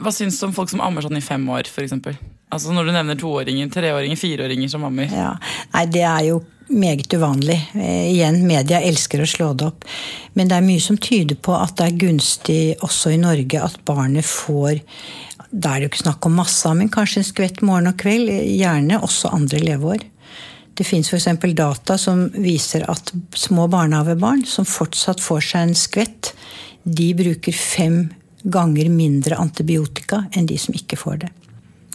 Hva 0.03 0.11
syns 0.13 0.39
du 0.39 0.47
om 0.49 0.55
folk 0.55 0.71
som 0.71 0.81
ammer 0.83 1.05
sånn 1.05 1.19
i 1.19 1.23
fem 1.23 1.43
år, 1.53 1.69
f.eks.? 1.69 1.95
Altså 2.53 2.73
når 2.73 2.89
du 2.89 2.93
nevner 2.93 3.17
toåringer, 3.17 3.69
treåringer, 3.73 4.19
fireåringer 4.19 4.69
som 4.69 4.83
ammer. 4.85 5.09
Ja. 5.09 5.31
Nei, 5.73 5.85
det 5.89 6.03
er 6.05 6.27
jo 6.27 6.41
meget 6.73 7.13
uvanlig. 7.13 7.57
Eh, 7.73 8.11
igjen, 8.13 8.43
media 8.47 8.81
elsker 8.81 9.23
å 9.23 9.29
slå 9.29 9.51
det 9.57 9.67
opp. 9.71 9.87
Men 10.37 10.49
det 10.49 10.59
er 10.59 10.65
mye 10.65 10.83
som 10.83 10.99
tyder 11.01 11.39
på 11.39 11.55
at 11.57 11.75
det 11.79 11.89
er 11.89 11.99
gunstig 12.05 12.61
også 12.85 13.13
i 13.13 13.21
Norge 13.21 13.61
at 13.61 13.79
barnet 13.87 14.27
får 14.27 14.81
Da 15.53 15.69
er 15.69 15.81
det 15.81 15.85
jo 15.85 15.89
ikke 15.91 16.01
snakk 16.01 16.25
om 16.25 16.39
masse, 16.39 16.69
men 16.73 16.89
kanskje 16.89 17.19
en 17.21 17.27
skvett 17.27 17.59
morgen 17.61 17.91
og 17.91 17.99
kveld. 18.01 18.31
Gjerne 18.57 18.97
også 19.05 19.29
andre 19.35 19.59
leveår. 19.61 20.01
Det 20.73 20.85
fins 20.87 21.11
f.eks. 21.13 21.27
data 21.53 21.97
som 22.01 22.23
viser 22.33 22.87
at 22.89 23.11
små 23.37 23.67
barnehagebarn 23.69 24.41
som 24.49 24.65
fortsatt 24.65 25.21
får 25.21 25.45
seg 25.45 25.67
en 25.67 25.75
skvett, 25.77 26.31
de 26.83 27.11
bruker 27.13 27.53
fem 27.53 28.07
ganger 28.43 28.89
mindre 28.91 29.39
antibiotika 29.39 30.25
enn 30.33 30.47
de 30.49 30.57
som 30.59 30.75
ikke 30.75 30.99
får 30.99 31.23
det. 31.23 31.31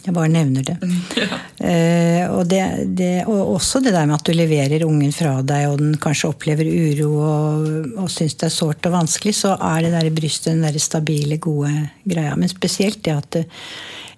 Jeg 0.05 0.15
bare 0.15 0.31
nevner 0.31 0.65
det. 0.73 0.79
Eh, 1.59 2.23
og, 2.31 2.45
det, 2.47 2.61
det. 2.95 3.25
og, 3.27 3.57
også 3.57 3.81
det 3.83 3.91
der 3.91 4.05
med 4.07 4.15
at 4.15 4.29
du 4.29 4.31
leverer 4.31 4.85
ungen 4.85 5.11
fra 5.11 5.33
deg, 5.43 5.65
og 5.67 5.81
den 5.81 5.97
kanskje 5.99 6.29
opplever 6.31 6.69
uro 6.71 7.09
og, 7.19 7.65
og 7.99 8.07
syns 8.07 8.37
det 8.39 8.47
er 8.47 8.53
sårt 8.55 8.87
og 8.87 8.93
vanskelig, 8.93 9.33
så 9.41 9.57
er 9.57 9.83
det 9.83 9.91
der 9.91 10.07
i 10.07 10.13
brystet 10.15 10.53
den 10.53 10.63
der 10.63 10.79
stabile, 10.79 11.35
gode 11.43 11.73
greia. 12.07 12.37
Men 12.39 12.47
spesielt 12.47 13.03
det 13.03 13.17
at 13.17 13.39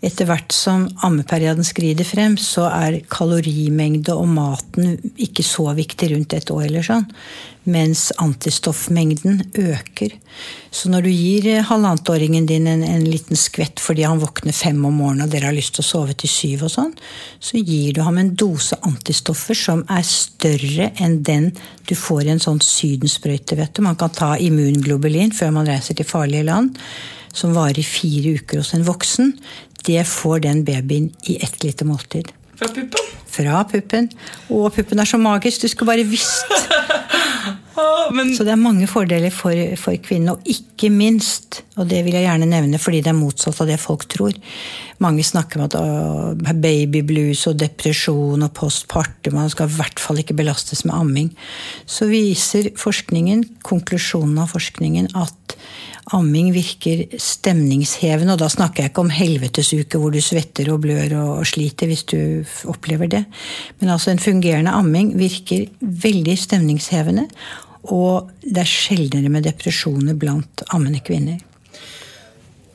etter 0.01 0.25
hvert 0.25 0.49
som 0.55 0.87
ammeperioden 1.05 1.65
skrider 1.65 2.07
frem, 2.07 2.33
så 2.41 2.65
er 2.73 3.03
kalorimengde 3.11 4.15
og 4.17 4.31
maten 4.33 4.95
ikke 5.21 5.45
så 5.45 5.67
viktig 5.77 6.09
rundt 6.15 6.33
et 6.33 6.49
år 6.53 6.63
eller 6.65 6.87
sånn. 6.87 7.05
Mens 7.69 8.07
antistoffmengden 8.17 9.43
øker. 9.61 10.15
Så 10.73 10.89
når 10.89 11.05
du 11.05 11.11
gir 11.11 11.61
halvannetåringen 11.69 12.49
din 12.49 12.65
en, 12.71 12.81
en, 12.81 13.05
liten 13.05 13.37
skvett 13.37 13.77
fordi 13.83 14.07
han 14.07 14.23
våkner 14.23 14.57
fem 14.57 14.81
om 14.81 14.97
morgenen 14.97 15.27
og 15.27 15.35
dere 15.35 15.51
har 15.51 15.57
lyst 15.59 15.75
til 15.77 15.85
å 15.85 15.89
sove 15.91 16.17
til 16.17 16.33
syv 16.33 16.65
og 16.65 16.73
sånn, 16.73 16.97
så 17.37 17.61
gir 17.61 17.93
du 17.93 18.01
ham 18.01 18.17
en 18.17 18.33
dose 18.33 18.81
antistoffer 18.81 19.61
som 19.61 19.85
er 19.85 20.01
større 20.09 20.89
enn 20.97 21.21
den 21.21 21.51
du 21.85 21.93
får 21.93 22.25
i 22.25 22.33
en 22.33 22.41
sånn 22.41 22.63
sydensprøyte, 22.65 23.59
vet 23.61 23.77
du. 23.77 23.85
Man 23.85 24.01
kan 24.01 24.17
ta 24.17 24.33
immunglobulin 24.41 25.35
før 25.37 25.53
man 25.61 25.69
reiser 25.69 25.93
til 25.93 26.09
farlige 26.09 26.49
land 26.49 26.73
som 27.33 27.53
varer 27.55 27.79
i 27.79 27.87
fire 27.87 28.35
uker 28.39 28.59
hos 28.59 28.73
en 28.75 28.85
voksen 28.87 29.35
det 29.87 30.03
får 30.09 30.45
den 30.47 30.63
babyen 30.67 31.11
i 31.29 31.37
ett 31.43 31.63
lite 31.63 31.85
måltid. 31.85 32.31
Fra 32.59 32.67
puppen? 32.67 33.11
Fra 33.31 33.63
puppen. 33.65 34.09
Å, 34.49 34.67
puppen 34.69 35.01
er 35.01 35.09
så 35.09 35.17
magisk! 35.21 35.63
Du 35.63 35.71
skulle 35.71 35.93
bare 35.93 36.07
visst! 36.07 36.51
Men... 38.11 38.33
Så 38.35 38.43
det 38.43 38.51
er 38.53 38.59
mange 38.59 38.87
fordeler 38.89 39.31
for, 39.33 39.55
for 39.79 39.95
kvinnen, 40.03 40.33
og 40.33 40.49
ikke 40.49 40.89
minst, 40.93 41.61
og 41.79 41.87
det 41.89 42.01
vil 42.05 42.17
jeg 42.17 42.25
gjerne 42.25 42.49
nevne 42.49 42.79
fordi 42.81 42.99
det 43.05 43.11
er 43.13 43.17
motsatt 43.17 43.61
av 43.63 43.69
det 43.71 43.79
folk 43.81 44.03
tror 44.11 44.35
Mange 45.01 45.23
snakker 45.25 45.57
om 45.57 45.65
at 45.65 45.77
å, 45.79 45.85
babyblues 46.37 47.45
og 47.49 47.57
depresjon 47.61 48.43
og 48.45 48.53
postpartum 48.57 49.37
Man 49.39 49.49
skal 49.53 49.71
i 49.71 49.77
hvert 49.79 50.03
fall 50.03 50.19
ikke 50.21 50.37
belastes 50.37 50.83
med 50.85 50.93
amming. 50.97 51.31
Så 51.89 52.09
viser 52.11 52.69
forskningen, 52.77 53.47
konklusjonen 53.65 54.43
av 54.43 54.51
forskningen, 54.53 55.09
at 55.17 55.57
amming 56.17 56.51
virker 56.55 57.03
stemningshevende. 57.21 58.35
Og 58.35 58.41
da 58.41 58.49
snakker 58.51 58.83
jeg 58.83 58.91
ikke 58.91 59.05
om 59.05 59.13
helvetesuke 59.13 60.01
hvor 60.01 60.13
du 60.13 60.21
svetter 60.23 60.71
og 60.73 60.81
blør 60.85 61.15
og 61.19 61.45
sliter 61.49 61.91
hvis 61.91 62.05
du 62.11 62.17
opplever 62.71 63.11
det. 63.11 63.23
Men 63.79 63.93
altså 63.95 64.13
en 64.13 64.23
fungerende 64.23 64.73
amming 64.75 65.13
virker 65.19 65.67
veldig 65.81 66.37
stemningshevende. 66.39 67.27
Og 67.91 68.29
det 68.43 68.61
er 68.61 68.69
sjeldnere 68.69 69.31
med 69.33 69.47
depresjoner 69.47 70.17
blant 70.19 70.65
ammende 70.75 71.01
kvinner. 71.05 71.39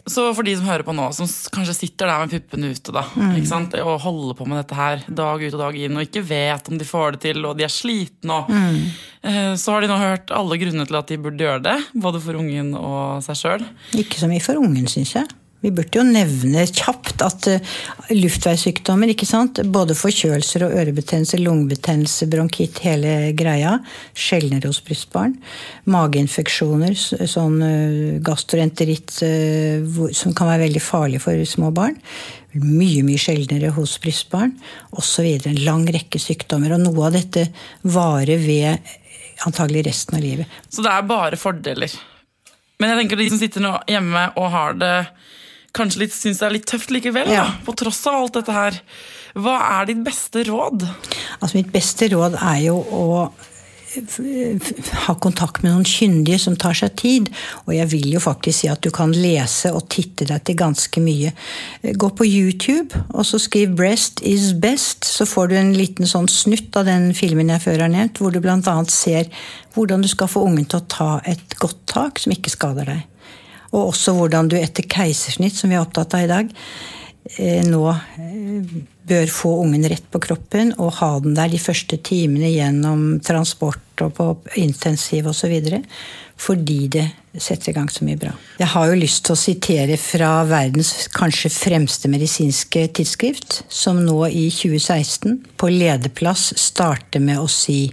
Så 0.07 0.29
for 0.37 0.47
de 0.47 0.53
som 0.55 0.69
hører 0.69 0.85
på 0.87 0.95
nå, 0.95 1.09
som 1.17 1.27
kanskje 1.55 1.75
sitter 1.75 2.07
der 2.07 2.21
med 2.23 2.35
puppene 2.37 2.69
ute 2.71 2.93
da, 2.95 3.03
mm. 3.19 3.81
og 3.83 3.97
holder 4.05 4.37
på 4.39 4.47
med 4.47 4.61
dette 4.61 4.79
her 4.79 5.03
dag 5.09 5.43
ut 5.43 5.57
og 5.57 5.63
dag 5.65 5.79
inn, 5.81 5.97
og 5.99 6.07
ikke 6.07 6.23
vet 6.29 6.71
om 6.71 6.79
de 6.79 6.87
får 6.87 7.17
det 7.17 7.23
til, 7.25 7.41
og 7.49 7.57
de 7.59 7.67
er 7.67 7.73
slitne, 7.75 8.37
og, 8.37 8.53
mm. 8.53 9.57
så 9.59 9.75
har 9.75 9.83
de 9.83 9.91
nå 9.91 9.97
hørt 9.99 10.31
alle 10.31 10.61
grunner 10.63 10.87
til 10.87 11.01
at 11.01 11.11
de 11.11 11.19
burde 11.25 11.43
gjøre 11.43 11.65
det. 11.67 11.75
Både 12.07 12.23
for 12.23 12.39
ungen 12.39 12.71
og 12.79 13.25
seg 13.27 13.41
sjøl. 13.41 13.67
Ikke 13.99 14.23
så 14.23 14.31
mye 14.31 14.45
for 14.45 14.63
ungen, 14.63 14.87
syns 14.91 15.17
jeg. 15.19 15.27
Vi 15.65 15.73
burde 15.75 15.99
jo 15.99 16.05
nevne 16.05 16.67
kjapt 16.69 17.23
at 17.25 17.49
uh, 17.49 17.77
luftveissykdommer, 18.13 19.11
ikke 19.13 19.29
sant? 19.29 19.63
både 19.73 19.97
forkjølelser 19.97 20.67
og 20.67 20.75
ørebetennelse, 20.77 21.41
lungebetennelse, 21.41 22.29
bronkitt, 22.31 22.83
hele 22.85 23.33
greia, 23.39 23.79
sjeldnere 24.13 24.69
hos 24.69 24.83
brystbarn. 24.85 25.35
Mageinfeksjoner, 25.91 26.97
sånn 26.97 27.57
uh, 27.65 28.19
gastroenteritt 28.27 29.17
uh, 29.25 30.03
som 30.15 30.37
kan 30.37 30.53
være 30.53 30.67
veldig 30.67 30.85
farlig 30.85 31.23
for 31.25 31.47
små 31.49 31.73
barn. 31.75 31.97
Mye 32.57 33.03
mye 33.05 33.21
sjeldnere 33.21 33.73
hos 33.77 33.97
brystbarn 34.01 34.55
osv. 34.97 35.27
En 35.49 35.65
lang 35.65 35.89
rekke 35.93 36.21
sykdommer. 36.21 36.77
Og 36.77 36.85
noe 36.85 37.09
av 37.09 37.17
dette 37.17 37.49
varer 37.85 38.41
ved 38.41 38.95
antagelig 39.45 39.87
resten 39.89 40.17
av 40.17 40.25
livet. 40.25 40.61
Så 40.69 40.85
det 40.85 40.93
er 40.93 41.09
bare 41.09 41.41
fordeler. 41.41 41.93
Men 42.81 42.93
jeg 42.93 43.03
tenker 43.03 43.21
de 43.21 43.29
som 43.33 43.41
sitter 43.41 43.65
nå 43.65 43.73
hjemme 43.89 44.29
og 44.37 44.49
har 44.53 44.77
det 44.81 44.95
kanskje 45.77 46.05
litt, 46.05 46.15
syns 46.17 46.41
det 46.41 46.49
er 46.49 46.57
litt 46.57 46.69
tøft 46.69 46.95
likevel, 46.95 47.31
ja. 47.33 47.49
da, 47.49 47.59
på 47.67 47.77
tross 47.79 48.03
av 48.11 48.23
alt 48.23 48.39
dette 48.41 48.57
her. 48.57 48.81
Hva 49.37 49.59
er 49.81 49.91
ditt 49.91 50.01
beste 50.05 50.47
råd? 50.49 50.87
Altså 51.41 51.59
Mitt 51.59 51.75
beste 51.75 52.09
råd 52.13 52.39
er 52.41 52.63
jo 52.67 52.81
å 52.81 53.05
ha 55.07 55.15
kontakt 55.23 55.63
med 55.63 55.73
noen 55.73 55.87
kyndige 55.89 56.39
som 56.43 56.57
tar 56.59 56.77
seg 56.77 56.95
tid. 57.01 57.31
Og 57.67 57.75
jeg 57.77 57.89
vil 57.93 58.15
jo 58.15 58.23
faktisk 58.23 58.61
si 58.61 58.71
at 58.71 58.83
du 58.85 58.91
kan 58.95 59.13
lese 59.15 59.73
og 59.75 59.89
titte 59.93 60.27
deg 60.29 60.45
til 60.47 60.59
ganske 60.59 61.03
mye. 61.03 61.33
Gå 61.97 62.11
på 62.19 62.29
YouTube 62.29 63.05
og 63.09 63.27
så 63.29 63.41
skriv 63.43 63.75
'Breast 63.77 64.23
is 64.23 64.53
best', 64.53 65.05
så 65.05 65.27
får 65.27 65.49
du 65.49 65.57
en 65.57 65.75
liten 65.77 66.07
sånn 66.07 66.29
snutt 66.29 66.77
av 66.77 66.87
den 66.87 67.13
filmen 67.15 67.49
jeg 67.49 67.63
før 67.63 67.87
har 67.87 67.93
nevnt, 67.93 68.19
hvor 68.19 68.33
du 68.33 68.41
bl.a. 68.41 68.85
ser 68.89 69.29
hvordan 69.75 70.03
du 70.03 70.09
skal 70.09 70.29
få 70.29 70.45
ungen 70.45 70.65
til 70.65 70.81
å 70.81 70.89
ta 70.89 71.21
et 71.25 71.59
godt 71.59 71.87
tak 71.87 72.19
som 72.19 72.33
ikke 72.33 72.51
skader 72.51 72.85
deg. 72.85 73.16
Og 73.77 73.93
også 73.93 74.17
hvordan 74.17 74.51
du 74.51 74.57
etter 74.59 74.87
keisersnitt, 74.89 75.57
som 75.57 75.71
vi 75.71 75.79
er 75.79 75.85
opptatt 75.85 76.17
av 76.17 76.25
i 76.25 76.31
dag, 76.31 76.53
eh, 77.37 77.63
nå 77.69 77.83
eh, 77.93 78.77
bør 79.07 79.31
få 79.31 79.53
ungen 79.63 79.87
rett 79.87 80.07
på 80.11 80.21
kroppen 80.23 80.73
og 80.83 80.97
ha 81.01 81.11
den 81.23 81.37
der 81.37 81.53
de 81.53 81.61
første 81.63 81.99
timene 82.03 82.51
gjennom 82.51 83.21
transport 83.25 84.03
og 84.03 84.17
på 84.17 84.31
intensiv 84.63 85.29
osv. 85.31 85.55
Fordi 86.37 86.81
det 86.93 87.07
setter 87.41 87.71
i 87.71 87.77
gang 87.77 87.89
så 87.93 88.05
mye 88.05 88.19
bra. 88.21 88.33
Jeg 88.61 88.69
har 88.73 88.91
jo 88.91 88.99
lyst 88.99 89.23
til 89.27 89.37
å 89.37 89.41
sitere 89.41 89.97
fra 90.01 90.31
verdens 90.49 91.07
kanskje 91.15 91.53
fremste 91.53 92.11
medisinske 92.13 92.87
tidsskrift, 92.97 93.63
som 93.73 94.03
nå 94.05 94.19
i 94.29 94.49
2016 94.53 95.39
på 95.61 95.71
lederplass 95.73 96.51
starter 96.61 97.23
med 97.25 97.41
å 97.41 97.49
si 97.51 97.91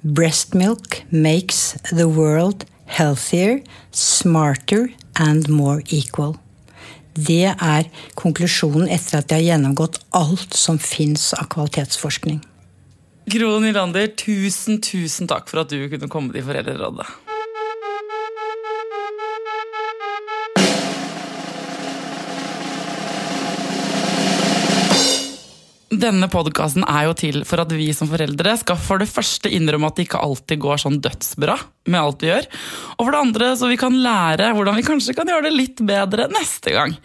Breast 0.00 0.54
milk 0.56 1.02
makes 1.10 1.74
the 1.90 2.08
world 2.08 2.64
healthier, 2.90 3.60
smarter 3.92 4.88
and 5.18 5.48
more 5.48 5.82
equal. 5.88 6.36
Det 7.14 7.50
er 7.50 7.88
konklusjonen 8.18 8.88
etter 8.88 9.18
at 9.20 9.32
jeg 9.32 9.42
har 9.42 9.48
gjennomgått 9.54 9.98
alt 10.16 10.54
som 10.56 10.78
fins 10.78 11.32
av 11.36 11.50
kvalitetsforskning. 11.52 12.38
Gro 13.30 13.58
Nylander, 13.62 14.08
tusen, 14.18 14.80
tusen 14.82 15.28
takk 15.30 15.50
for 15.50 15.62
at 15.62 15.70
du 15.70 15.82
kunne 15.90 16.10
komme 16.10 16.34
til 16.34 16.46
Foreldrerådet. 16.46 17.06
Denne 26.00 26.30
podkasten 26.32 26.84
er 26.88 27.10
jo 27.10 27.14
til 27.18 27.42
for 27.44 27.60
at 27.60 27.72
vi 27.76 27.90
som 27.92 28.08
foreldre 28.08 28.54
skal 28.56 28.78
for 28.80 29.02
det 29.02 29.08
første 29.10 29.50
innrømme 29.52 29.90
at 29.90 29.98
det 29.98 30.06
ikke 30.06 30.22
alltid 30.24 30.62
går 30.62 30.80
sånn 30.80 30.96
dødsbra 31.04 31.58
med 31.92 31.98
alt 32.00 32.24
vi 32.24 32.30
gjør, 32.30 32.46
og 32.94 33.02
for 33.02 33.12
det 33.12 33.20
andre 33.20 33.48
så 33.58 33.68
vi 33.68 33.76
kan 33.80 33.98
lære 34.06 34.52
hvordan 34.56 34.78
vi 34.78 34.86
kanskje 34.86 35.16
kan 35.18 35.28
gjøre 35.28 35.48
det 35.48 35.52
litt 35.58 35.82
bedre 35.84 36.30
neste 36.32 36.72
gang. 36.72 36.96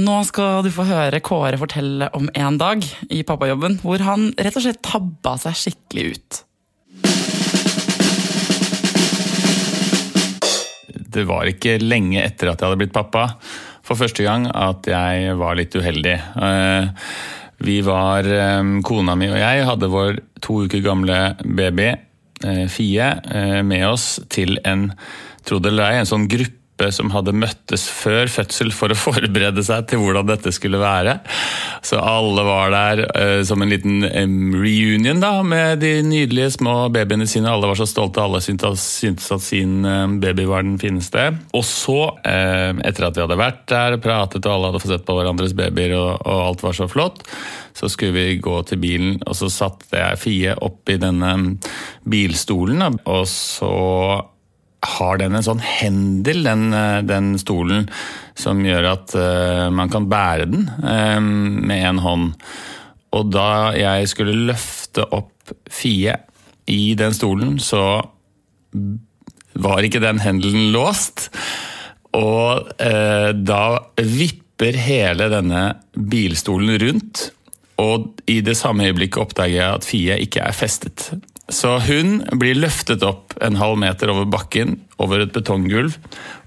Nå 0.00 0.16
skal 0.28 0.64
du 0.64 0.70
få 0.72 0.86
høre 0.88 1.20
Kåre 1.24 1.60
fortelle 1.60 2.08
om 2.16 2.30
en 2.32 2.56
dag 2.60 2.88
i 3.12 3.20
pappajobben 3.26 3.80
hvor 3.84 4.00
han 4.06 4.30
rett 4.38 4.56
og 4.56 4.64
slett 4.64 4.80
tabba 4.86 5.36
seg 5.42 5.60
skikkelig 5.66 6.08
ut. 6.16 6.42
Det 11.16 11.28
var 11.28 11.48
ikke 11.52 11.80
lenge 11.84 12.22
etter 12.24 12.52
at 12.52 12.60
jeg 12.60 12.70
hadde 12.70 12.80
blitt 12.80 12.96
pappa 12.96 13.28
for 13.86 13.98
første 13.98 14.24
gang 14.24 14.48
at 14.50 14.88
jeg 14.88 15.36
var 15.38 15.56
litt 15.58 15.74
uheldig. 15.76 16.16
Uh, 16.34 16.88
vi 17.64 17.78
var, 17.84 18.26
Kona 18.84 19.14
mi 19.16 19.30
og 19.30 19.38
jeg 19.40 19.64
hadde 19.64 19.88
vår 19.92 20.18
to 20.44 20.62
uker 20.66 20.82
gamle 20.84 21.20
baby, 21.40 21.94
eh, 22.44 22.66
Fie, 22.68 23.08
eh, 23.32 23.62
med 23.62 23.86
oss 23.88 24.20
til 24.28 24.58
en 24.64 24.90
tro 25.46 25.58
det 25.58 25.72
eller 25.72 25.92
ei, 25.92 26.00
en 26.02 26.10
sånn 26.10 26.28
gruppe 26.28 26.54
gruppe 26.76 26.92
som 26.92 27.10
hadde 27.10 27.32
møttes 27.32 27.88
før 27.88 28.28
fødsel 28.28 28.72
for 28.72 28.92
å 28.92 28.96
forberede 29.06 29.62
seg 29.64 29.88
til 29.88 29.98
hvordan 29.98 30.26
dette 30.28 30.52
skulle 30.52 30.78
være. 30.78 31.20
Så 31.82 31.98
alle 31.98 32.44
var 32.44 32.70
der 32.70 33.04
uh, 33.16 33.44
som 33.44 33.62
en 33.62 33.70
liten 33.70 34.04
um, 34.04 34.54
reunion 34.54 35.20
da, 35.20 35.42
med 35.42 35.80
de 35.80 36.02
nydelige 36.02 36.56
små 36.58 36.88
babyene 36.90 37.26
sine. 37.26 37.50
Alle 37.50 37.68
var 37.68 37.76
så 37.76 37.86
stolte, 37.86 38.22
alle 38.22 38.40
syntes 38.40 39.30
at 39.32 39.42
sin 39.42 39.84
um, 39.84 40.20
baby 40.20 40.46
var 40.46 40.62
den 40.62 40.78
fineste. 40.78 41.32
Og 41.54 41.64
så, 41.64 42.12
uh, 42.12 42.72
etter 42.84 43.08
at 43.08 43.16
vi 43.16 43.24
hadde 43.24 43.40
vært 43.40 43.66
der, 43.70 43.96
og 43.96 44.04
pratet 44.04 44.46
og 44.46 44.52
alle 44.52 44.72
hadde 44.72 44.84
fått 44.84 44.96
sett 44.96 45.06
på 45.06 45.16
hverandres 45.16 45.56
babyer 45.56 45.96
og, 45.96 46.10
og 46.26 46.44
alt 46.50 46.66
var 46.66 46.76
så 46.76 46.88
flott, 46.90 47.24
så 47.76 47.90
skulle 47.92 48.16
vi 48.16 48.40
gå 48.40 48.60
til 48.68 48.80
bilen, 48.80 49.18
og 49.26 49.36
så 49.36 49.50
satte 49.52 49.98
jeg 50.00 50.16
Fie 50.16 50.54
opp 50.64 50.88
i 50.88 50.96
denne 51.00 51.32
bilstolen, 52.08 52.80
og 53.04 53.26
så 53.28 53.74
har 54.86 55.20
den 55.20 55.36
en 55.36 55.44
sånn 55.44 55.62
hendel, 55.62 56.42
den, 56.46 56.68
eh, 56.74 57.00
den 57.06 57.34
stolen, 57.40 57.88
som 58.36 58.62
gjør 58.64 58.90
at 58.92 59.14
uh, 59.16 59.66
man 59.72 59.90
kan 59.92 60.08
bære 60.10 60.48
den 60.50 60.66
um, 60.82 61.30
med 61.66 61.80
én 61.88 62.00
hånd. 62.04 62.34
Og 63.16 63.30
da 63.32 63.72
jeg 63.76 64.10
skulle 64.12 64.36
løfte 64.50 65.06
opp 65.08 65.32
Fie 65.70 66.10
i 66.66 66.96
den 66.98 67.14
stolen, 67.14 67.54
så 67.62 68.02
var 69.62 69.86
ikke 69.86 70.02
den 70.02 70.18
hendelen 70.20 70.72
låst. 70.74 71.28
Og 72.18 72.66
uh, 72.82 73.30
da 73.32 73.62
vipper 74.02 74.76
hele 74.84 75.30
denne 75.32 75.62
bilstolen 75.94 76.76
rundt. 76.82 77.28
Og 77.80 78.10
i 78.28 78.40
det 78.44 78.56
samme 78.58 78.88
øyeblikket 78.88 79.22
oppdager 79.22 79.58
jeg 79.60 79.78
at 79.78 79.86
Fie 79.86 80.20
ikke 80.26 80.44
er 80.44 80.56
festet. 80.56 81.10
Så 81.52 81.76
hun 81.86 82.20
blir 82.40 82.58
løftet 82.58 83.04
opp 83.06 83.36
en 83.44 83.58
halv 83.60 83.78
meter 83.78 84.10
over 84.10 84.26
bakken, 84.26 84.80
over 84.98 85.22
et 85.22 85.34
betonggulv, 85.34 85.94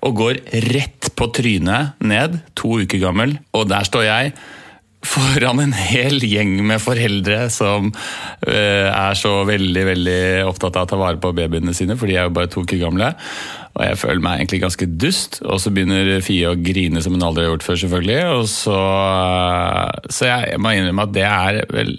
og 0.04 0.18
går 0.20 0.42
rett 0.68 1.12
på 1.16 1.30
trynet 1.36 2.00
ned, 2.04 2.42
to 2.60 2.82
uker 2.84 3.00
gammel. 3.00 3.38
Og 3.56 3.70
der 3.72 3.88
står 3.88 4.08
jeg 4.10 4.34
foran 5.06 5.62
en 5.64 5.72
hel 5.72 6.20
gjeng 6.28 6.58
med 6.68 6.82
foreldre 6.84 7.46
som 7.54 7.88
uh, 7.88 8.88
er 8.92 9.16
så 9.16 9.32
veldig 9.48 9.86
veldig 9.88 10.20
opptatt 10.50 10.76
av 10.76 10.88
å 10.88 10.92
ta 10.92 11.00
vare 11.00 11.22
på 11.24 11.32
babyene 11.38 11.76
sine, 11.76 11.96
for 11.96 12.12
de 12.12 12.18
er 12.20 12.28
jo 12.28 12.36
bare 12.36 12.52
to 12.52 12.66
uker 12.68 12.82
gamle. 12.82 13.14
Og 13.78 13.86
jeg 13.86 14.00
føler 14.02 14.24
meg 14.24 14.40
egentlig 14.40 14.62
ganske 14.64 14.88
dust, 15.00 15.40
og 15.46 15.62
så 15.62 15.72
begynner 15.74 16.24
Fie 16.26 16.50
å 16.50 16.58
grine 16.58 17.04
som 17.06 17.16
hun 17.16 17.26
aldri 17.26 17.46
har 17.46 17.54
gjort 17.54 17.68
før, 17.68 17.80
selvfølgelig. 17.84 18.20
Og 18.40 18.50
så, 18.52 18.80
uh, 18.80 20.10
så 20.12 20.30
jeg 20.32 20.60
må 20.62 20.74
innrømme 20.76 21.06
at 21.06 21.16
det 21.16 21.26
er 21.28 21.62
vel 21.72 21.96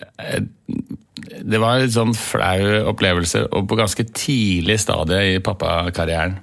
Det 1.41 1.61
var 1.63 1.79
en 1.79 1.85
litt 1.87 1.95
sånn 1.95 2.15
flau 2.17 2.91
opplevelse, 2.91 3.47
og 3.55 3.69
på 3.71 3.79
ganske 3.79 4.07
tidlig 4.11 4.81
stadie 4.83 5.37
i 5.37 5.43
pappakarrieren. 5.45 6.41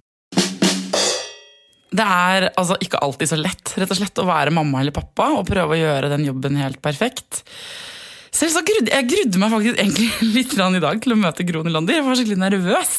Det 1.88 2.04
er 2.04 2.50
altså 2.60 2.76
ikke 2.84 3.00
alltid 3.04 3.30
så 3.30 3.38
lett 3.40 3.76
rett 3.80 3.92
og 3.94 4.00
slett, 4.00 4.20
å 4.20 4.28
være 4.28 4.54
mamma 4.56 4.82
eller 4.82 4.96
pappa 4.96 5.30
og 5.38 5.48
prøve 5.48 5.76
å 5.76 5.80
gjøre 5.80 6.12
den 6.12 6.26
jobben 6.28 6.58
helt 6.60 6.82
perfekt. 6.84 7.44
Selv 8.34 8.54
så 8.54 8.64
grudde, 8.66 8.92
Jeg 8.92 9.08
grudde 9.10 9.40
meg 9.42 9.54
faktisk 9.54 9.80
egentlig 9.80 10.10
litt 10.36 10.58
i 10.58 10.84
dag 10.84 11.00
til 11.04 11.16
å 11.16 11.20
møte 11.20 11.46
Gro 11.48 11.64
Nylander. 11.64 12.00
Jeg 12.00 12.06
var 12.06 12.20
skikkelig 12.20 12.42
nervøs. 12.44 12.98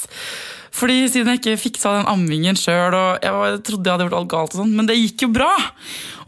Fordi 0.74 0.98
Siden 1.08 1.32
jeg 1.32 1.40
ikke 1.40 1.60
fiksa 1.60 1.94
den 1.96 2.08
ammingen 2.10 2.58
sjøl, 2.58 2.94
og 2.94 3.24
jeg, 3.24 3.60
trodde 3.66 3.88
jeg 3.88 3.94
hadde 3.94 4.06
gjort 4.08 4.18
alt 4.18 4.30
galt, 4.32 4.54
og 4.54 4.62
sånn, 4.62 4.74
men 4.76 4.88
det 4.88 4.98
gikk 4.98 5.24
jo 5.26 5.30
bra. 5.34 5.50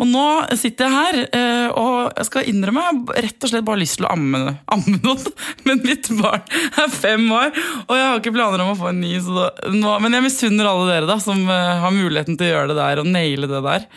Og 0.01 0.09
nå 0.09 0.25
sitter 0.57 0.87
jeg 0.87 0.97
her, 0.97 1.19
eh, 1.37 1.69
og 1.77 2.15
jeg 2.17 2.29
skal 2.31 2.49
innrømme 2.49 2.85
jeg 2.87 2.97
har 2.97 3.27
rett 3.27 3.45
og 3.45 3.53
slett 3.53 3.67
bare 3.67 3.83
lyst 3.83 3.99
til 4.01 4.09
å 4.09 4.15
amme, 4.15 4.41
amme 4.75 4.97
noen. 5.05 5.37
Men 5.67 5.85
mitt 5.85 6.09
barn 6.21 6.47
er 6.81 6.95
fem 6.95 7.27
år, 7.37 7.53
og 7.87 7.95
jeg 7.99 8.09
har 8.09 8.23
ikke 8.23 8.35
planer 8.37 8.65
om 8.65 8.73
å 8.73 8.79
få 8.81 8.91
en 8.95 9.05
ny. 9.05 9.13
Da, 9.27 9.51
nå, 9.77 9.95
men 10.05 10.17
jeg 10.17 10.27
misunner 10.27 10.71
alle 10.73 10.89
dere 10.89 11.11
da, 11.11 11.21
som 11.23 11.45
eh, 11.45 11.77
har 11.85 11.95
muligheten 11.95 12.41
til 12.41 12.49
å 12.49 12.53
gjøre 12.55 12.73
det 12.73 12.81
der 12.81 13.05
og 13.05 13.11
naile 13.13 13.51
det 13.51 13.65
der. 13.67 13.89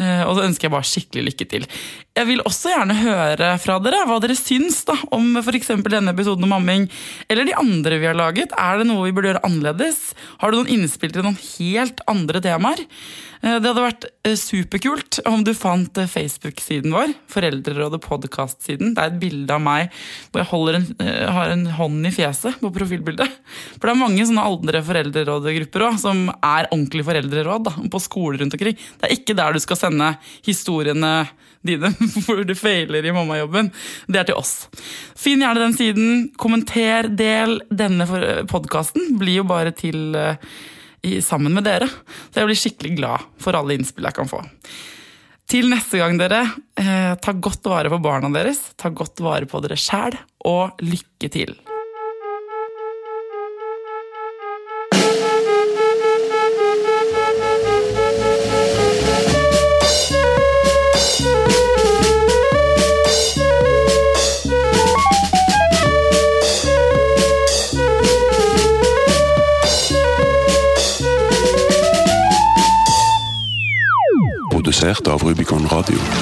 Eh, 0.00 0.22
og 0.24 0.36
så 0.36 0.46
ønsker 0.46 0.68
jeg 0.68 0.74
bare 0.74 0.88
skikkelig 0.88 1.24
lykke 1.28 1.48
til. 1.50 1.66
Jeg 2.16 2.28
vil 2.28 2.44
også 2.48 2.72
gjerne 2.72 2.98
høre 3.00 3.50
fra 3.62 3.78
dere 3.84 4.04
hva 4.08 4.18
dere 4.22 4.36
syns 4.38 4.82
da, 4.88 4.96
om 5.14 5.36
f.eks. 5.40 5.72
denne 5.88 6.14
episoden 6.14 6.46
om 6.48 6.56
amming, 6.58 6.88
eller 7.32 7.48
de 7.48 7.56
andre 7.58 8.00
vi 8.00 8.08
har 8.10 8.18
laget. 8.18 8.54
Er 8.58 8.80
det 8.80 8.88
noe 8.88 9.06
vi 9.06 9.14
burde 9.16 9.32
gjøre 9.32 9.44
annerledes? 9.48 10.00
Har 10.42 10.52
du 10.52 10.60
noen 10.60 10.72
innspill 10.76 11.12
til 11.14 11.26
noen 11.26 11.40
helt 11.56 12.02
andre 12.10 12.42
temaer? 12.44 12.84
Eh, 13.42 13.58
det 13.58 13.66
hadde 13.66 13.82
vært 13.82 14.04
eh, 14.22 14.36
superkult 14.38 15.18
om 15.26 15.42
du 15.42 15.50
fant 15.58 15.98
Facebook-siden 16.08 16.94
vår, 16.94 17.14
Foreldrerådet 17.32 17.98
podkast-siden. 18.04 18.92
Det 18.94 19.02
er 19.02 19.10
et 19.10 19.20
bilde 19.22 19.56
av 19.56 19.62
meg 19.64 19.90
hvor 20.30 20.44
jeg 20.44 20.78
en, 20.78 20.86
har 21.34 21.50
en 21.50 21.64
hånd 21.78 22.06
i 22.06 22.12
fjeset 22.14 22.60
på 22.62 22.70
profilbildet. 22.74 23.38
For 23.74 23.88
det 23.88 23.94
er 23.94 24.02
mange 24.04 24.26
sånne 24.28 24.46
andre 24.46 24.82
foreldrerådegrupper 24.86 25.86
også, 25.88 26.02
som 26.06 26.28
er 26.38 26.70
ordentlige 26.70 27.08
foreldreråd 27.08 27.66
da, 27.66 27.74
på 27.90 28.02
skoler 28.02 28.44
rundt 28.44 28.54
omkring. 28.58 28.78
Det 28.78 29.08
er 29.08 29.16
ikke 29.16 29.36
der 29.38 29.56
du 29.56 29.62
skal 29.62 29.80
sende 29.80 30.12
historiene 30.46 31.14
dine 31.66 31.90
hvor 32.24 32.44
du 32.46 32.54
feiler 32.58 33.06
i 33.06 33.14
mammajobben. 33.14 33.72
Det 34.06 34.22
er 34.22 34.28
til 34.30 34.38
oss. 34.38 34.68
Finn 35.18 35.42
gjerne 35.42 35.66
den 35.66 35.74
siden. 35.78 36.12
Kommenter, 36.38 37.10
del. 37.10 37.58
Denne 37.74 38.06
podkasten 38.50 39.16
blir 39.18 39.40
jo 39.40 39.48
bare 39.50 39.74
til 39.74 40.14
i, 41.02 41.18
sammen 41.24 41.54
med 41.54 41.66
dere. 41.66 41.88
Så 42.30 42.40
jeg 42.40 42.50
blir 42.50 42.60
skikkelig 42.62 42.96
glad 43.00 43.28
for 43.42 43.58
alle 43.58 43.76
innspill 43.76 44.08
jeg 44.08 44.18
kan 44.18 44.30
få. 44.30 44.42
Til 45.52 45.68
neste 45.68 45.98
gang, 46.00 46.16
dere, 46.20 46.44
eh, 46.78 47.12
ta 47.20 47.34
godt 47.34 47.66
vare 47.68 47.90
på 47.92 48.00
barna 48.02 48.30
deres, 48.32 48.70
ta 48.78 48.88
godt 48.88 49.20
vare 49.20 49.48
på 49.50 49.60
dere 49.64 49.76
sjæl, 49.76 50.16
og 50.48 50.80
lykke 50.80 51.28
til! 51.32 51.58
Produsert 74.82 75.08
av 75.08 75.22
Rubicon 75.22 75.68
Radio. 75.68 76.21